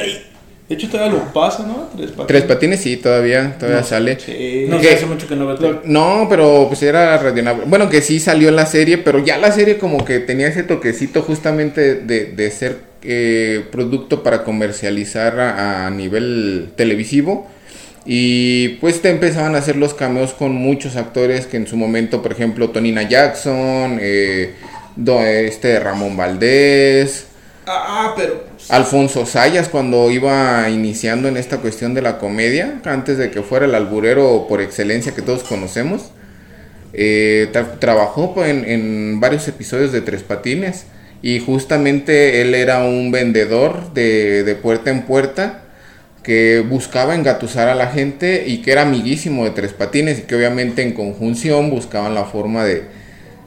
De 0.70 0.76
hecho, 0.76 0.88
todavía 0.88 1.18
lo 1.18 1.32
pasa, 1.32 1.66
¿no? 1.66 1.88
Tres 1.96 2.12
Patines. 2.12 2.26
Tres 2.28 2.42
patines 2.44 2.80
sí, 2.80 2.96
todavía, 2.96 3.56
todavía 3.58 3.80
No, 3.80 3.86
sale. 3.88 4.20
Sí. 4.20 4.66
No 4.68 4.80
sé, 4.80 4.94
hace 4.94 5.04
mucho 5.04 5.26
que 5.26 5.34
no 5.34 5.48
veo. 5.48 5.82
No, 5.84 6.28
pero 6.30 6.66
pues 6.68 6.80
era 6.84 7.18
radionable. 7.18 7.64
Bueno, 7.66 7.90
que 7.90 8.00
sí 8.00 8.20
salió 8.20 8.50
en 8.50 8.54
la 8.54 8.66
serie, 8.66 8.96
pero 8.96 9.18
ya 9.18 9.36
la 9.36 9.50
serie 9.50 9.78
como 9.78 10.04
que 10.04 10.20
tenía 10.20 10.46
ese 10.46 10.62
toquecito 10.62 11.22
justamente 11.22 11.96
de, 11.96 12.26
de 12.26 12.50
ser 12.52 12.76
eh, 13.02 13.64
producto 13.72 14.22
para 14.22 14.44
comercializar 14.44 15.40
a, 15.40 15.88
a 15.88 15.90
nivel 15.90 16.70
televisivo. 16.76 17.48
Y 18.06 18.78
pues 18.80 19.02
te 19.02 19.10
empezaban 19.10 19.56
a 19.56 19.58
hacer 19.58 19.74
los 19.74 19.94
cameos 19.94 20.34
con 20.34 20.52
muchos 20.54 20.94
actores 20.94 21.46
que 21.46 21.56
en 21.56 21.66
su 21.66 21.76
momento, 21.76 22.22
por 22.22 22.30
ejemplo, 22.30 22.70
Tonina 22.70 23.02
Jackson, 23.02 23.98
eh, 24.00 24.54
este 25.04 25.80
Ramón 25.80 26.16
Valdés, 26.16 27.26
Ah, 27.66 28.14
pero. 28.16 28.44
Alfonso 28.68 29.26
Sayas 29.26 29.68
cuando 29.68 30.10
iba 30.10 30.68
iniciando 30.70 31.28
en 31.28 31.36
esta 31.36 31.58
cuestión 31.58 31.94
de 31.94 32.02
la 32.02 32.18
comedia, 32.18 32.80
antes 32.84 33.18
de 33.18 33.30
que 33.30 33.42
fuera 33.42 33.66
el 33.66 33.74
alburero 33.74 34.46
por 34.48 34.60
excelencia 34.60 35.14
que 35.14 35.22
todos 35.22 35.44
conocemos. 35.44 36.10
Eh, 36.92 37.48
tra- 37.52 37.78
trabajó 37.78 38.34
pues, 38.34 38.50
en, 38.50 38.64
en 38.68 39.20
varios 39.20 39.46
episodios 39.48 39.92
de 39.92 40.00
Tres 40.00 40.22
Patines 40.24 40.86
y 41.22 41.38
justamente 41.38 42.42
él 42.42 42.54
era 42.54 42.82
un 42.84 43.12
vendedor 43.12 43.92
de, 43.94 44.42
de 44.42 44.54
puerta 44.56 44.90
en 44.90 45.02
puerta 45.02 45.62
que 46.24 46.60
buscaba 46.68 47.14
engatusar 47.14 47.68
a 47.68 47.74
la 47.76 47.88
gente 47.88 48.44
y 48.46 48.62
que 48.62 48.72
era 48.72 48.82
amiguísimo 48.82 49.44
de 49.44 49.50
Tres 49.52 49.72
Patines 49.72 50.18
y 50.18 50.22
que 50.22 50.34
obviamente 50.34 50.82
en 50.82 50.92
conjunción 50.92 51.70
buscaban 51.70 52.14
la 52.14 52.24
forma 52.24 52.64
de, 52.64 52.84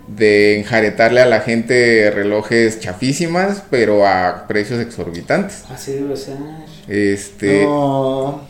de 0.08 0.60
enjaretarle 0.60 1.22
a 1.22 1.26
la 1.26 1.40
gente 1.42 2.12
relojes 2.12 2.80
chafísimas, 2.80 3.64
pero 3.70 4.06
a 4.08 4.46
precios 4.48 4.80
exorbitantes. 4.82 5.64
Así 5.70 5.94
debe 5.94 6.16
ser. 6.18 6.36
Este, 6.88 7.64
No. 7.64 8.42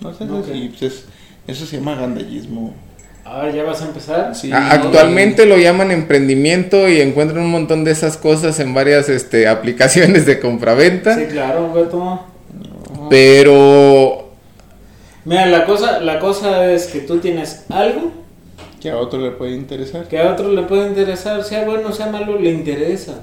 No 0.00 0.14
sé 0.14 0.24
No, 0.24 0.42
si 0.44 0.68
pues, 0.78 0.82
es- 0.92 1.04
eso 1.46 1.66
se 1.66 1.76
llama 1.76 1.94
gandallismo. 1.94 2.74
Ahora 3.24 3.50
ya 3.50 3.62
vas 3.62 3.80
a 3.82 3.86
empezar. 3.86 4.34
Sí. 4.34 4.52
a- 4.52 4.70
actualmente 4.72 5.46
lo 5.46 5.56
llaman 5.56 5.90
emprendimiento 5.90 6.88
y 6.88 7.00
encuentran 7.00 7.42
un 7.44 7.50
montón 7.50 7.84
de 7.84 7.90
esas 7.90 8.16
cosas 8.18 8.60
en 8.60 8.74
varias 8.74 9.08
este, 9.08 9.46
aplicaciones 9.48 10.26
de 10.26 10.40
compraventa, 10.40 11.16
Sí, 11.16 11.24
claro, 11.30 11.72
Beto. 11.72 12.20
pero 13.10 14.32
Mira, 15.24 15.46
la 15.46 15.64
cosa, 15.64 16.00
la 16.00 16.18
cosa 16.18 16.70
es 16.70 16.86
que 16.86 17.00
tú 17.00 17.18
tienes 17.18 17.64
algo 17.70 18.12
Que 18.84 18.90
a 18.90 18.98
otro 18.98 19.18
le 19.18 19.30
puede 19.30 19.52
interesar. 19.56 20.06
que 20.08 20.18
a 20.18 20.30
otro 20.32 20.52
le 20.52 20.62
puede 20.62 20.88
interesar, 20.88 21.42
sea 21.42 21.64
bueno, 21.64 21.90
sea 21.92 22.06
malo, 22.10 22.38
le 22.38 22.50
interesa. 22.50 23.14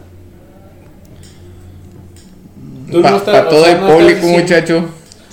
Tú 2.91 2.99
no 3.01 3.15
estás- 3.17 3.47
todo 3.49 3.63
sea, 3.63 3.73
el 3.75 3.81
no 3.81 3.87
público, 3.87 4.15
diciendo- 4.21 4.39
muchacho, 4.39 4.85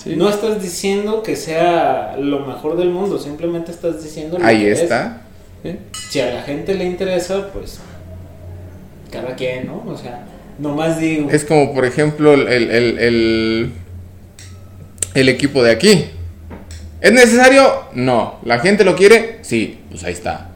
Sí. 0.03 0.15
No 0.15 0.29
estás 0.29 0.61
diciendo 0.61 1.21
que 1.23 1.35
sea 1.35 2.15
lo 2.17 2.45
mejor 2.45 2.77
del 2.77 2.89
mundo, 2.89 3.19
simplemente 3.19 3.71
estás 3.71 4.01
diciendo 4.01 4.39
lo 4.39 4.45
ahí 4.45 4.59
que 4.59 4.71
es. 4.71 4.79
está. 4.83 5.23
¿Sí? 5.61 5.75
Si 6.09 6.21
a 6.21 6.33
la 6.35 6.41
gente 6.43 6.73
le 6.73 6.85
interesa, 6.85 7.49
pues 7.51 7.79
cada 9.11 9.35
quien, 9.35 9.67
¿no? 9.67 9.83
O 9.85 9.97
sea, 9.97 10.25
nomás 10.57 10.99
digo. 11.01 11.29
Es 11.29 11.43
como, 11.43 11.73
por 11.73 11.83
ejemplo, 11.85 12.33
el, 12.33 12.47
el, 12.47 12.71
el, 12.71 12.99
el- 12.99 13.71
el 15.15 15.27
equipo 15.29 15.61
de 15.63 15.71
aquí. 15.71 16.05
¿Es 17.01 17.11
necesario? 17.11 17.83
No. 17.93 18.39
¿La 18.43 18.59
gente 18.59 18.83
lo 18.83 18.95
quiere? 18.95 19.39
Sí, 19.41 19.79
pues 19.89 20.03
ahí 20.03 20.13
está. 20.13 20.49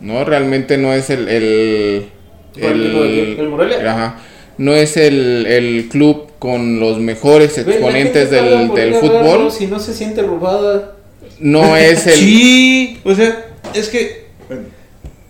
No, 0.00 0.24
realmente 0.24 0.78
no 0.78 0.92
es 0.92 1.10
el... 1.10 1.28
el. 1.28 2.08
¿El 2.56 3.48
Morelia? 3.48 3.92
Ajá. 3.92 4.20
No 4.56 4.74
es 4.74 4.96
el, 4.96 5.46
el 5.46 5.88
club 5.88 6.32
con 6.38 6.80
los 6.80 6.98
mejores 6.98 7.56
exponentes 7.58 8.30
del, 8.30 8.72
del 8.74 8.94
fútbol. 8.94 9.52
Si 9.52 9.66
no 9.66 9.78
se 9.78 9.94
siente 9.94 10.22
robada. 10.22 10.94
No 11.38 11.76
es 11.76 12.06
el... 12.08 12.14
Sí, 12.14 13.00
o 13.04 13.14
sea, 13.14 13.46
es 13.72 13.88
que, 13.88 14.26
bueno, 14.48 14.64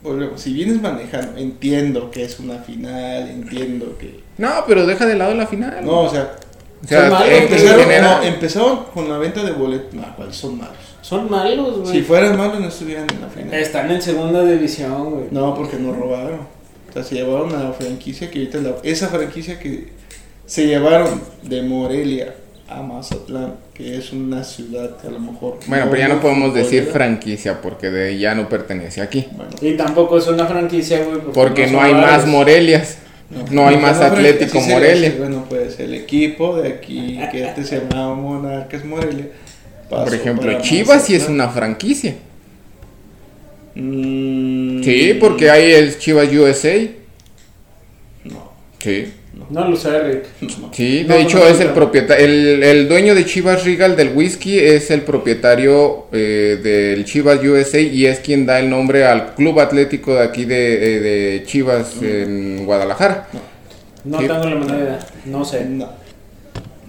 volvemos, 0.03 0.41
si 0.41 0.55
vienes 0.55 0.81
manejando, 0.81 1.39
entiendo 1.39 2.11
que 2.11 2.25
es 2.25 2.39
una 2.41 2.61
final, 2.63 3.29
entiendo 3.29 3.99
que... 3.99 4.21
No, 4.39 4.65
pero 4.67 4.87
deja 4.87 5.05
de 5.05 5.17
lado 5.17 5.35
la 5.35 5.47
final. 5.47 5.85
No, 5.85 6.01
o 6.03 6.11
sea, 6.11 6.37
o 6.85 6.89
sea, 6.89 7.11
malos, 7.11 7.29
empezaron, 7.31 7.81
general- 7.85 8.19
no, 8.23 8.27
empezaron 8.27 8.85
con 8.95 9.09
la 9.09 9.19
venta 9.19 9.43
de 9.43 9.53
boletos, 9.53 9.95
no, 9.95 10.17
¿cuáles 10.17 10.37
son 10.37 10.59
malos? 10.59 10.77
Son 11.03 11.31
malos, 11.31 11.81
güey. 11.81 11.93
Si 11.93 12.03
fueran 12.03 12.37
malos 12.37 12.61
no 12.61 12.69
estuvieran 12.69 13.07
en 13.15 13.21
la 13.21 13.29
final. 13.29 13.55
Están 13.55 13.91
en 13.91 14.03
segunda 14.03 14.45
división, 14.45 15.11
güey. 15.11 15.25
No, 15.31 15.55
porque 15.55 15.77
no 15.77 15.93
robaron. 15.93 16.41
O 16.89 16.93
sea, 16.93 17.03
se 17.03 17.15
llevaron 17.15 17.55
a 17.55 17.65
la 17.65 17.73
franquicia 17.73 18.31
que 18.31 18.39
ahorita 18.41 18.59
es 18.59 18.65
la... 18.65 18.75
Esa 18.83 19.09
franquicia 19.09 19.59
que 19.59 19.89
se 20.47 20.67
llevaron 20.67 21.21
de 21.43 21.63
Morelia 21.63 22.35
a 22.69 22.83
Mazatlán, 22.83 23.55
que 23.73 23.97
es 23.97 24.13
una 24.13 24.45
ciudad 24.45 24.97
que 24.99 25.07
a 25.09 25.11
lo 25.11 25.21
mejor... 25.21 25.59
Bueno, 25.67 25.87
pero 25.91 25.97
ya 25.99 26.09
no 26.09 26.21
podemos 26.21 26.53
decir 26.53 26.85
futbolera. 26.85 26.93
franquicia 26.93 27.61
porque 27.63 27.89
de, 27.91 28.19
ya 28.19 28.35
no 28.35 28.49
pertenece 28.49 29.01
aquí. 29.01 29.27
Bueno, 29.33 29.51
Y 29.63 29.77
tampoco 29.77 30.19
es 30.19 30.27
una 30.27 30.47
franquicia, 30.47 31.03
güey. 31.05 31.21
Porque 31.33 31.67
no 31.67 31.79
son 31.79 31.85
hay 31.87 31.95
más 31.95 32.03
varios. 32.03 32.27
Morelias. 32.27 32.99
No 33.51 33.69
hay 33.69 33.77
más 33.77 34.01
Atlético 34.01 34.61
Morelia. 34.61 35.15
Bueno, 35.19 35.45
pues 35.49 35.79
el 35.81 35.95
equipo 35.95 36.57
de 36.61 36.69
aquí, 36.69 37.19
que 37.31 37.47
antes 37.47 37.69
se 37.69 37.81
llamaba 37.81 38.15
Monarcas 38.15 38.85
Morelia. 38.85 39.27
Por 39.91 40.15
ejemplo, 40.15 40.61
Chivas 40.61 41.05
sí 41.05 41.15
es 41.15 41.29
una 41.29 41.49
franquicia. 41.49 42.15
Mm, 43.75 44.83
Sí, 44.83 45.15
porque 45.21 45.51
hay 45.51 45.73
el 45.73 45.99
Chivas 45.99 46.33
USA. 46.33 46.89
No, 48.25 48.53
Sí. 48.81 49.13
No 49.51 49.67
lo 49.67 49.77
sé, 49.77 49.99
Rick. 50.03 50.25
no. 50.61 50.71
Sí, 50.75 51.05
No, 51.09 51.15
de 51.15 51.23
hecho 51.23 51.39
no, 51.39 51.47
es 51.47 51.57
no. 51.59 51.63
el 51.63 51.71
propietario, 51.71 52.25
el, 52.27 52.63
el 52.63 52.89
dueño 52.89 53.15
de 53.15 53.25
Chivas 53.25 53.65
Regal 53.65 53.97
del 53.97 54.13
whisky 54.15 54.59
es 54.59 54.91
el 54.91 55.03
propietario 55.03 56.07
eh, 56.13 56.59
del 56.63 57.05
Chivas 57.07 57.43
USA 57.43 57.81
y 57.81 58.05
es 58.07 58.19
quien 58.21 58.45
da 58.45 58.59
el 58.61 58.69
nombre 58.69 59.07
al 59.07 59.35
club 59.35 59.59
atlético 59.61 60.15
de 60.17 60.23
aquí 60.25 60.45
de, 60.45 60.97
eh, 60.97 61.01
de 61.01 61.45
Chivas 61.47 61.95
en 62.03 62.67
Guadalajara. 62.67 63.27
No 64.05 64.19
Sí. 64.21 64.27
tengo 64.29 64.45
la 64.45 64.55
menor 64.57 64.79
idea. 64.81 64.99
No 65.25 65.45
sé. 65.45 65.65
No. 65.65 65.89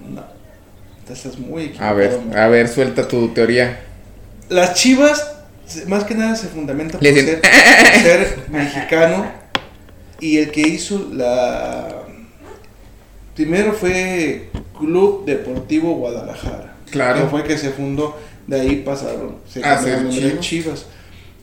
No. 0.09 0.23
Estás 1.11 1.37
muy 1.39 1.63
equivocado. 1.63 1.89
A 1.91 1.93
ver, 1.93 2.19
a 2.35 2.47
ver, 2.49 2.67
suelta 2.67 3.07
tu 3.07 3.29
teoría. 3.29 3.79
Las 4.49 4.73
Chivas, 4.75 5.33
más 5.87 6.03
que 6.03 6.15
nada, 6.15 6.35
se 6.35 6.47
fundamentan 6.47 6.99
por 6.99 7.07
ser, 7.09 7.39
por 7.41 8.01
ser 8.01 8.37
mexicano. 8.49 9.31
Y 10.19 10.39
el 10.39 10.51
que 10.51 10.61
hizo 10.61 11.07
la. 11.13 11.98
Primero 13.39 13.71
fue 13.71 14.49
Club 14.77 15.23
Deportivo 15.23 15.95
Guadalajara. 15.95 16.75
Claro. 16.91 17.21
Que 17.23 17.27
fue 17.29 17.43
que 17.45 17.57
se 17.57 17.69
fundó. 17.69 18.17
De 18.47 18.59
ahí 18.59 18.81
pasaron. 18.85 19.37
Se 19.47 19.61
Ah, 19.63 19.79
Chivas. 20.09 20.39
Chivas. 20.41 20.85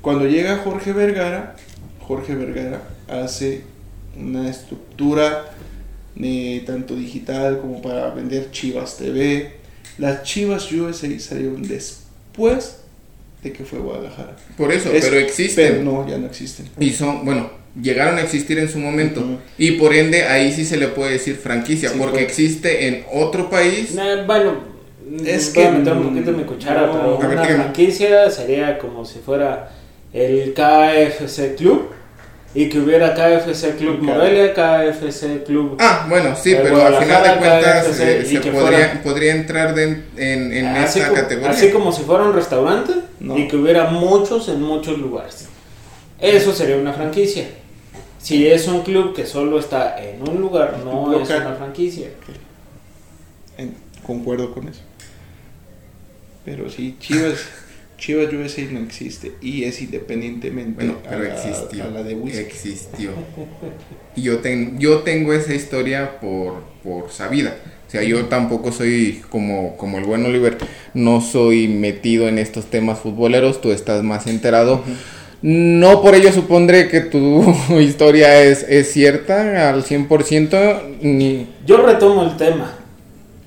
Cuando 0.03 0.27
llega 0.27 0.59
Jorge 0.59 0.93
Vergara, 0.93 1.57
Jorge 2.01 2.35
Vergara 2.35 2.83
hace 3.09 3.63
una 4.15 4.47
estructura 4.51 5.47
eh, 6.21 6.65
tanto 6.67 6.95
digital 6.95 7.61
como 7.63 7.81
para 7.81 8.11
vender 8.11 8.51
Chivas 8.51 8.99
TV. 8.99 9.55
Las 9.97 10.23
Chivas 10.23 10.71
USA 10.73 11.19
salieron 11.19 11.63
después 11.67 12.81
de 13.43 13.53
que 13.55 13.65
fue 13.65 13.79
Guadalajara. 13.79 14.37
Por 14.59 14.71
eso, 14.71 14.93
Es- 14.93 15.03
pero 15.07 15.17
existen. 15.17 15.73
Pero 15.73 15.83
no, 15.83 16.07
ya 16.07 16.19
no 16.19 16.27
existen. 16.27 16.69
Y 16.79 16.91
son, 16.91 17.25
bueno, 17.25 17.49
llegaron 17.81 18.17
a 18.19 18.23
existir 18.23 18.59
en 18.59 18.69
su 18.69 18.79
momento. 18.79 19.21
Ujú. 19.21 19.39
Y 19.59 19.73
por 19.73 19.95
ende, 19.95 20.25
ahí 20.25 20.53
sí 20.53 20.65
se 20.65 20.77
le 20.77 20.89
puede 20.89 21.13
decir 21.13 21.37
franquicia, 21.37 21.91
Sí, 21.91 21.97
porque 21.99 22.19
pues. 22.19 22.25
existe 22.25 22.89
en 22.89 23.05
otro 23.13 23.51
país. 23.51 23.95
Nah, 23.95 24.25
bueno, 24.25 24.55
Es 25.25 25.55
voy 25.55 25.65
a 25.65 25.71
que- 25.71 25.79
meter 25.79 25.93
un 25.93 26.09
poquito 26.09 26.33
mi 26.33 26.45
cuchara, 26.45 26.87
no. 26.87 26.93
pero 26.93 27.19
ver, 27.19 27.31
una 27.31 27.43
dígame. 27.43 27.63
franquicia 27.65 28.31
sería 28.31 28.79
como 28.79 29.05
si 29.05 29.19
fuera 29.21 29.71
el 30.13 30.55
KFC 30.55 31.55
Club 31.57 31.91
y 32.55 32.69
que 32.71 32.79
hubiera 32.79 33.13
KFC 33.15 33.77
Club. 33.77 33.99
Morelia, 34.01 34.55
KFC 34.55 35.45
Club. 35.45 35.77
Ah, 35.79 36.07
bueno, 36.09 36.35
sí, 36.35 36.53
Eh, 36.55 36.61
pero 36.63 36.87
al 36.87 36.95
final 36.97 37.23
de 37.23 37.37
cuentas 37.39 37.85
KFC, 37.87 38.03
eh, 38.21 38.25
se 38.25 38.37
podría, 38.51 38.61
fuera- 38.63 39.03
podría 39.03 39.33
entrar 39.35 39.75
de- 39.75 40.03
en, 40.17 40.53
en 40.55 40.67
así, 40.69 41.01
esa 41.01 41.09
como, 41.11 41.21
categoría. 41.21 41.51
así 41.51 41.71
como 41.71 41.93
si 41.93 42.03
fuera 42.03 42.25
un 42.25 42.33
restaurante 42.35 42.93
No. 43.21 43.37
y 43.37 43.47
que 43.47 43.57
hubiera 43.57 43.91
muchos 43.91 44.49
en 44.49 44.63
muchos 44.63 44.99
lugares. 44.99 45.49
Eso 46.19 46.55
sería 46.55 46.77
una 46.79 46.95
franquicia. 46.95 47.45
Si 48.27 48.47
es 48.49 48.67
un 48.67 48.83
club 48.83 49.15
que 49.15 49.25
solo 49.25 49.61
está 49.61 49.97
en 50.05 50.21
un 50.29 50.41
lugar, 50.41 50.81
no 50.85 51.13
es 51.13 51.29
Local. 51.29 51.47
una 51.47 51.55
franquicia. 51.55 52.09
En- 53.57 53.75
concuerdo 54.05 54.53
con 54.53 54.67
eso. 54.69 54.81
Pero 56.45 56.69
sí, 56.71 56.97
Chivas, 57.01 57.39
Chivas 57.99 58.33
USA 58.33 58.63
no 58.73 58.81
existe 58.81 59.33
y 59.41 59.63
es 59.65 59.81
independientemente 59.81 60.75
Bueno, 60.85 60.99
pero 61.09 61.17
a, 61.21 61.25
la, 61.25 61.35
existió. 61.35 61.85
a 61.85 61.89
la 61.89 62.03
de 62.03 62.15
whisky. 62.15 62.39
Existió. 62.41 63.11
Y 64.17 64.23
yo, 64.23 64.39
ten- 64.39 64.79
yo 64.79 65.01
tengo 65.01 65.33
esa 65.35 65.55
historia 65.55 66.19
por, 66.21 66.63
por 66.83 67.11
sabida. 67.11 67.55
O 67.87 67.91
sea, 67.91 68.03
yo 68.03 68.25
tampoco 68.27 68.73
soy 68.73 69.23
como, 69.31 69.77
como 69.77 69.99
el 69.99 70.05
buen 70.05 70.25
Oliver, 70.25 70.59
no 70.95 71.21
soy 71.21 71.69
metido 71.69 72.27
en 72.27 72.39
estos 72.39 72.67
temas 72.67 72.99
futboleros, 72.99 73.61
tú 73.61 73.71
estás 73.71 74.03
más 74.03 74.27
enterado. 74.27 74.83
No 75.49 76.03
por 76.03 76.17
ello 76.17 76.33
supondré 76.33 76.89
que 76.89 77.03
tu 77.03 77.55
historia 77.79 78.43
es, 78.43 78.65
es 78.69 78.93
cierta 78.93 79.69
al 79.71 79.85
100%, 79.85 80.81
ni... 81.03 81.47
Yo 81.65 81.77
retomo 81.77 82.25
el 82.25 82.37
tema. 82.37 82.73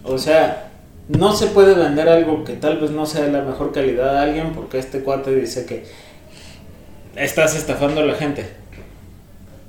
O 0.04 0.18
sea, 0.18 0.70
no 1.10 1.36
se 1.36 1.48
puede 1.48 1.74
vender 1.74 2.08
algo 2.08 2.46
que 2.46 2.54
tal 2.54 2.80
vez 2.80 2.92
no 2.92 3.06
sea 3.06 3.26
de 3.26 3.34
la 3.34 3.42
mejor 3.42 3.74
calidad 3.74 4.16
a 4.18 4.22
alguien 4.22 4.54
porque 4.54 4.80
este 4.80 5.00
cuate 5.02 5.36
dice 5.36 5.66
que 5.66 5.84
estás 7.18 7.58
estafando 7.58 8.00
a 8.00 8.06
la 8.06 8.14
gente. 8.16 8.46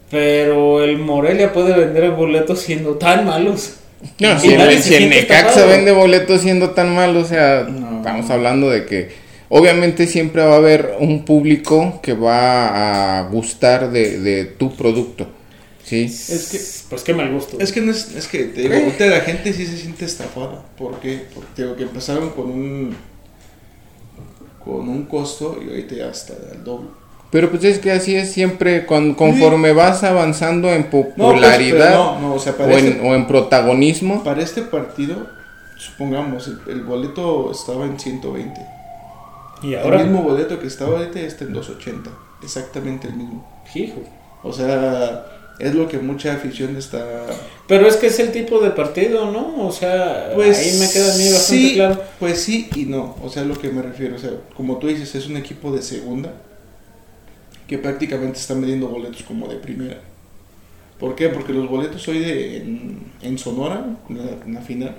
Pero 0.09 0.85
el 0.85 0.99
Morelia 0.99 1.53
puede 1.53 1.73
vender 1.75 2.11
boletos 2.13 2.61
siendo 2.61 2.95
tan 2.95 3.25
malos. 3.27 3.75
No, 4.21 4.35
Y 4.37 4.39
si 4.39 4.57
nadie 4.57 4.77
el, 4.77 4.83
se 4.83 4.89
si 4.89 4.95
el 4.95 5.11
Necaxa 5.11 5.49
estafado. 5.49 5.69
vende 5.69 5.91
boletos 5.91 6.41
siendo 6.43 6.71
tan 6.71 6.95
mal, 6.95 7.17
o 7.17 7.25
sea, 7.25 7.67
No. 7.69 7.99
estamos 7.99 8.31
hablando 8.31 8.71
de 8.71 8.87
que 8.87 9.11
obviamente 9.51 10.07
siempre 10.07 10.43
va 10.43 10.55
a 10.55 10.57
haber 10.57 10.95
un 11.01 11.25
público 11.27 12.01
que 12.03 12.15
va 12.15 13.19
a 13.19 13.23
gustar 13.29 13.91
de, 13.91 14.19
de 14.21 14.45
tu 14.47 14.75
producto, 14.75 15.27
¿sí? 15.85 16.05
Es 16.05 16.49
que- 16.51 16.81
Pues 16.91 17.03
qué 17.05 17.13
mal 17.15 17.31
gusto. 17.33 17.59
Es 17.61 17.71
que 17.73 17.81
no 17.83 17.93
es, 17.93 18.15
es 18.17 18.27
que 18.27 18.45
te 18.47 18.63
digo, 18.63 18.75
ahorita 18.75 19.07
la 19.07 19.21
gente 19.21 19.53
sí 19.53 19.67
se 19.67 19.77
siente 19.77 20.05
estafada. 20.07 20.65
¿Por 20.79 20.99
qué? 21.01 21.27
Porque 21.35 21.49
te 21.55 21.63
digo 21.63 21.77
que 21.77 21.83
empezaron 21.85 22.31
con 22.31 22.47
un 22.51 22.97
con 24.65 24.89
un 24.89 25.05
costo 25.05 25.59
y 25.65 25.69
ahorita 25.71 25.95
ya 25.95 26.09
está 26.11 26.35
al 26.53 26.63
doble. 26.65 26.89
Pero 27.31 27.49
pues 27.51 27.63
es 27.65 27.79
que 27.79 27.93
así 27.93 28.15
es 28.17 28.33
siempre, 28.33 28.85
con- 28.87 29.15
conforme 29.15 29.73
vas 29.73 30.03
avanzando 30.03 30.69
en 30.69 30.83
No, 30.83 30.91
pues, 30.91 31.07
popularidad 31.15 31.91
pero 31.91 32.05
no, 32.15 32.21
no, 32.21 32.35
o 32.35 32.39
sea, 32.41 32.53
o, 32.53 32.57
para, 32.57 32.79
en, 32.79 32.87
este, 32.89 33.01
o 33.09 33.15
en 33.15 33.27
protagonismo. 33.27 34.25
para 34.25 34.43
este 34.43 34.63
partido, 34.63 35.29
supongamos, 35.79 36.49
el, 36.49 36.59
el 36.73 36.83
boleto 36.83 37.53
estaba 37.53 37.87
en 37.87 37.99
120. 38.01 38.61
Y 39.63 39.75
El 39.75 40.05
mismo 40.05 40.23
boleto 40.23 40.59
que 40.59 40.67
estaba 40.67 40.99
ahorita 40.99 41.21
está 41.21 41.45
en 41.45 41.53
280. 41.53 42.11
Exactamente 42.43 43.09
el 43.09 43.15
mismo. 43.15 43.47
Hijo. 43.75 44.03
O 44.43 44.53
sea, 44.53 45.27
es 45.59 45.75
lo 45.75 45.87
que 45.89 45.99
mucha 45.99 46.35
afición 46.35 46.77
está... 46.77 47.27
Pero 47.69 47.87
es 47.87 47.97
que 47.97 48.07
es 48.07 48.19
el 48.19 48.33
tipo 48.33 48.61
de 48.61 48.71
partido, 48.71 49.31
¿no? 49.31 49.67
O 49.67 49.71
sea, 49.71 50.33
Pues 50.35 50.59
ahí 50.59 50.79
me 50.79 50.91
queda 50.91 51.13
a 51.13 51.17
mí 51.17 51.25
bastante 51.25 51.63
sí, 51.63 51.75
claro. 51.75 52.03
Pues 52.19 52.41
sí 52.41 52.69
y 52.75 52.87
no, 52.87 53.17
o 53.23 53.29
sea, 53.29 53.43
a 53.43 53.45
lo 53.45 53.59
que 53.59 53.69
me 53.69 53.83
refiero, 53.83 54.17
o 54.17 54.19
sea, 54.19 54.31
como 54.57 54.79
tú 54.79 54.87
dices, 54.87 55.15
es 55.15 55.27
un 55.27 55.37
equipo 55.37 55.71
de 55.71 55.83
segunda 55.83 56.33
que 57.69 57.79
prácticamente 57.79 58.39
están 58.39 58.61
vendiendo 58.61 58.89
boletos 58.89 59.23
como 59.23 59.47
de 59.47 59.57
primera. 59.57 60.01
¿Por 60.99 61.15
qué? 61.15 61.29
Porque 61.29 61.53
los 61.53 61.69
boletos 61.69 62.07
hoy 62.09 62.19
de, 62.19 62.57
en, 62.57 63.13
en 63.23 63.39
Sonora, 63.39 63.97
en 64.09 64.19
la, 64.19 64.33
en 64.45 64.55
la 64.55 64.61
final, 64.61 64.97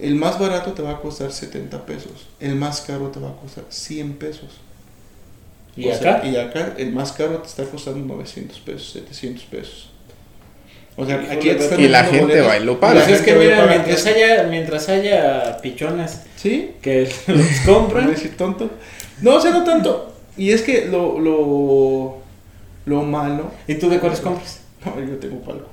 el 0.00 0.14
más 0.14 0.38
barato 0.38 0.72
te 0.72 0.82
va 0.82 0.92
a 0.92 1.00
costar 1.00 1.32
70 1.32 1.84
pesos, 1.86 2.26
el 2.40 2.54
más 2.54 2.80
caro 2.80 3.08
te 3.08 3.20
va 3.20 3.30
a 3.30 3.36
costar 3.36 3.64
100 3.68 4.14
pesos. 4.14 4.60
¿Y 5.76 5.88
O 5.88 5.94
sea, 5.94 6.16
acá? 6.16 6.26
y 6.26 6.36
acá 6.36 6.74
el 6.76 6.92
más 6.92 7.12
caro 7.12 7.38
te 7.38 7.48
está 7.48 7.64
costando 7.64 8.00
900 8.14 8.58
pesos, 8.60 8.92
700 8.92 9.44
pesos. 9.44 9.90
O 10.96 11.06
sea, 11.06 11.24
aquí 11.30 11.48
están 11.50 11.78
Y 11.80 11.86
la 11.86 12.02
gente 12.02 12.22
boletos, 12.22 12.48
va 12.48 12.56
y 12.58 12.64
lo 12.64 12.80
paga. 12.80 13.04
Pues 13.04 13.20
es 13.20 13.22
que 13.22 13.34
mira, 13.34 13.66
mientras 13.66 14.04
haya, 14.06 14.42
mientras 14.50 14.88
haya 14.88 15.58
pichones 15.62 16.22
¿Sí? 16.34 16.72
que 16.82 17.08
los 17.28 17.46
compran, 17.64 18.12
¿No 18.12 18.30
tonto? 18.36 18.70
No, 19.22 19.36
o 19.36 19.40
sea, 19.40 19.52
no 19.52 19.62
tanto. 19.62 20.12
Y 20.36 20.50
es 20.50 20.62
que 20.62 20.86
lo, 20.86 21.20
lo, 21.20 22.18
lo 22.86 23.02
malo... 23.02 23.52
¿y 23.68 23.76
tú 23.76 23.88
de 23.88 24.00
cuáles 24.00 24.18
compras? 24.20 24.60
No, 24.84 25.00
yo 25.00 25.16
tengo 25.18 25.40
palco. 25.40 25.68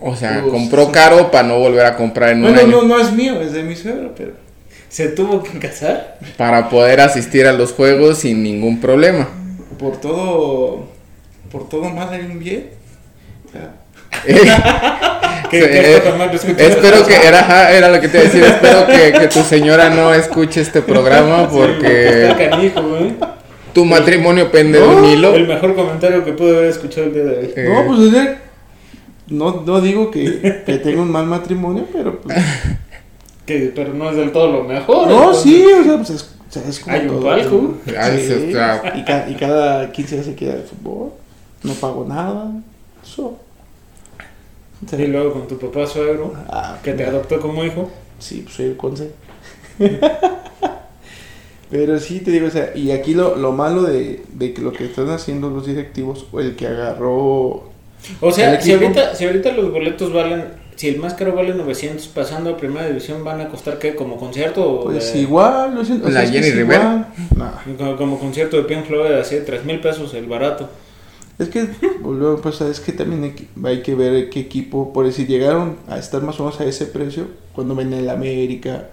O 0.00 0.16
sea, 0.16 0.40
Pues, 0.40 0.52
compró 0.52 0.86
sí. 0.86 0.92
caro 0.92 1.30
para 1.30 1.46
no 1.46 1.58
volver 1.58 1.84
a 1.86 1.96
comprar 1.96 2.30
en 2.30 2.38
un 2.38 2.42
Bueno, 2.52 2.60
año. 2.60 2.70
no, 2.70 2.82
no 2.96 3.00
es 3.00 3.12
mío, 3.12 3.40
es 3.40 3.52
de 3.52 3.62
mi 3.62 3.76
suegro, 3.76 4.12
pero... 4.16 4.32
¿Se 4.88 5.08
tuvo 5.08 5.42
que 5.42 5.58
casar? 5.58 6.18
Para 6.36 6.68
poder 6.68 7.00
asistir 7.00 7.46
a 7.46 7.52
los 7.52 7.72
juegos 7.72 8.18
sin 8.18 8.42
ningún 8.42 8.80
problema. 8.80 9.28
Por 9.78 10.00
todo... 10.00 10.88
Por 11.52 11.68
todo 11.68 11.84
mal 11.90 12.08
hay 12.12 12.22
un 12.22 12.38
bien. 12.38 12.70
O 13.48 13.52
sea, 13.52 13.74
¿Qué, 15.50 15.58
Sí, 15.60 15.66
eh, 15.68 16.02
escuchas? 16.32 16.60
Espero 16.60 17.06
que 17.06 17.16
era, 17.26 17.72
era 17.72 17.88
lo 17.88 18.00
que 18.00 18.08
te 18.08 18.18
iba 18.18 18.26
a 18.26 18.30
decir. 18.30 18.44
Espero 18.44 18.86
que, 18.86 19.12
que 19.18 19.26
tu 19.28 19.40
señora 19.42 19.90
no 19.90 20.14
escuche 20.14 20.60
este 20.60 20.80
programa 20.82 21.48
porque 21.52 22.32
canijo, 22.38 22.82
güey. 22.82 23.14
tu 23.72 23.84
matrimonio 23.84 24.50
pende 24.50 24.78
de 24.80 24.86
un 24.86 25.04
hilo. 25.04 25.34
El 25.34 25.48
mejor 25.48 25.74
comentario 25.74 26.24
que 26.24 26.32
pude 26.32 26.56
haber 26.56 26.70
escuchado 26.70 27.06
el 27.08 27.14
día 27.14 27.22
de 27.24 27.38
hoy. 27.38 27.52
Eh, 27.56 27.68
No, 27.68 27.86
pues 27.86 28.12
no, 29.30 29.62
no 29.64 29.80
digo 29.80 30.10
que, 30.10 30.62
que 30.66 30.78
tenga 30.78 31.02
un 31.02 31.10
mal 31.10 31.26
matrimonio, 31.26 31.86
pero 31.92 32.20
pues... 32.20 32.36
Que, 33.46 33.72
pero 33.74 33.92
no 33.94 34.10
es 34.10 34.16
del 34.16 34.30
todo 34.30 34.52
lo 34.52 34.64
mejor. 34.64 35.08
No, 35.08 35.18
entonces- 35.30 35.42
sí, 35.42 35.64
o 35.66 35.82
sea, 35.82 35.96
pues 35.96 36.10
es, 36.10 36.22
o 36.48 36.52
sea, 36.52 36.62
es 36.68 36.78
como 36.78 36.94
Hay 36.94 37.02
un 37.02 37.08
todo. 37.08 37.20
palco. 37.22 37.74
Ah, 37.98 38.10
Sí, 38.16 38.52
y, 39.00 39.04
ca- 39.04 39.26
y 39.28 39.34
cada 39.34 39.90
15 39.90 40.14
días 40.14 40.26
se 40.26 40.34
queda 40.36 40.54
de 40.54 40.62
fútbol. 40.62 41.10
No 41.64 41.72
pago 41.74 42.04
nada. 42.08 42.52
Eso. 43.02 43.38
Y 44.96 45.06
luego 45.08 45.32
con 45.32 45.48
tu 45.48 45.58
papá 45.58 45.84
suegro, 45.86 46.32
ah, 46.48 46.78
que 46.84 46.92
te 46.92 47.04
adoptó 47.04 47.40
como 47.40 47.64
hijo. 47.64 47.90
Sí, 48.20 48.42
pues 48.44 48.54
soy 48.54 48.66
el 48.66 48.76
conce. 48.76 49.10
Pero 51.70 51.98
sí 52.00 52.20
te 52.20 52.30
digo, 52.32 52.48
o 52.48 52.50
sea, 52.50 52.72
y 52.76 52.90
aquí 52.90 53.14
lo, 53.14 53.36
lo 53.36 53.52
malo 53.52 53.82
de, 53.82 54.24
de 54.32 54.52
que 54.54 54.60
lo 54.62 54.72
que 54.72 54.86
están 54.86 55.08
haciendo 55.10 55.50
los 55.50 55.66
directivos, 55.66 56.26
o 56.32 56.40
el 56.40 56.56
que 56.56 56.66
agarró. 56.66 57.69
O 58.20 58.32
sea, 58.32 58.60
si 58.60 58.72
ahorita, 58.72 59.14
si 59.14 59.24
ahorita 59.26 59.52
los 59.52 59.70
boletos 59.70 60.12
valen, 60.12 60.44
si 60.76 60.88
el 60.88 60.98
más 60.98 61.14
caro 61.14 61.34
vale 61.34 61.54
900 61.54 62.08
pasando 62.08 62.50
a 62.50 62.56
primera 62.56 62.86
división, 62.86 63.22
¿van 63.24 63.40
a 63.40 63.48
costar 63.48 63.78
qué? 63.78 63.94
¿Como 63.94 64.16
concierto? 64.16 64.66
o 64.68 64.84
Pues 64.84 65.12
de- 65.12 65.20
igual, 65.20 65.74
lo 65.74 65.84
siento, 65.84 66.06
o 66.06 66.10
¿La 66.10 66.22
sea, 66.22 66.30
Jenny 66.30 66.50
Rivera? 66.50 67.12
Nah, 67.36 67.50
Como, 67.76 67.96
como 67.96 68.18
concierto 68.18 68.56
de 68.56 68.62
Pink 68.64 68.86
Floyd, 68.86 69.12
así, 69.12 69.36
3 69.44 69.64
mil 69.64 69.80
pesos 69.80 70.14
el 70.14 70.26
barato. 70.26 70.68
Es 71.38 71.48
que, 71.48 71.66
volvemos, 72.00 72.40
pues, 72.40 72.60
es 72.62 72.80
que 72.80 72.92
también 72.92 73.22
hay 73.24 73.30
que, 73.32 73.48
hay 73.64 73.82
que 73.82 73.94
ver 73.94 74.28
qué 74.30 74.40
equipo, 74.40 74.92
por 74.92 75.06
decir, 75.06 75.26
llegaron 75.26 75.76
a 75.88 75.98
estar 75.98 76.22
más 76.22 76.38
o 76.40 76.44
menos 76.44 76.60
a 76.60 76.64
ese 76.64 76.86
precio 76.86 77.28
cuando 77.54 77.74
venía 77.74 77.98
el 77.98 78.10
América, 78.10 78.88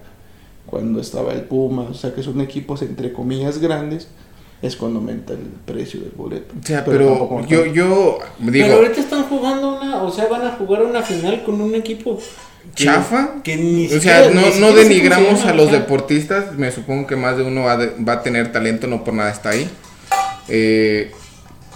cuando 0.66 1.00
estaba 1.00 1.34
el 1.34 1.42
Puma, 1.42 1.84
o 1.90 1.94
sea 1.94 2.14
que 2.14 2.24
son 2.24 2.40
equipos 2.42 2.82
entre 2.82 3.12
comillas 3.14 3.60
grandes, 3.60 4.10
es 4.62 4.76
cuando 4.76 5.00
aumenta 5.00 5.34
el 5.34 5.40
precio 5.66 6.00
del 6.00 6.12
boleto. 6.16 6.54
O 6.62 6.66
sea, 6.66 6.84
Pero 6.84 7.30
pero 7.30 7.48
yo, 7.48 7.66
yo 7.68 8.20
Pero 8.40 8.52
digo, 8.52 8.74
ahorita 8.74 9.00
están 9.00 9.24
jugando 9.24 9.78
una, 9.80 10.02
o 10.04 10.12
sea, 10.12 10.28
van 10.28 10.46
a 10.48 10.52
jugar 10.54 10.84
una 10.84 11.04
final 11.04 11.44
con 11.44 11.62
un 11.62 11.76
equipo 11.76 12.20
que- 12.76 12.84
chafa. 12.86 13.36
Que 13.44 13.56
ni 13.56 13.86
O 13.88 14.02
sea, 14.02 14.30
no, 14.32 14.42
no 14.60 14.74
denigramos 14.74 15.46
a 15.46 15.54
los 15.54 15.72
deportistas. 15.72 16.56
Me 16.58 16.72
supongo 16.72 17.06
que 17.08 17.16
más 17.16 17.38
de 17.38 17.44
uno 17.44 17.64
va, 17.64 17.78
de- 17.78 17.94
va 18.04 18.14
a 18.14 18.24
tener 18.24 18.52
talento, 18.52 18.88
no 18.88 19.04
por 19.04 19.14
nada 19.14 19.32
está 19.32 19.50
ahí. 19.50 19.70
Eh, 20.50 21.12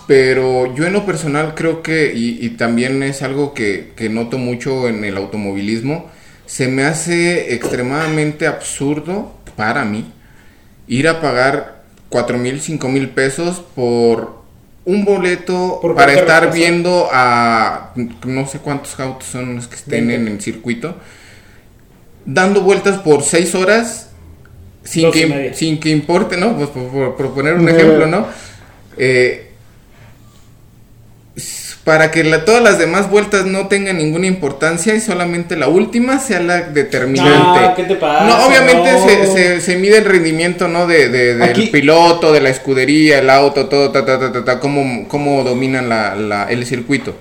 pero 0.08 0.74
yo 0.76 0.86
en 0.86 0.94
lo 0.94 1.06
personal 1.06 1.54
creo 1.56 1.82
que, 1.84 2.14
y, 2.14 2.44
y 2.46 2.50
también 2.52 3.02
es 3.04 3.22
algo 3.22 3.54
que, 3.54 3.94
que 3.96 4.10
noto 4.10 4.38
mucho 4.38 4.88
en 4.90 5.06
el 5.06 5.16
automovilismo, 5.18 6.10
se 6.46 6.68
me 6.68 6.84
hace 6.84 7.54
extremadamente 7.54 8.48
absurdo 8.48 9.32
para 9.56 9.86
mí 9.86 10.12
ir 10.88 11.08
a 11.08 11.22
pagar 11.22 11.81
4 12.12 12.38
mil, 12.38 12.62
5 12.62 12.88
mil 12.90 13.10
pesos 13.10 13.64
por 13.76 14.40
un 14.86 15.04
boleto 15.06 15.80
Por 15.82 15.96
para 15.96 16.14
estar 16.14 16.44
razón. 16.46 16.56
viendo 16.60 17.08
a 17.12 17.94
no 18.26 18.48
sé 18.48 18.60
cuántos 18.60 19.00
autos 19.00 19.28
son 19.28 19.56
los 19.56 19.68
que 19.68 19.76
estén 19.78 20.12
en 20.12 20.28
el 20.28 20.40
circuito 20.42 20.96
dando 22.26 22.62
vueltas 22.62 23.00
por 23.00 23.24
6 23.24 23.56
horas 23.56 24.10
sin 24.84 25.04
Dos 25.04 25.14
que, 25.14 25.52
sin 25.56 25.80
que 25.80 25.90
importe, 25.90 26.38
¿no? 26.38 26.56
Pues 26.58 26.70
por, 26.70 26.88
por- 26.90 27.16
por 27.16 27.34
poner 27.34 27.54
un 27.56 27.70
ejemplo, 27.70 28.08
¿no? 28.08 28.28
Eh, 28.98 29.51
para 31.84 32.12
que 32.12 32.24
la- 32.24 32.46
todas 32.46 32.62
las 32.62 32.78
demás 32.78 33.10
vueltas 33.10 33.46
no 33.46 33.68
tengan 33.68 33.98
ninguna 33.98 34.28
importancia 34.28 34.94
y 34.94 35.02
solamente 35.02 35.56
la 35.56 35.68
última 35.68 36.20
sea 36.20 36.40
la 36.40 36.62
determinante. 36.62 37.60
No, 37.62 37.76
¿qué 37.76 37.84
te 37.84 37.96
pasa? 37.96 38.26
No, 38.26 38.46
obviamente 38.46 38.92
No. 38.92 39.08
Se, 39.08 39.26
se, 39.34 39.62
se 39.62 39.76
mide 39.78 39.98
el 39.98 40.06
rendimiento, 40.06 40.68
¿no? 40.68 40.86
De, 40.86 41.10
de- 41.10 41.36
del 41.36 41.50
Aquí- 41.50 41.68
piloto, 41.68 42.32
de 42.32 42.42
la 42.42 42.50
escudería, 42.50 43.20
el 43.20 43.30
auto, 43.30 43.66
todo, 43.68 43.92
ta, 43.92 44.06
ta, 44.06 44.20
ta, 44.20 44.32
ta, 44.32 44.46
ta, 44.46 44.60
cómo, 44.60 45.08
cómo 45.08 45.44
dominan 45.44 45.90
la, 45.90 46.16
la- 46.16 46.44
el 46.52 46.66
circuito. 46.66 47.16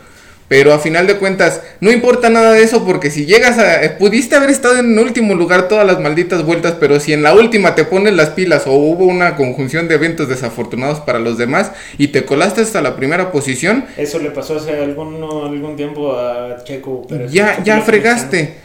Pero 0.51 0.73
a 0.75 0.81
final 0.81 1.07
de 1.07 1.17
cuentas, 1.17 1.63
no 1.81 1.93
importa 1.93 2.29
nada 2.29 2.51
de 2.53 2.65
eso 2.65 2.85
porque 2.85 3.09
si 3.13 3.25
llegas 3.25 3.57
a... 3.57 3.85
eh, 3.85 3.91
Pudiste 3.91 4.35
haber 4.35 4.51
estado 4.51 4.79
en 4.81 4.99
último 4.99 5.37
lugar 5.37 5.69
todas 5.69 5.87
las 5.87 6.01
malditas 6.01 6.45
vueltas, 6.45 6.75
pero 6.81 6.99
si 6.99 7.13
en 7.13 7.23
la 7.23 7.35
última 7.35 7.77
te 7.77 7.85
pones 7.85 8.15
las 8.15 8.31
pilas 8.31 8.65
o 8.67 8.73
hubo 8.73 9.05
una 9.05 9.37
conjunción 9.37 9.87
de 9.87 9.95
eventos 9.95 10.29
desafortunados 10.29 10.99
para 10.99 11.21
los 11.21 11.39
demás 11.39 11.71
y 11.99 12.09
te 12.09 12.25
colaste 12.25 12.63
hasta 12.63 12.83
la 12.83 12.97
primera 12.97 13.31
posición, 13.31 13.85
Eso 13.97 14.19
le 14.19 14.31
pasó 14.33 14.57
hace 14.57 14.73
algún, 14.77 15.23
algún 15.23 15.77
tiempo 15.77 16.15
a 16.17 16.57
Checo 16.65 17.07
Pérez. 17.07 17.31
ya, 17.31 17.63
ya 17.63 17.81
fregaste. 17.83 18.57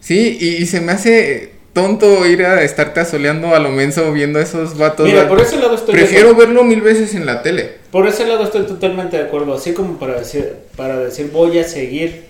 Sí, 0.00 0.38
y, 0.40 0.62
y 0.62 0.66
se 0.66 0.80
me 0.80 0.92
hace 0.92 1.57
tonto 1.72 2.26
ir 2.26 2.44
a 2.44 2.62
estarte 2.62 3.00
asoleando 3.00 3.54
a 3.54 3.58
lo 3.58 3.70
menso 3.70 4.12
viendo 4.12 4.40
esos 4.40 4.76
vatos. 4.76 5.06
Mira, 5.06 5.28
por 5.28 5.40
ese 5.40 5.58
lado 5.58 5.74
estoy 5.74 5.94
Prefiero 5.94 6.34
verlo 6.34 6.64
mil 6.64 6.80
veces 6.80 7.14
en 7.14 7.26
la 7.26 7.42
tele. 7.42 7.76
Por 7.90 8.06
ese 8.06 8.26
lado 8.26 8.44
estoy 8.44 8.62
totalmente 8.62 9.16
de 9.16 9.24
acuerdo. 9.24 9.54
Así 9.54 9.74
como 9.74 9.98
para 9.98 10.18
decir, 10.18 10.56
para 10.76 10.98
decir 10.98 11.30
voy 11.32 11.58
a 11.58 11.64
seguir 11.64 12.26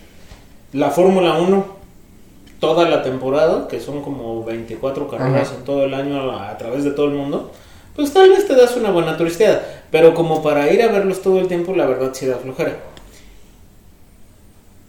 la 0.72 0.90
Fórmula 0.90 1.38
1 1.38 1.78
toda 2.60 2.88
la 2.88 3.02
temporada, 3.02 3.68
que 3.68 3.80
son 3.80 4.02
como 4.02 4.44
24 4.44 5.08
carreras 5.08 5.48
Ajá. 5.48 5.56
en 5.58 5.64
todo 5.64 5.84
el 5.84 5.94
año 5.94 6.30
a, 6.32 6.50
a 6.50 6.58
través 6.58 6.84
de 6.84 6.90
todo 6.90 7.06
el 7.06 7.14
mundo, 7.14 7.52
pues 7.94 8.12
tal 8.12 8.30
vez 8.30 8.46
te 8.46 8.54
das 8.54 8.76
una 8.76 8.90
buena 8.90 9.16
turisteada. 9.16 9.62
Pero 9.90 10.14
como 10.14 10.42
para 10.42 10.70
ir 10.72 10.82
a 10.82 10.88
verlos 10.88 11.22
todo 11.22 11.40
el 11.40 11.48
tiempo, 11.48 11.74
la 11.74 11.86
verdad 11.86 12.10
sí 12.12 12.26
da 12.26 12.36
flojera. 12.36 12.76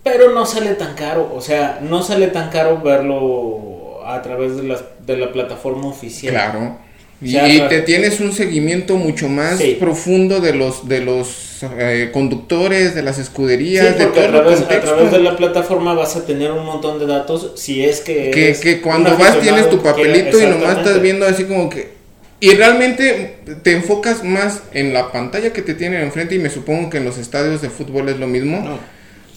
Pero 0.04 0.32
no 0.32 0.46
sale 0.46 0.74
tan 0.74 0.96
caro, 0.96 1.32
o 1.34 1.42
sea, 1.42 1.80
no 1.82 2.02
sale 2.02 2.28
tan 2.28 2.50
caro 2.50 2.82
verlo 2.82 3.79
a 4.16 4.22
través 4.22 4.58
de, 4.58 4.64
las, 4.64 4.84
de 5.06 5.18
la 5.18 5.32
plataforma 5.32 5.88
oficial. 5.88 6.34
Claro. 6.34 6.78
Y, 7.22 7.34
te 7.68 7.82
tienes 7.82 8.22
un 8.22 8.32
seguimiento 8.32 8.96
mucho 8.96 9.28
más 9.28 9.58
Sí. 9.58 9.76
profundo 9.78 10.40
de 10.40 10.54
los 10.54 10.88
de 10.88 11.02
los 11.02 11.58
eh, 11.78 12.12
conductores, 12.14 12.96
de 12.96 13.02
las 13.02 13.18
Sí, 13.18 13.24
escuderías, 13.24 13.98
de 14.00 14.06
todo 14.06 14.24
a 14.24 14.28
través, 14.28 14.62
a 14.62 14.68
través 14.80 15.12
de 15.12 15.20
la 15.20 15.36
plataforma 15.36 15.94
vas 15.94 16.16
a 16.16 16.26
tener 16.26 16.52
un 16.54 16.66
montón 16.66 16.98
de 16.98 17.06
datos 17.08 17.52
si 17.56 17.84
es 17.84 18.00
que... 18.00 18.32
que, 18.62 18.80
cuando 18.80 19.18
vas 19.18 19.38
tienes 19.42 19.70
tu 19.70 19.82
papelito 19.84 20.42
y 20.42 20.46
nomás 20.46 20.78
estás 20.78 21.02
viendo 21.02 21.26
así 21.28 21.44
como 21.44 21.70
que... 21.70 21.90
Y 22.40 22.52
realmente 22.52 23.40
te 23.64 23.74
enfocas 23.74 24.24
más 24.24 24.62
en 24.74 24.94
la 24.94 25.12
pantalla 25.12 25.52
que 25.52 25.62
te 25.62 25.74
tienen 25.74 26.02
enfrente 26.02 26.36
y 26.36 26.40
me 26.40 26.50
supongo 26.50 26.90
que 26.90 27.00
en 27.00 27.04
los 27.06 27.18
estadios 27.18 27.62
de 27.62 27.70
fútbol 27.70 28.08
es 28.08 28.18
lo 28.18 28.28
mismo 28.28 28.62
No, 28.62 28.80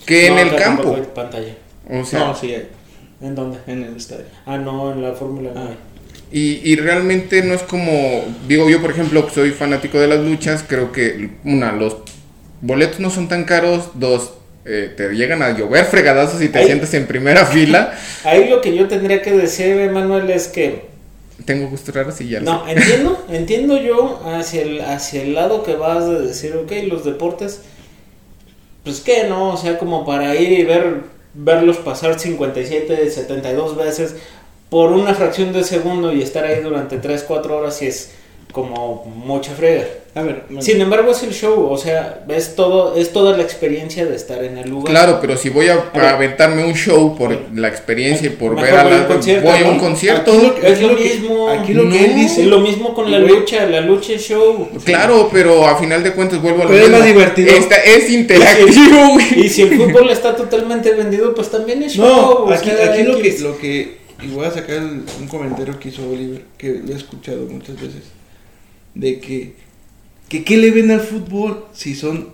que 0.06 0.28
en 0.28 0.38
el 0.38 0.54
campo. 0.54 0.96
pantalla. 1.12 1.56
O 1.90 2.04
sea, 2.04 2.20
no, 2.20 2.36
sí, 2.36 2.54
¿En 3.22 3.34
dónde? 3.34 3.58
en 3.66 3.82
el 3.84 3.96
estadio. 3.96 4.24
Ah, 4.46 4.58
no, 4.58 4.92
en 4.92 5.02
la 5.02 5.12
Fórmula 5.12 5.50
Ah. 5.54 5.60
9. 5.64 5.76
y, 6.32 6.60
y 6.70 6.76
realmente 6.76 7.42
no 7.42 7.54
es 7.54 7.62
como, 7.62 8.24
digo 8.48 8.68
yo 8.68 8.80
por 8.80 8.90
ejemplo, 8.90 9.28
soy 9.32 9.50
fanático 9.50 9.98
de 10.00 10.08
las 10.08 10.20
luchas, 10.20 10.64
creo 10.66 10.90
que 10.92 11.30
una, 11.44 11.72
los 11.72 11.96
boletos 12.60 13.00
no 13.00 13.10
son 13.10 13.28
tan 13.28 13.44
caros, 13.44 13.90
dos, 13.94 14.32
eh, 14.64 14.92
te 14.96 15.10
llegan 15.14 15.42
a 15.42 15.56
llover 15.56 15.84
fregadazos 15.86 16.40
y 16.42 16.48
te 16.48 16.58
Ahí- 16.60 16.66
sientas 16.66 16.92
en 16.94 17.06
primera 17.06 17.44
fila. 17.54 17.92
Ahí 18.24 18.48
lo 18.48 18.60
que 18.60 18.74
yo 18.74 18.88
tendría 18.88 19.20
que 19.22 19.32
decir, 19.32 19.90
Manuel, 19.90 20.30
es 20.30 20.48
que... 20.48 20.90
Tengo 21.44 21.68
gusto 21.68 21.90
raro 21.92 22.12
y 22.20 22.28
ya 22.28 22.38
lo 22.40 22.44
No, 22.44 22.68
entiendo, 22.68 23.24
entiendo 23.28 23.76
yo 23.80 24.20
hacia 24.24 24.62
el, 24.62 24.80
hacia 24.80 25.22
el 25.22 25.34
lado 25.34 25.64
que 25.64 25.74
vas 25.74 26.06
de 26.08 26.20
decir, 26.20 26.54
ok, 26.56 26.70
los 26.88 27.04
deportes, 27.04 27.62
pues 28.84 29.00
que 29.00 29.24
no, 29.28 29.50
o 29.50 29.56
sea, 29.56 29.78
como 29.78 30.04
para 30.06 30.34
ir 30.36 30.52
y 30.52 30.64
ver, 30.64 31.00
verlos 31.34 31.78
pasar 31.78 32.18
57, 32.18 33.10
72 33.10 33.76
veces 33.76 34.16
por 34.68 34.92
una 34.92 35.14
fracción 35.14 35.52
de 35.52 35.64
segundo 35.64 36.12
y 36.12 36.22
estar 36.22 36.44
ahí 36.44 36.62
durante 36.62 36.98
3, 36.98 37.24
4 37.24 37.56
horas 37.56 37.82
y 37.82 37.86
es 37.86 38.12
como 38.52 39.04
mucha 39.24 39.52
frega. 39.52 39.84
A 40.14 40.20
ver, 40.20 40.42
me- 40.50 40.60
Sin 40.60 40.78
embargo 40.78 41.10
es 41.12 41.22
el 41.22 41.32
show, 41.32 41.70
o 41.70 41.78
sea, 41.78 42.22
es 42.28 42.54
todo, 42.54 42.94
es 42.96 43.14
toda 43.14 43.34
la 43.34 43.42
experiencia 43.42 44.04
de 44.04 44.14
estar 44.14 44.44
en 44.44 44.58
el 44.58 44.68
lugar. 44.68 44.90
Claro, 44.92 45.18
pero 45.22 45.38
si 45.38 45.48
voy 45.48 45.68
a, 45.68 45.90
aventarme 45.94 46.62
un 46.66 46.74
show 46.74 47.16
por 47.16 47.34
la 47.54 47.68
experiencia 47.68 48.26
y 48.26 48.30
por 48.30 48.54
ver 48.54 48.74
a 48.76 48.84
voy 48.84 48.92
a 48.92 48.98
la 48.98 49.06
concierto, 49.08 49.48
voy 49.50 49.62
a 49.64 49.68
un 49.70 49.78
concierto. 49.78 50.32
Aquí 50.32 50.42
lo 50.46 50.54
que- 50.54 50.68
Es 50.70 50.80
lo 50.82 50.96
que- 50.96 51.02
mismo. 51.04 51.48
Aquí 51.48 51.72
lo 51.72 51.82
que 51.84 51.88
No. 51.88 51.94
él 51.94 52.10
Es 52.10 52.16
dice. 52.16 52.44
lo 52.44 52.60
mismo 52.60 52.92
con 52.92 53.10
la 53.10 53.20
Güey. 53.20 53.30
lucha, 53.36 53.64
la 53.64 53.80
lucha 53.80 54.12
es 54.12 54.22
show. 54.22 54.68
Claro, 54.84 55.30
pero 55.32 55.66
a 55.66 55.76
final 55.78 56.02
de 56.04 56.12
cuentas 56.12 56.42
vuelvo 56.42 56.60
a 56.60 56.64
lo 56.64 56.70
Pero 56.70 56.82
es 56.82 56.88
mismo. 56.90 56.98
más 56.98 57.08
divertido. 57.08 57.48
Esta- 57.50 57.76
es 57.82 58.10
interactivo, 58.10 59.08
güey. 59.14 59.46
Y 59.46 59.48
si 59.48 59.62
el 59.62 59.78
fútbol 59.78 60.10
está 60.10 60.36
totalmente 60.36 60.92
vendido, 60.92 61.34
pues 61.34 61.50
también 61.50 61.82
es 61.84 61.94
show. 61.94 62.04
No, 62.06 62.28
o 62.44 62.52
aquí, 62.52 62.68
sea, 62.68 62.92
aquí 62.92 63.02
lo 63.04 63.16
que, 63.18 63.38
lo 63.40 63.56
que, 63.58 63.96
y 64.22 64.26
voy 64.28 64.44
a 64.44 64.50
sacar 64.50 64.76
el- 64.76 65.04
un 65.20 65.26
comentario 65.26 65.78
que 65.80 65.88
hizo 65.88 66.02
Oliver, 66.06 66.42
que 66.58 66.82
lo 66.86 66.92
he 66.92 66.96
escuchado 66.96 67.46
muchas 67.50 67.76
veces, 67.76 68.02
de 68.94 69.20
que, 69.20 69.54
que 70.28 70.44
¿qué 70.44 70.56
le 70.56 70.70
ven 70.70 70.90
al 70.90 71.00
fútbol 71.00 71.64
si 71.72 71.94
son 71.94 72.28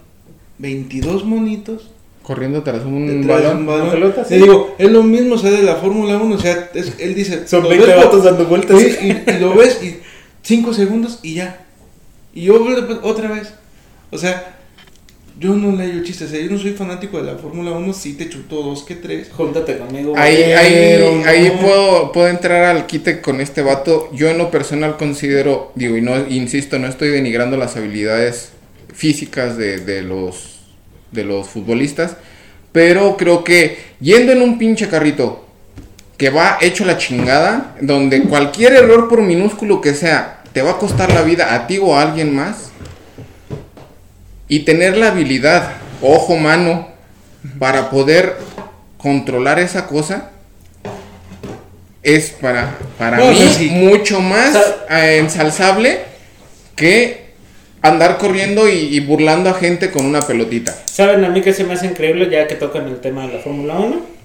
22 0.59 1.24
monitos 1.24 1.90
Corriendo 2.22 2.62
tras 2.62 2.84
un 2.84 3.26
balón. 3.26 3.59
un 3.59 3.66
balón? 3.66 3.90
Pelota, 3.90 4.22
sí. 4.24 4.34
Le 4.34 4.40
digo, 4.42 4.74
es 4.78 4.90
lo 4.90 5.02
mismo, 5.02 5.36
o 5.36 5.38
sea, 5.38 5.50
de 5.50 5.62
la 5.62 5.76
Fórmula 5.76 6.18
1, 6.18 6.34
o 6.34 6.38
sea, 6.38 6.70
es- 6.74 6.94
él 6.98 7.14
dice, 7.14 7.46
Son 7.48 7.62
lo 7.62 7.70
20 7.70 7.86
ves 7.86 7.96
vatos 7.96 8.22
dando 8.24 8.44
vueltas. 8.44 8.78
Sí, 8.78 8.96
y, 9.00 9.30
y 9.30 9.38
lo 9.40 9.54
ves 9.54 9.80
y 9.82 9.96
5 10.42 10.74
segundos 10.74 11.20
y 11.22 11.34
ya. 11.34 11.64
Y 12.34 12.42
yo 12.42 12.62
otra 13.02 13.30
vez. 13.30 13.54
O 14.11 14.18
sea, 14.18 14.57
yo 15.39 15.55
no 15.55 15.76
le 15.76 15.84
hallo 15.84 16.03
chistes, 16.03 16.30
sea, 16.30 16.41
yo 16.41 16.51
no 16.51 16.59
soy 16.59 16.72
fanático 16.72 17.22
de 17.22 17.32
la 17.32 17.39
Fórmula 17.39 17.70
1, 17.70 17.93
sí 17.93 18.14
te 18.14 18.28
chutó 18.28 18.62
dos 18.62 18.82
que 18.82 18.97
tres. 18.97 19.28
Júntate 19.32 19.78
conmigo. 19.78 20.14
Ahí, 20.16 20.43
ahí, 20.43 21.22
ahí 21.24 21.53
puedo, 21.61 22.11
puedo 22.11 22.28
entrar 22.28 22.64
al 22.64 22.86
quite 22.86 23.20
con 23.20 23.41
este 23.41 23.62
vato. 23.62 24.11
Yo 24.12 24.28
en 24.28 24.39
lo 24.39 24.51
personal 24.51 24.97
considero, 24.97 25.70
digo, 25.76 25.97
y 25.97 26.01
no, 26.01 26.26
insisto, 26.28 26.78
no 26.80 26.89
estoy 26.89 27.11
denigrando 27.11 27.57
las 27.57 27.76
habilidades 27.76 28.51
físicas 28.93 29.57
de, 29.57 29.78
de 29.78 30.03
los, 30.03 30.59
de 31.12 31.22
los 31.22 31.47
futbolistas, 31.49 32.16
pero 32.72 33.16
creo 33.16 33.45
que 33.45 33.78
yendo 34.01 34.32
en 34.32 34.43
un 34.43 34.59
pinche 34.59 34.89
carrito 34.89 35.45
que 36.16 36.30
va 36.30 36.59
hecho 36.61 36.84
la 36.84 36.99
chingada, 36.99 37.76
donde 37.80 38.22
cualquier 38.22 38.72
error 38.72 39.09
por 39.09 39.22
minúsculo 39.22 39.80
que 39.80 39.95
sea, 39.95 40.43
te 40.53 40.62
va 40.62 40.72
a 40.72 40.78
costar 40.78 41.12
la 41.12 41.22
vida 41.22 41.55
a 41.55 41.68
ti 41.68 41.78
o 41.80 41.97
a 41.97 42.03
alguien 42.03 42.34
más, 42.34 42.68
y 44.49 44.61
tener 44.61 44.96
la 44.96 45.09
habilidad, 45.09 45.72
ojo, 46.03 46.36
mano, 46.36 46.88
para 47.59 47.90
poder 47.90 48.36
controlar 48.96 49.59
esa 49.59 49.86
cosa, 49.86 50.30
es 52.03 52.30
para, 52.30 52.76
para 52.99 53.18
No, 53.18 53.30
mí 53.30 53.36
o 53.36 53.38
sea, 53.42 53.51
sí. 53.51 53.70
mucho 53.70 54.20
más 54.20 54.57
eh, 54.90 55.18
ensalzable 55.18 56.01
que 56.74 57.28
andar 57.82 58.18
corriendo 58.18 58.68
y, 58.68 58.74
y 58.96 59.01
burlando 59.01 59.51
a 59.51 59.55
gente 59.55 59.90
con 59.90 60.05
una 60.07 60.26
pelotita. 60.26 60.74
¿Saben 60.86 61.24
a 61.24 61.28
mí 61.28 61.42
que 61.42 61.53
se 61.53 61.64
me 61.64 61.74
hace 61.74 61.86
increíble 61.86 62.28
ya 62.30 62.46
que 62.46 62.55
tocan 62.55 62.86
el 62.88 63.01
tema 63.01 63.26
de 63.26 63.34
la 63.34 63.40
Fórmula 63.40 63.74
1? 63.78 64.18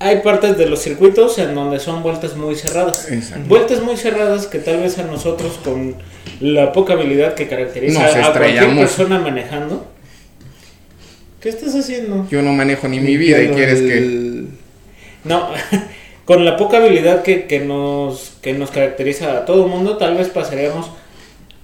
Hay 0.00 0.20
partes 0.20 0.56
de 0.56 0.66
los 0.66 0.80
circuitos 0.80 1.38
en 1.38 1.54
donde 1.54 1.80
son 1.80 2.02
vueltas 2.02 2.36
muy 2.36 2.54
cerradas. 2.54 3.10
Exacto. 3.10 3.48
Vueltas 3.48 3.82
muy 3.82 3.96
cerradas 3.96 4.46
que 4.46 4.58
tal 4.58 4.78
vez 4.78 4.98
a 4.98 5.02
nosotros 5.02 5.58
con 5.64 5.96
la 6.40 6.72
poca 6.72 6.92
habilidad 6.92 7.34
que 7.34 7.48
caracteriza 7.48 8.02
Nos 8.02 8.14
a 8.14 8.32
cualquier 8.32 8.76
persona 8.76 9.18
manejando. 9.18 9.86
¿Qué 11.40 11.48
estás 11.48 11.74
haciendo? 11.74 12.26
Yo 12.30 12.42
no 12.42 12.52
manejo 12.52 12.86
ni 12.88 13.00
mi 13.00 13.16
vida 13.16 13.42
y 13.42 13.48
quieres 13.48 13.80
que... 13.80 14.44
No, 15.24 15.48
con 16.24 16.44
la 16.44 16.56
poca 16.56 16.76
habilidad 16.76 17.22
que, 17.22 17.46
que 17.46 17.60
nos, 17.60 18.32
que 18.40 18.52
nos 18.52 18.70
caracteriza 18.70 19.38
a 19.38 19.44
todo 19.44 19.64
el 19.64 19.70
mundo, 19.70 19.96
tal 19.96 20.16
vez 20.16 20.28
pasaríamos 20.28 20.90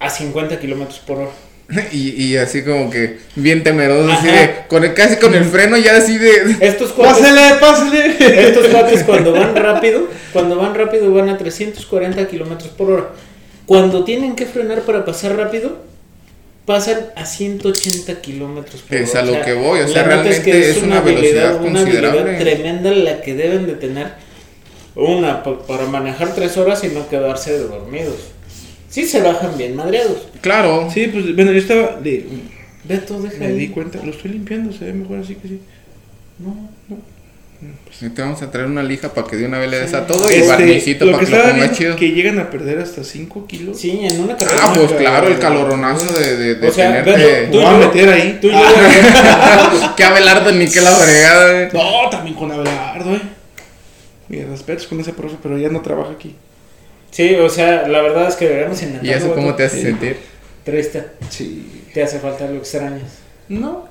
a 0.01 0.11
50 0.11 0.59
kilómetros 0.59 0.99
por 1.01 1.19
hora. 1.19 1.31
Y, 1.93 2.23
y 2.25 2.37
así 2.37 2.63
como 2.63 2.91
que 2.91 3.19
bien 3.37 3.63
temeroso, 3.63 4.11
así 4.13 4.27
de, 4.27 4.51
con 4.69 4.85
el, 4.85 4.93
casi 4.95 5.17
con 5.17 5.35
el 5.35 5.45
freno 5.45 5.77
ya 5.79 5.97
así 5.97 6.19
de... 6.19 6.57
Estos 6.61 6.93
cuates, 6.93 7.23
¡Pásele, 7.23 7.55
pásele! 7.61 8.17
estos 8.49 8.67
cuates 8.69 9.03
cuando 9.07 9.33
van 9.33 9.57
rápido, 9.57 10.09
cuando 10.33 10.57
van 10.57 10.75
rápido 10.75 11.13
van 11.13 11.31
a 11.31 11.39
340 11.39 12.29
kilómetros 12.29 12.69
por 12.71 12.91
hora. 12.91 13.09
Cuando 13.67 14.05
tienen 14.05 14.37
que 14.37 14.45
frenar 14.45 14.83
para 14.83 15.05
pasar 15.07 15.37
rápido, 15.37 15.79
pasan 16.67 17.07
a 17.17 17.25
180 17.25 18.21
kilómetros 18.21 18.83
por 18.83 18.97
hora. 18.97 19.05
Es 19.05 19.15
a 19.15 19.23
lo 19.23 19.41
que 19.41 19.55
voy, 19.55 19.81
o 19.81 19.89
sea, 19.89 20.03
realmente 20.05 20.71
es 20.71 20.83
una 20.83 21.01
velocidad 21.01 21.57
una 21.57 21.81
habilidad 21.81 21.85
considerable. 21.85 22.39
tremenda 22.39 22.91
la 22.91 23.21
que 23.23 23.35
deben 23.35 23.67
de 23.67 23.73
tener. 23.75 24.09
Una, 24.97 25.43
pa- 25.43 25.67
para 25.67 25.87
manejar 25.87 26.35
tres 26.35 26.57
horas 26.57 26.85
y 26.85 26.89
no 26.89 27.09
quedarse 27.09 27.59
dormidos. 27.59 28.15
Sí 28.95 29.05
se 29.07 29.21
bajan 29.23 29.57
bien 29.59 29.75
madreados. 29.75 30.29
Claro, 30.41 30.89
Sí, 30.93 31.09
pues 31.09 31.35
bueno, 31.35 31.51
yo 31.51 31.59
estaba. 31.59 31.97
de- 32.01 32.25
Beto, 32.85 33.21
deja 33.21 33.39
me 33.39 33.47
ahí. 33.47 33.57
di 33.57 33.69
cuenta, 33.69 33.99
lo 34.05 34.11
estoy 34.13 34.31
limpiando, 34.33 34.73
se 34.73 34.85
ve 34.85 34.93
mejor 34.93 35.19
así 35.19 35.35
que 35.35 35.49
sí. 35.49 35.61
No, 36.39 36.71
no. 36.89 36.97
Te 38.15 38.21
vamos 38.23 38.43
a 38.43 38.51
traer 38.51 38.67
una 38.69 38.83
lija 38.83 39.13
para 39.15 39.27
que 39.27 39.37
de 39.37 39.47
una 39.47 39.59
vez 39.59 39.71
le 39.71 39.79
des 39.81 39.95
a 39.95 40.07
todo 40.07 40.31
y 40.31 40.35
Este, 40.35 40.49
barnicito 40.49 41.11
para 41.11 41.25
que 41.25 41.31
lo 41.31 41.45
viendo 41.55 41.75
chido. 41.75 41.97
que 41.97 42.11
llegan 42.13 42.39
a 42.39 42.51
perder 42.51 42.79
hasta 42.79 43.03
5 43.03 43.47
kilos. 43.47 43.81
Sí, 43.81 44.01
en 44.03 44.21
una 44.21 44.37
carrera. 44.37 44.61
Ah, 44.63 44.73
pues 44.77 44.93
claro, 44.93 45.27
el 45.29 45.39
caloronazo 45.39 46.13
de, 46.13 46.37
de, 46.37 46.55
de 46.57 46.69
O 46.69 46.73
sea, 46.73 47.03
tenerte... 47.03 47.47
Tú 47.51 47.57
y 47.57 47.61
voy 47.61 47.65
a 47.67 47.73
yo- 47.73 47.79
meter 47.87 48.09
ahí. 48.11 48.39
Tú 48.41 48.47
y 48.49 48.51
yo- 48.53 48.59
Ah, 48.63 49.95
que 49.97 50.05
Abelardo 50.05 50.53
ni 50.53 50.69
que 50.69 50.81
la 50.83 50.91
fregada, 50.91 51.53
güey. 51.53 51.69
no, 51.73 52.11
también 52.11 52.37
con 52.37 52.53
Abelardo, 52.53 53.15
eh. 53.17 53.21
Mis 54.29 54.47
respetos 54.47 54.87
con 54.87 55.01
ese 55.01 55.13
profe, 55.13 55.37
pero 55.43 55.57
ya 55.59 55.69
no 55.71 55.81
trabaja 55.81 56.13
aquí. 56.13 56.35
Sí, 57.15 57.35
o 57.37 57.49
sea, 57.49 57.87
la 57.87 58.03
verdad 58.03 58.27
es 58.29 58.35
que 58.35 58.47
deberíamos 58.49 58.83
intentarlo. 58.83 59.09
¿Y 59.09 59.15
eso 59.15 59.35
cómo 59.35 59.55
te 59.55 59.65
hace 59.67 59.77
Sí. 59.77 59.83
sentir? 59.83 60.17
Triste. 60.65 61.05
Sí. 61.31 61.85
Te 61.95 62.03
hace 62.03 62.19
falta 62.19 62.47
lo 62.49 62.57
extrañas. 62.59 63.03
No, 63.49 63.87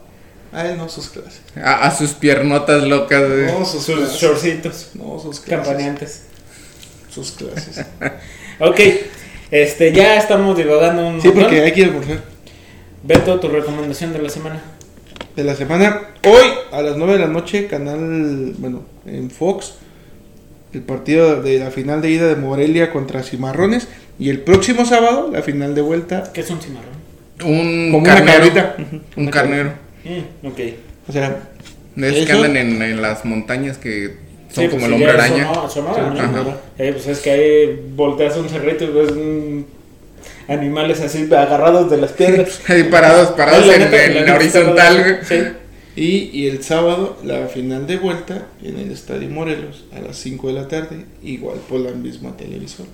a 0.51 0.67
él 0.67 0.75
no 0.77 0.89
sus 0.89 1.07
clases. 1.09 1.41
A, 1.55 1.85
a 1.85 1.95
sus 1.95 2.11
piernotas 2.13 2.83
locas, 2.83 3.21
güey. 3.29 3.45
No 3.45 3.63
sus 3.63 3.83
Sus 3.83 3.95
clases. 3.95 4.19
shortcitos. 4.21 4.89
No 4.95 5.19
sus 5.19 5.39
clases. 5.39 5.65
Campaneantes. 5.67 6.21
Sus 7.09 7.31
clases. 7.31 7.85
Ok, 8.59 8.79
este, 9.51 9.91
ya 9.93 10.15
estamos 10.17 10.55
divagando 10.57 11.07
un 11.07 11.19
Sí, 11.21 11.27
montón. 11.29 11.43
porque 11.45 11.61
hay 11.61 11.71
que 11.71 11.79
ir 11.79 11.85
a 11.85 11.89
almorzar. 11.89 12.23
Beto, 13.03 13.39
tu 13.39 13.47
recomendación 13.47 14.13
de 14.13 14.19
la 14.19 14.29
semana. 14.29 14.61
de 15.35 15.43
la 15.43 15.55
semana. 15.55 16.09
Hoy 16.27 16.45
a 16.71 16.81
las 16.83 16.95
9 16.97 17.13
de 17.13 17.19
la 17.19 17.27
noche, 17.27 17.65
canal, 17.67 18.53
bueno, 18.59 18.83
en 19.07 19.31
Fox, 19.31 19.73
el 20.73 20.81
partido 20.81 21.41
de 21.41 21.59
la 21.59 21.71
final 21.71 22.01
de 22.01 22.09
ida 22.11 22.27
de 22.27 22.35
Morelia 22.35 22.91
contra 22.91 23.23
Cimarrones. 23.23 23.87
Y 24.19 24.29
el 24.29 24.39
próximo 24.41 24.85
sábado, 24.85 25.29
la 25.31 25.41
final 25.41 25.73
de 25.75 25.81
vuelta. 25.81 26.31
¿Qué 26.33 26.41
es 26.41 26.49
un 26.49 26.59
cimarrón? 26.61 26.93
Un 27.43 27.91
Como 27.91 28.03
una 28.03 28.13
carnero. 28.15 28.37
cabrita. 28.37 28.75
Un 29.15 29.27
carnero. 29.27 29.71
Mm, 30.03 30.47
ok. 30.47 30.59
O 31.09 31.11
sea, 31.11 31.37
De 31.95 32.09
esos 32.09 32.25
que 32.25 32.31
andan 32.33 32.57
en, 32.57 32.81
en 32.81 33.01
las 33.01 33.25
montañas 33.25 33.77
que 33.77 34.15
son 34.51 34.63
Sí, 34.65 34.69
como 34.69 34.81
pues, 34.81 34.83
el 34.83 34.89
sí, 34.89 34.93
hombre 35.03 35.11
araña. 35.11 35.53
sonó- 35.53 35.69
sonó, 35.69 36.13
¿no? 36.13 36.19
Ajá. 36.21 36.57
Eh, 36.77 36.91
pues 36.93 37.07
es 37.07 37.19
que 37.19 37.31
ahí 37.31 37.81
volteas 37.95 38.37
un 38.37 38.49
cerrito 38.49 38.83
y 38.83 38.87
ves 38.87 39.11
animales 40.47 40.99
así 41.01 41.23
agarrados 41.33 41.89
de 41.89 41.97
las 41.97 42.11
piedras. 42.11 42.61
Ahí 42.67 42.83
parados, 42.83 43.29
parados 43.29 43.65
en, 43.73 43.81
en 43.81 43.91
la 44.15 44.19
neta 44.21 44.35
horizontal, 44.35 44.97
padre. 45.27 45.53
Y, 45.95 46.29
y 46.33 46.47
el 46.47 46.63
sábado, 46.63 47.17
la 47.23 47.47
final 47.47 47.85
de 47.85 47.97
vuelta 47.97 48.47
en 48.63 48.79
el 48.79 48.91
Estadio 48.91 49.29
Morelos 49.29 49.85
a 49.91 49.99
las 49.99 50.17
5 50.17 50.47
de 50.47 50.53
la 50.53 50.67
tarde, 50.67 51.05
igual 51.23 51.59
por 51.69 51.79
la 51.79 51.91
misma 51.91 52.35
televisora. 52.35 52.89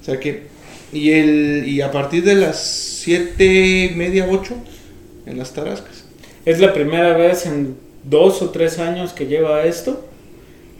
O 0.00 0.04
sea 0.04 0.18
que, 0.18 0.48
y, 0.92 1.10
el, 1.12 1.64
y 1.66 1.80
a 1.80 1.90
partir 1.90 2.24
de 2.24 2.34
las 2.34 2.62
7 3.02 3.92
media, 3.96 4.26
8, 4.28 4.54
en 5.26 5.38
las 5.38 5.52
Tarascas. 5.52 6.04
Es 6.44 6.60
la 6.60 6.72
primera 6.72 7.16
vez 7.16 7.46
en 7.46 7.76
dos 8.02 8.42
o 8.42 8.50
tres 8.50 8.78
años 8.78 9.12
que 9.12 9.26
lleva 9.26 9.64
esto 9.64 10.04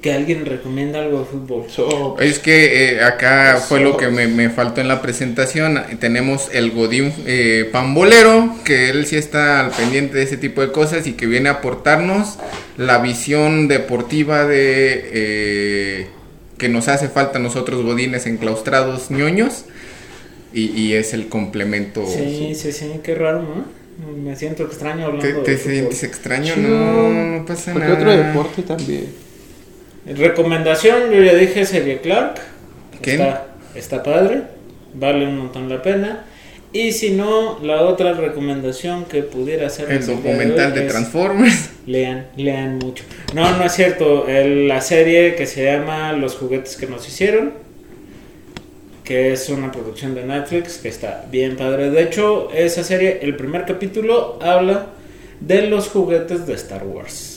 que 0.05 0.13
alguien 0.13 0.45
recomienda 0.45 1.01
algo 1.01 1.21
de 1.21 1.25
fútbol. 1.25 1.65
So, 1.71 2.19
Es 2.21 2.39
que 2.39 2.91
eh, 2.93 3.03
acá 3.03 3.57
fue 3.67 3.81
lo 3.81 3.97
que 3.97 4.09
me, 4.09 4.27
me 4.27 4.51
faltó 4.51 4.83
en 4.83 4.89
la 4.89 5.01
presentación. 5.01 5.83
Tenemos 5.99 6.51
el 6.53 6.73
Godín 6.73 7.11
eh, 7.25 7.67
Pambolero, 7.73 8.55
que 8.67 8.91
él 8.91 9.07
sí 9.07 9.17
está 9.17 9.61
al 9.61 9.71
pendiente 9.71 10.19
de 10.19 10.25
ese 10.25 10.37
tipo 10.37 10.61
de 10.61 10.73
cosas 10.73 11.07
y 11.07 11.15
que 11.15 11.25
viene 11.25 11.49
a 11.49 11.53
aportarnos 11.53 12.39
la 12.77 12.99
visión 12.99 13.67
deportiva 13.67 14.45
de 14.45 15.09
eh, 15.11 16.07
que 16.59 16.69
nos 16.69 16.89
hace 16.89 17.09
falta 17.09 17.39
a 17.39 17.41
nosotros 17.41 17.83
Godines 17.83 18.27
enclaustrados 18.27 19.11
ñoños. 19.11 19.65
Y, 20.53 20.67
y 20.79 20.93
es 20.93 21.15
el 21.15 21.31
complemento. 21.31 22.05
Sí, 22.07 22.55
sí, 22.55 22.73
sí, 22.73 22.93
qué 23.03 23.15
raro, 23.15 23.41
¿no? 23.41 23.65
Me 24.23 24.37
siento 24.37 24.65
extraño 24.65 25.07
hablando 25.07 25.27
¿Te, 25.27 25.33
de 25.33 25.41
te 25.41 25.57
sientes 25.57 26.03
extraño? 26.03 26.57
No, 26.57 27.39
no 27.39 27.47
pasa 27.47 27.73
porque 27.73 27.89
nada. 27.89 27.99
otro 27.99 28.11
deporte 28.15 28.63
también. 28.63 29.24
Recomendación, 30.07 31.11
yo 31.11 31.23
ya 31.23 31.35
dije 31.35 31.65
Serie 31.65 31.99
Clark. 32.01 32.41
¿Quién? 33.01 33.21
Está, 33.21 33.47
está 33.75 34.03
padre, 34.03 34.43
vale 34.95 35.27
un 35.27 35.39
montón 35.39 35.69
la 35.69 35.83
pena. 35.83 36.25
Y 36.73 36.91
si 36.93 37.11
no, 37.11 37.61
la 37.63 37.83
otra 37.83 38.15
recomendación 38.15 39.05
que 39.05 39.23
pudiera 39.23 39.69
hacer 39.69 39.91
El 39.93 40.05
documental 40.05 40.75
de 40.75 40.83
Transformers. 40.83 41.71
Lean, 41.87 42.27
lean 42.37 42.79
mucho. 42.79 43.05
No, 43.33 43.57
no 43.57 43.65
es 43.65 43.73
cierto. 43.73 44.27
El- 44.27 44.67
la 44.67 44.81
serie 44.81 45.37
que 45.37 45.47
se 45.47 45.65
llama 45.65 46.13
Los 46.15 46.35
juguetes 46.35 46.77
que 46.77 46.87
nos 46.89 47.07
hicieron, 47.07 47.53
que 49.05 49.33
es 49.33 49.49
una 49.51 49.71
producción 49.71 50.15
de 50.17 50.25
Netflix, 50.25 50.79
que 50.79 50.89
está 50.89 51.25
bien 51.31 51.57
padre. 51.57 51.91
De 51.91 52.03
hecho, 52.03 52.51
esa 52.53 52.83
serie, 52.83 53.21
el 53.23 53.37
primer 53.37 53.67
capítulo 53.67 54.39
habla 54.43 54.87
de 55.41 55.69
los 55.69 55.89
juguetes 55.89 56.45
de 56.47 56.55
Star 56.55 56.85
Wars. 56.85 57.34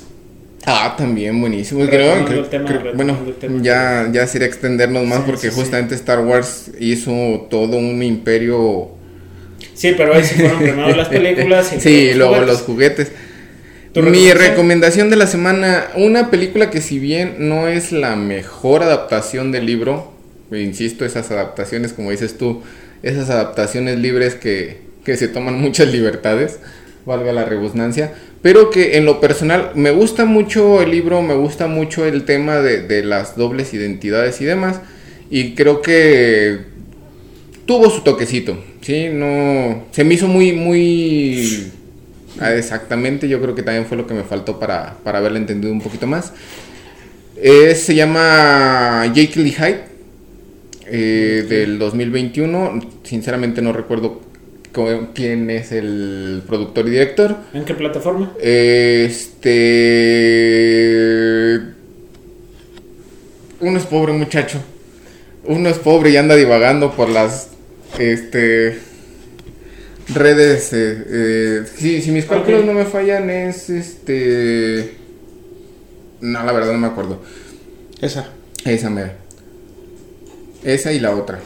Ah, 0.70 0.96
también 0.98 1.40
buenísimo. 1.40 1.86
Creo, 1.88 2.26
tema, 2.50 2.92
bueno, 2.94 3.18
ya, 3.62 4.10
ya 4.12 4.28
sería 4.28 4.48
extendernos 4.48 5.06
más 5.06 5.24
Sí, 5.24 5.24
porque 5.26 5.50
sí, 5.50 5.56
sí. 5.56 5.56
justamente 5.56 5.96
Star 5.96 6.20
Wars 6.20 6.72
hizo 6.78 7.48
todo 7.50 7.78
un 7.78 8.04
imperio. 8.04 8.90
Sí, 9.74 9.94
pero 9.96 10.14
ahí 10.14 10.24
se 10.26 10.36
fueron 10.36 10.60
primero 10.68 10.94
las 10.96 11.08
películas. 11.10 11.72
y 11.74 11.80
sí, 11.80 12.14
luego 12.16 12.34
juguetes. 12.36 12.46
los 12.46 12.62
juguetes. 12.64 13.12
¿Tu 13.94 14.02
Mi 14.04 14.34
recomendación? 14.34 15.10
de 15.10 15.16
la 15.16 15.28
semana, 15.28 15.88
una 15.96 16.30
película 16.30 16.70
que 16.70 16.82
si 16.82 17.00
bien 17.00 17.36
no 17.40 17.68
es 17.68 17.92
la 17.92 18.16
mejor 18.16 18.84
adaptación 18.84 19.52
del 19.52 19.66
libro, 19.66 20.12
insisto, 20.52 21.06
esas 21.06 21.32
adaptaciones, 21.32 21.94
como 21.94 22.12
dices 22.12 22.38
tú, 22.38 22.62
esas 23.04 23.30
adaptaciones 23.30 23.98
libres 24.00 24.36
que, 24.36 24.82
que 25.06 25.18
se 25.18 25.30
toman 25.30 25.60
muchas 25.60 25.88
libertades, 25.88 26.60
valga 27.08 27.34
la 27.34 27.46
rebusnancia, 27.46 28.14
pero 28.44 28.70
que 28.70 28.98
en 28.98 29.06
lo 29.06 29.20
personal 29.20 29.72
me 29.74 29.90
gusta 29.90 30.26
mucho 30.26 30.82
el 30.82 30.92
libro, 30.92 31.24
me 31.24 31.34
gusta 31.34 31.66
mucho 31.66 32.06
el 32.06 32.26
tema 32.26 32.58
de, 32.58 32.82
de 32.82 33.04
las 33.04 33.36
dobles 33.36 33.74
identidades 33.74 34.40
y 34.42 34.46
demás, 34.46 34.82
y 35.32 35.56
creo 35.56 35.82
que 35.82 36.60
tuvo 37.66 37.90
su 37.90 38.02
toquecito, 38.02 38.58
¿sí? 38.82 39.08
No, 39.12 39.86
se 39.92 40.04
me 40.04 40.14
hizo 40.14 40.28
muy, 40.28 40.52
muy... 40.54 41.72
ah, 42.40 42.54
Exactamente, 42.54 43.28
yo 43.28 43.42
creo 43.42 43.56
que 43.56 43.64
también 43.64 43.86
fue 43.86 43.98
lo 43.98 44.06
que 44.06 44.14
me 44.14 44.24
faltó 44.24 44.60
para, 44.60 44.98
para 45.04 45.18
haberla 45.18 45.40
entendido 45.40 45.74
un 45.74 45.82
poquito 45.82 46.06
más. 46.06 46.34
Eh, 47.36 47.74
se 47.76 47.96
llama 47.96 49.06
Jake 49.14 49.40
Lee 49.40 49.52
Hyde, 49.52 49.98
eh, 50.90 51.46
del 51.48 51.78
2021. 51.80 52.80
Sinceramente 53.04 53.62
no 53.62 53.74
recuerdo 53.74 54.22
quién 54.72 55.50
es 55.50 55.72
el 55.72 56.44
productor 56.46 56.88
y 56.88 56.92
director. 56.92 57.36
¿En 57.54 57.66
qué 57.66 57.74
plataforma? 57.74 58.34
Este. 58.42 59.48
Uno 63.60 63.78
es 63.78 63.86
pobre 63.86 64.14
muchacho. 64.14 64.62
Uno 65.46 65.70
es 65.70 65.78
pobre 65.78 66.12
y 66.12 66.18
anda 66.18 66.36
divagando 66.36 66.96
por 66.96 67.10
las. 67.10 67.50
Este. 67.98 68.80
Redes. 70.14 70.72
eh, 70.74 71.04
eh, 71.10 71.64
si 72.02 72.12
mis 72.12 72.26
cálculos 72.26 72.64
no 72.66 72.74
me 72.74 72.86
fallan, 72.86 73.30
es 73.30 73.70
este. 73.70 74.96
No, 76.22 76.44
la 76.44 76.52
verdad 76.52 76.72
no 76.74 76.80
me 76.80 76.88
acuerdo. 76.88 77.22
Esa. 78.02 78.30
Esa 78.66 78.90
mera. 78.90 79.16
Esa 80.64 80.92
y 80.94 81.00
la 81.00 81.16
otra. 81.16 81.40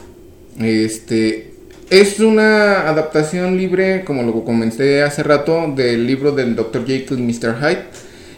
Este. 0.59 1.50
Es 1.91 2.19
una 2.21 2.87
adaptación 2.89 3.57
libre, 3.57 4.03
como 4.05 4.23
lo 4.23 4.45
comenté 4.45 5.03
hace 5.03 5.23
rato, 5.23 5.71
del 5.75 6.07
libro 6.07 6.31
del 6.31 6.55
Dr. 6.55 6.85
Jekyll 6.87 7.19
y 7.19 7.23
Mr. 7.23 7.57
Hyde. 7.59 7.83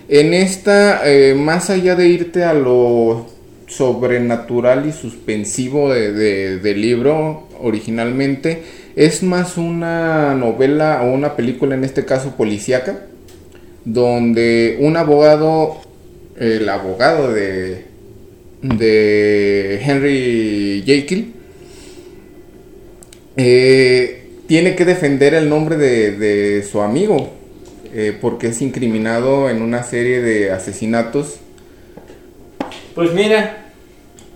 En 0.09 0.33
esta, 0.33 1.01
eh, 1.07 1.35
más 1.35 1.69
allá 1.69 1.95
de 1.95 2.07
irte 2.07 2.43
a 2.43 2.53
lo 2.55 3.27
sobrenatural 3.67 4.87
y 4.87 4.91
suspensivo 4.91 5.93
de- 5.93 6.11
de- 6.13 6.57
del 6.57 6.81
libro 6.81 7.47
originalmente, 7.61 8.63
es 8.95 9.21
más 9.21 9.57
una 9.57 10.33
novela 10.33 11.01
o 11.03 11.13
una 11.13 11.35
película, 11.35 11.75
en 11.75 11.83
este 11.83 12.05
caso 12.05 12.35
policíaca, 12.35 13.01
donde 13.85 14.77
un 14.79 14.97
abogado, 14.97 15.77
el 16.39 16.67
abogado 16.69 17.31
de, 17.31 17.85
de 18.63 19.79
Henry 19.83 20.81
Jekyll, 20.85 21.33
eh, 23.37 24.29
tiene 24.47 24.75
que 24.75 24.85
defender 24.85 25.33
el 25.33 25.49
nombre 25.49 25.77
de, 25.77 26.11
de 26.11 26.63
su 26.63 26.81
amigo, 26.81 27.31
eh, 27.93 28.17
porque 28.19 28.47
es 28.47 28.61
incriminado 28.61 29.49
en 29.49 29.61
una 29.61 29.83
serie 29.83 30.21
de 30.21 30.51
asesinatos. 30.51 31.35
Pues 32.95 33.13
mira, 33.13 33.71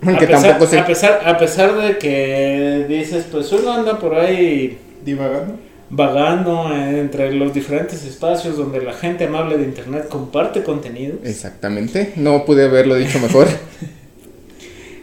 a 0.02 0.20
pesar, 0.20 0.42
tampoco 0.42 0.78
a, 0.78 0.86
pesar, 0.86 1.22
a 1.26 1.38
pesar 1.38 1.76
de 1.78 1.98
que 1.98 2.86
dices, 2.88 3.26
pues 3.32 3.52
uno 3.52 3.72
anda 3.74 4.00
por 4.00 4.16
ahí 4.16 4.78
Divagando. 5.04 5.56
vagando 5.90 6.76
entre 6.76 7.32
los 7.34 7.54
diferentes 7.54 8.04
espacios 8.04 8.58
donde 8.58 8.82
la 8.82 8.94
gente 8.94 9.26
amable 9.26 9.58
de 9.58 9.64
internet 9.66 10.08
comparte 10.08 10.64
contenido. 10.64 11.18
Exactamente, 11.24 12.14
no 12.16 12.46
pude 12.46 12.66
haberlo 12.66 12.96
dicho 12.96 13.20
mejor. 13.20 13.48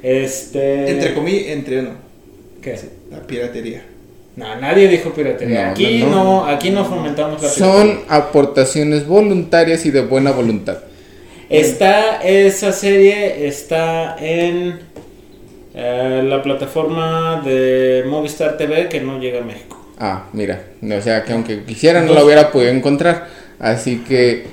Este. 0.06 0.90
Entre 0.90 1.14
comillas, 1.14 1.46
entre 1.46 1.80
no. 1.80 1.92
¿Qué? 2.60 2.78
La 3.14 3.26
piratería. 3.26 3.82
No, 4.36 4.56
nadie 4.60 4.88
dijo 4.88 5.12
piratería. 5.12 5.66
No, 5.66 5.70
aquí 5.70 5.98
no, 5.98 6.06
no, 6.08 6.24
no. 6.24 6.46
aquí 6.46 6.70
no 6.70 6.84
fomentamos 6.84 7.40
la 7.40 7.48
Son 7.48 8.00
aportaciones 8.08 9.06
voluntarias 9.06 9.86
y 9.86 9.90
de 9.90 10.00
buena 10.00 10.32
voluntad. 10.32 10.78
Está 11.48 12.22
esa 12.22 12.72
serie, 12.72 13.46
está 13.46 14.16
en 14.18 14.80
eh, 15.74 16.22
la 16.24 16.42
plataforma 16.42 17.42
de 17.44 18.04
Movistar 18.08 18.56
TV 18.56 18.88
que 18.88 19.00
no 19.00 19.20
llega 19.20 19.40
a 19.40 19.44
México. 19.44 19.84
Ah, 19.98 20.26
mira, 20.32 20.64
o 20.82 21.00
sea 21.00 21.22
que 21.22 21.32
aunque 21.32 21.62
quisiera 21.64 22.02
no 22.02 22.14
la 22.14 22.24
hubiera 22.24 22.50
podido 22.50 22.72
encontrar. 22.72 23.28
Así 23.60 23.98
que, 23.98 24.46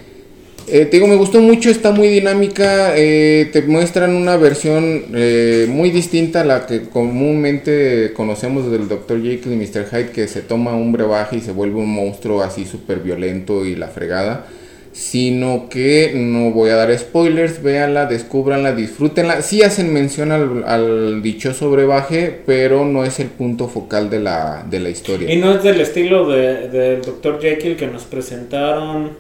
eh, 0.67 0.85
te 0.85 0.97
digo, 0.97 1.07
me 1.07 1.15
gustó 1.15 1.39
mucho, 1.41 1.69
está 1.69 1.91
muy 1.91 2.07
dinámica, 2.07 2.93
eh, 2.95 3.49
te 3.51 3.61
muestran 3.63 4.15
una 4.15 4.37
versión 4.37 5.03
eh, 5.13 5.65
muy 5.69 5.91
distinta 5.91 6.41
a 6.41 6.45
la 6.45 6.65
que 6.65 6.83
comúnmente 6.83 8.13
conocemos 8.13 8.71
del 8.71 8.87
Dr. 8.87 9.21
Jekyll 9.21 9.53
y 9.53 9.55
Mr. 9.55 9.85
Hyde, 9.91 10.11
que 10.11 10.27
se 10.27 10.41
toma 10.41 10.75
un 10.75 10.91
brebaje 10.91 11.37
y 11.37 11.41
se 11.41 11.51
vuelve 11.51 11.77
un 11.79 11.89
monstruo 11.93 12.41
así 12.41 12.65
súper 12.65 12.99
violento 12.99 13.65
y 13.65 13.75
la 13.75 13.87
fregada. 13.87 14.47
Sino 14.93 15.69
que 15.69 16.11
no 16.13 16.51
voy 16.51 16.69
a 16.69 16.75
dar 16.75 16.97
spoilers, 16.99 17.63
véanla, 17.63 18.07
descúbranla, 18.07 18.75
disfrútenla. 18.75 19.41
Sí 19.41 19.61
hacen 19.61 19.93
mención 19.93 20.33
al, 20.33 20.65
al 20.65 21.21
dichoso 21.23 21.71
brebaje, 21.71 22.41
pero 22.45 22.83
no 22.85 23.05
es 23.05 23.21
el 23.21 23.27
punto 23.27 23.69
focal 23.69 24.09
de 24.09 24.19
la, 24.19 24.65
de 24.69 24.81
la 24.81 24.89
historia. 24.89 25.33
Y 25.33 25.37
no 25.37 25.55
es 25.55 25.63
del 25.63 25.79
estilo 25.79 26.29
de- 26.29 26.67
del 26.67 27.01
Dr. 27.03 27.39
Jekyll 27.41 27.77
que 27.77 27.87
nos 27.87 28.03
presentaron 28.03 29.11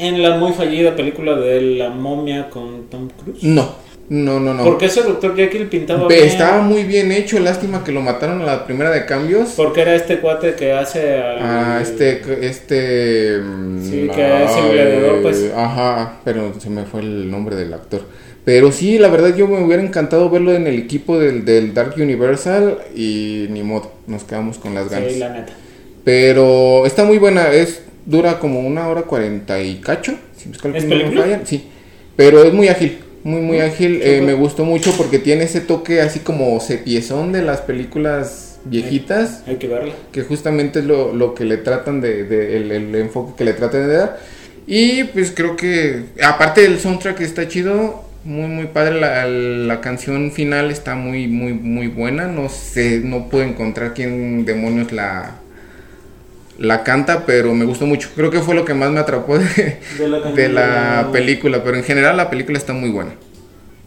en 0.00 0.22
la 0.22 0.36
muy 0.36 0.52
fallida 0.52 0.96
película 0.96 1.36
de 1.36 1.60
La 1.60 1.90
momia 1.90 2.48
con 2.50 2.88
Tom 2.88 3.08
Cruise. 3.22 3.42
No, 3.42 3.74
no, 4.08 4.40
no, 4.40 4.54
no. 4.54 4.64
Porque 4.64 4.86
ese 4.86 5.02
Dr. 5.02 5.36
Jekyll 5.36 5.68
pintaba 5.68 6.08
bien. 6.08 6.24
Estaba 6.26 6.62
muy 6.62 6.84
bien 6.84 7.12
hecho, 7.12 7.38
lástima 7.38 7.84
que 7.84 7.92
lo 7.92 8.00
mataron 8.00 8.42
a 8.42 8.44
la 8.44 8.66
primera 8.66 8.90
de 8.90 9.06
cambios. 9.06 9.50
Porque 9.56 9.82
era 9.82 9.94
este 9.94 10.18
cuate 10.18 10.54
que 10.54 10.72
hace 10.72 11.18
al... 11.18 11.38
Ah, 11.40 11.78
este, 11.80 12.20
este... 12.46 13.38
mm, 13.38 13.82
Sí, 13.84 14.08
que 14.14 14.44
es 14.44 14.56
el 14.56 14.72
gladiador, 14.72 15.22
pues. 15.22 15.52
Ajá, 15.54 16.18
pero 16.24 16.54
se 16.58 16.70
me 16.70 16.84
fue 16.84 17.00
el 17.00 17.30
nombre 17.30 17.54
del 17.54 17.72
actor. 17.72 18.02
Pero 18.44 18.72
sí, 18.72 18.98
la 18.98 19.08
verdad 19.08 19.36
yo 19.36 19.46
me 19.46 19.62
hubiera 19.62 19.82
encantado 19.82 20.30
verlo 20.30 20.54
en 20.54 20.66
el 20.66 20.78
equipo 20.78 21.18
del, 21.18 21.44
del 21.44 21.74
Dark 21.74 21.94
Universal 21.96 22.78
y 22.96 23.46
ni 23.50 23.62
modo, 23.62 23.92
nos 24.06 24.24
quedamos 24.24 24.58
con 24.58 24.74
las 24.74 24.88
ganas. 24.90 25.12
Sí, 25.12 25.18
la 25.18 25.28
neta. 25.28 25.52
Pero 26.04 26.86
está 26.86 27.04
muy 27.04 27.18
buena, 27.18 27.52
es 27.52 27.82
dura 28.10 28.38
como 28.38 28.60
una 28.60 28.88
hora 28.88 29.02
cuarenta 29.02 29.60
y 29.62 29.76
cacho. 29.76 30.14
Si 30.36 30.48
mis 30.48 30.58
cálculos 30.58 30.84
¿Es 30.84 30.88
no 31.14 31.20
fallan, 31.22 31.46
Sí, 31.46 31.64
pero 32.16 32.42
es 32.42 32.52
muy 32.52 32.68
ágil, 32.68 32.98
muy 33.24 33.40
muy 33.40 33.60
ágil. 33.60 33.96
súper. 33.96 34.08
Eh, 34.08 34.20
me 34.22 34.34
gustó 34.34 34.64
mucho 34.64 34.92
porque 34.96 35.18
tiene 35.18 35.44
ese 35.44 35.60
toque 35.60 36.00
así 36.00 36.20
como 36.20 36.58
sepiezón 36.60 37.32
de 37.32 37.42
las 37.42 37.60
películas 37.60 38.58
viejitas, 38.64 39.42
Hay 39.46 39.56
que 39.56 39.68
verla. 39.68 39.94
que 40.12 40.22
justamente 40.22 40.80
es 40.80 40.84
lo, 40.84 41.14
lo 41.14 41.34
que 41.34 41.44
le 41.44 41.56
tratan 41.56 42.00
de, 42.00 42.24
de- 42.24 42.56
el, 42.58 42.70
el 42.72 42.94
enfoque 42.94 43.32
que 43.38 43.44
le 43.44 43.52
tratan 43.54 43.88
de 43.88 43.94
dar. 43.96 44.18
Y 44.66 45.04
pues 45.04 45.32
creo 45.34 45.56
que, 45.56 46.04
aparte 46.22 46.60
del 46.62 46.78
soundtrack 46.78 47.20
está 47.22 47.48
chido, 47.48 48.04
muy 48.24 48.48
muy 48.48 48.66
padre, 48.66 49.00
la, 49.00 49.26
la 49.26 49.80
canción 49.80 50.30
final 50.30 50.70
está 50.70 50.94
muy 50.94 51.26
muy 51.26 51.54
muy 51.54 51.86
buena, 51.88 52.26
no 52.28 52.48
sé, 52.50 53.00
no 53.02 53.28
puedo 53.30 53.44
encontrar 53.44 53.94
quién 53.94 54.44
demonios 54.44 54.92
la 54.92 55.39
la 56.60 56.84
canta, 56.84 57.24
pero 57.26 57.54
me 57.54 57.64
gustó 57.64 57.86
mucho. 57.86 58.10
Creo 58.14 58.30
que 58.30 58.40
fue 58.40 58.54
lo 58.54 58.64
que 58.64 58.74
más 58.74 58.90
me 58.90 59.00
atrapó 59.00 59.38
de, 59.38 59.80
De 59.98 60.08
la 60.08 60.20
de 60.30 60.48
la 60.50 60.62
canción. 60.62 61.12
película, 61.12 61.64
pero 61.64 61.76
en 61.76 61.84
general 61.84 62.16
la 62.16 62.28
película 62.30 62.58
está 62.58 62.72
muy 62.74 62.90
buena. 62.90 63.12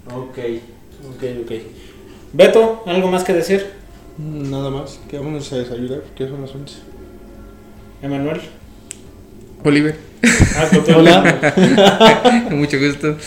Ok, 0.08 0.38
ok, 1.08 1.24
ok. 1.44 1.52
Beto, 2.34 2.84
¿algo 2.88 3.10
más 3.10 3.24
que 3.24 3.34
decir? 3.34 3.68
Nada 4.18 4.70
más, 4.72 5.00
que 5.10 5.18
vámonos 5.18 5.54
a 5.54 5.58
desayunar, 5.58 6.02
que 6.16 6.28
son 6.28 6.42
las 6.42 6.54
11. 6.54 6.76
Emanuel. 8.02 8.42
Oliver. 9.64 9.96
Ah, 10.58 10.68
contigo. 10.74 11.00
Hola. 11.00 12.48
Mucho 12.52 12.78
gusto. 12.80 13.18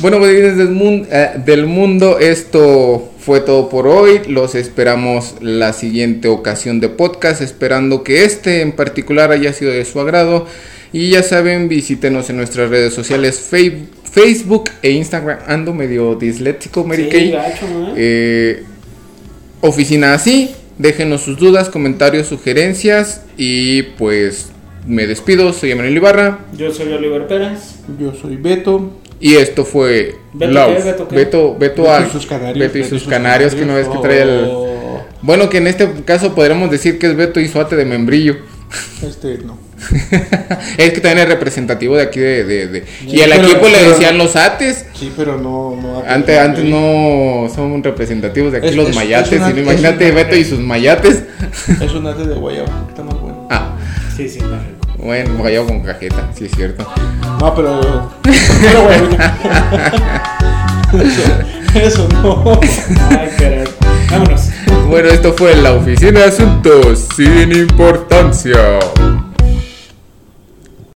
Bueno, 0.00 0.18
bodeguines 0.18 0.56
del 0.56 0.70
mundo, 0.70 1.08
del 1.44 1.66
mundo, 1.66 2.18
esto 2.18 3.10
fue 3.30 3.38
todo 3.38 3.68
por 3.68 3.86
hoy. 3.86 4.22
Los 4.26 4.56
esperamos 4.56 5.36
la 5.40 5.72
siguiente 5.72 6.26
ocasión 6.26 6.80
de 6.80 6.88
podcast, 6.88 7.40
esperando 7.40 8.02
que 8.02 8.24
este 8.24 8.60
en 8.60 8.72
particular 8.72 9.30
haya 9.30 9.52
sido 9.52 9.70
de 9.70 9.84
su 9.84 10.00
agrado. 10.00 10.46
Y 10.92 11.10
ya 11.10 11.22
saben, 11.22 11.68
visítenos 11.68 12.28
en 12.28 12.38
nuestras 12.38 12.70
redes 12.70 12.92
sociales, 12.92 13.38
Facebook 13.38 14.70
e 14.82 14.90
Instagram. 14.90 15.38
Ando 15.46 15.72
medio 15.72 16.16
disléxico, 16.16 16.82
Mary 16.82 17.04
Sí, 17.04 17.08
Kay. 17.10 17.30
gacho, 17.30 17.68
¿no? 17.68 17.94
Eh, 17.96 18.64
oficina 19.60 20.12
así. 20.12 20.50
Déjenos 20.78 21.20
sus 21.20 21.38
dudas, 21.38 21.68
comentarios, 21.68 22.26
sugerencias. 22.26 23.22
Y 23.36 23.82
pues 23.96 24.50
me 24.88 25.06
despido. 25.06 25.52
Soy 25.52 25.70
Emanuel 25.70 25.96
Ibarra. 25.96 26.40
Yo 26.58 26.74
soy 26.74 26.92
Oliver 26.92 27.28
Pérez. 27.28 27.76
Yo 27.96 28.12
soy 28.12 28.34
Beto. 28.34 28.99
Y 29.20 29.34
esto 29.36 29.64
fue 29.66 30.16
¿Beto 30.32 30.52
qué? 30.76 30.82
¿Beto 30.82 31.08
qué? 31.08 31.14
Beto, 31.16 31.54
Beto, 31.58 31.82
Beto 31.82 31.92
al- 31.92 32.06
y 32.06 32.10
sus 32.10 32.26
canarios. 32.26 32.58
Beto 32.58 32.78
y 32.78 32.84
sus 32.84 33.04
canarios, 33.04 33.54
que 33.54 33.66
no 33.66 33.74
ves 33.74 33.86
que 33.88 33.98
trae 33.98 34.22
el... 34.22 34.44
Oh, 34.48 35.04
Bueno, 35.22 35.50
que 35.50 35.58
en 35.58 35.66
este 35.66 35.88
caso 36.06 36.34
podríamos 36.34 36.70
decir 36.70 36.98
que 36.98 37.06
es 37.08 37.16
Beto 37.16 37.38
y 37.40 37.48
Suate 37.48 37.76
de 37.76 37.84
membrillo. 37.84 38.36
Este, 39.06 39.38
no. 39.38 39.58
es 40.78 40.92
que 40.92 41.00
también 41.00 41.18
es 41.18 41.28
representativo 41.28 41.96
de 41.96 42.02
aquí 42.02 42.20
de... 42.20 42.44
de- 42.44 42.68
de- 42.68 42.84
Y 43.06 43.20
al 43.20 43.30
pero- 43.30 43.42
equipo 43.48 43.68
le 43.68 43.82
decían 43.88 44.16
los 44.16 44.36
ates. 44.36 44.86
Sí, 44.94 45.12
pero 45.16 45.36
no. 45.36 45.76
no 45.76 46.02
Antes, 46.06 46.38
antes 46.38 46.64
no 46.64 47.48
son 47.54 47.82
representativos 47.82 48.52
de 48.52 48.58
aquí 48.58 48.68
Es- 48.68 48.76
los 48.76 48.88
es- 48.90 48.94
mayates. 48.96 49.32
es 49.32 49.38
una- 49.38 49.48
sino 49.48 49.60
imagínate 49.62 50.06
una- 50.06 50.14
Beto 50.14 50.36
y 50.36 50.44
sus 50.44 50.60
mayates. 50.60 51.24
Es 51.82 51.92
un 51.92 52.06
arte 52.06 52.26
de 52.26 52.34
guayaba, 52.36 52.86
está 52.88 53.02
más 53.02 53.20
bueno. 53.20 53.48
Ah, 53.50 53.76
Sí, 54.16 54.28
sí, 54.28 54.38
me 54.40 54.56
rico. 54.58 54.69
Bueno, 55.02 55.34
guayabo 55.36 55.68
con 55.68 55.80
cajeta, 55.80 56.30
sí 56.34 56.44
es 56.44 56.52
cierto. 56.52 56.86
No, 57.40 57.54
pero. 57.54 57.80
pero. 58.22 58.90
Eso, 61.02 61.22
eso 61.74 62.08
no. 62.22 62.60
Ay, 63.10 63.30
caray. 63.38 63.64
Vámonos. 64.10 64.50
Bueno, 64.88 65.08
esto 65.08 65.32
fue 65.32 65.54
la 65.54 65.72
oficina 65.72 66.20
de 66.20 66.26
asuntos 66.26 67.06
sin 67.14 67.52
importancia. 67.52 68.80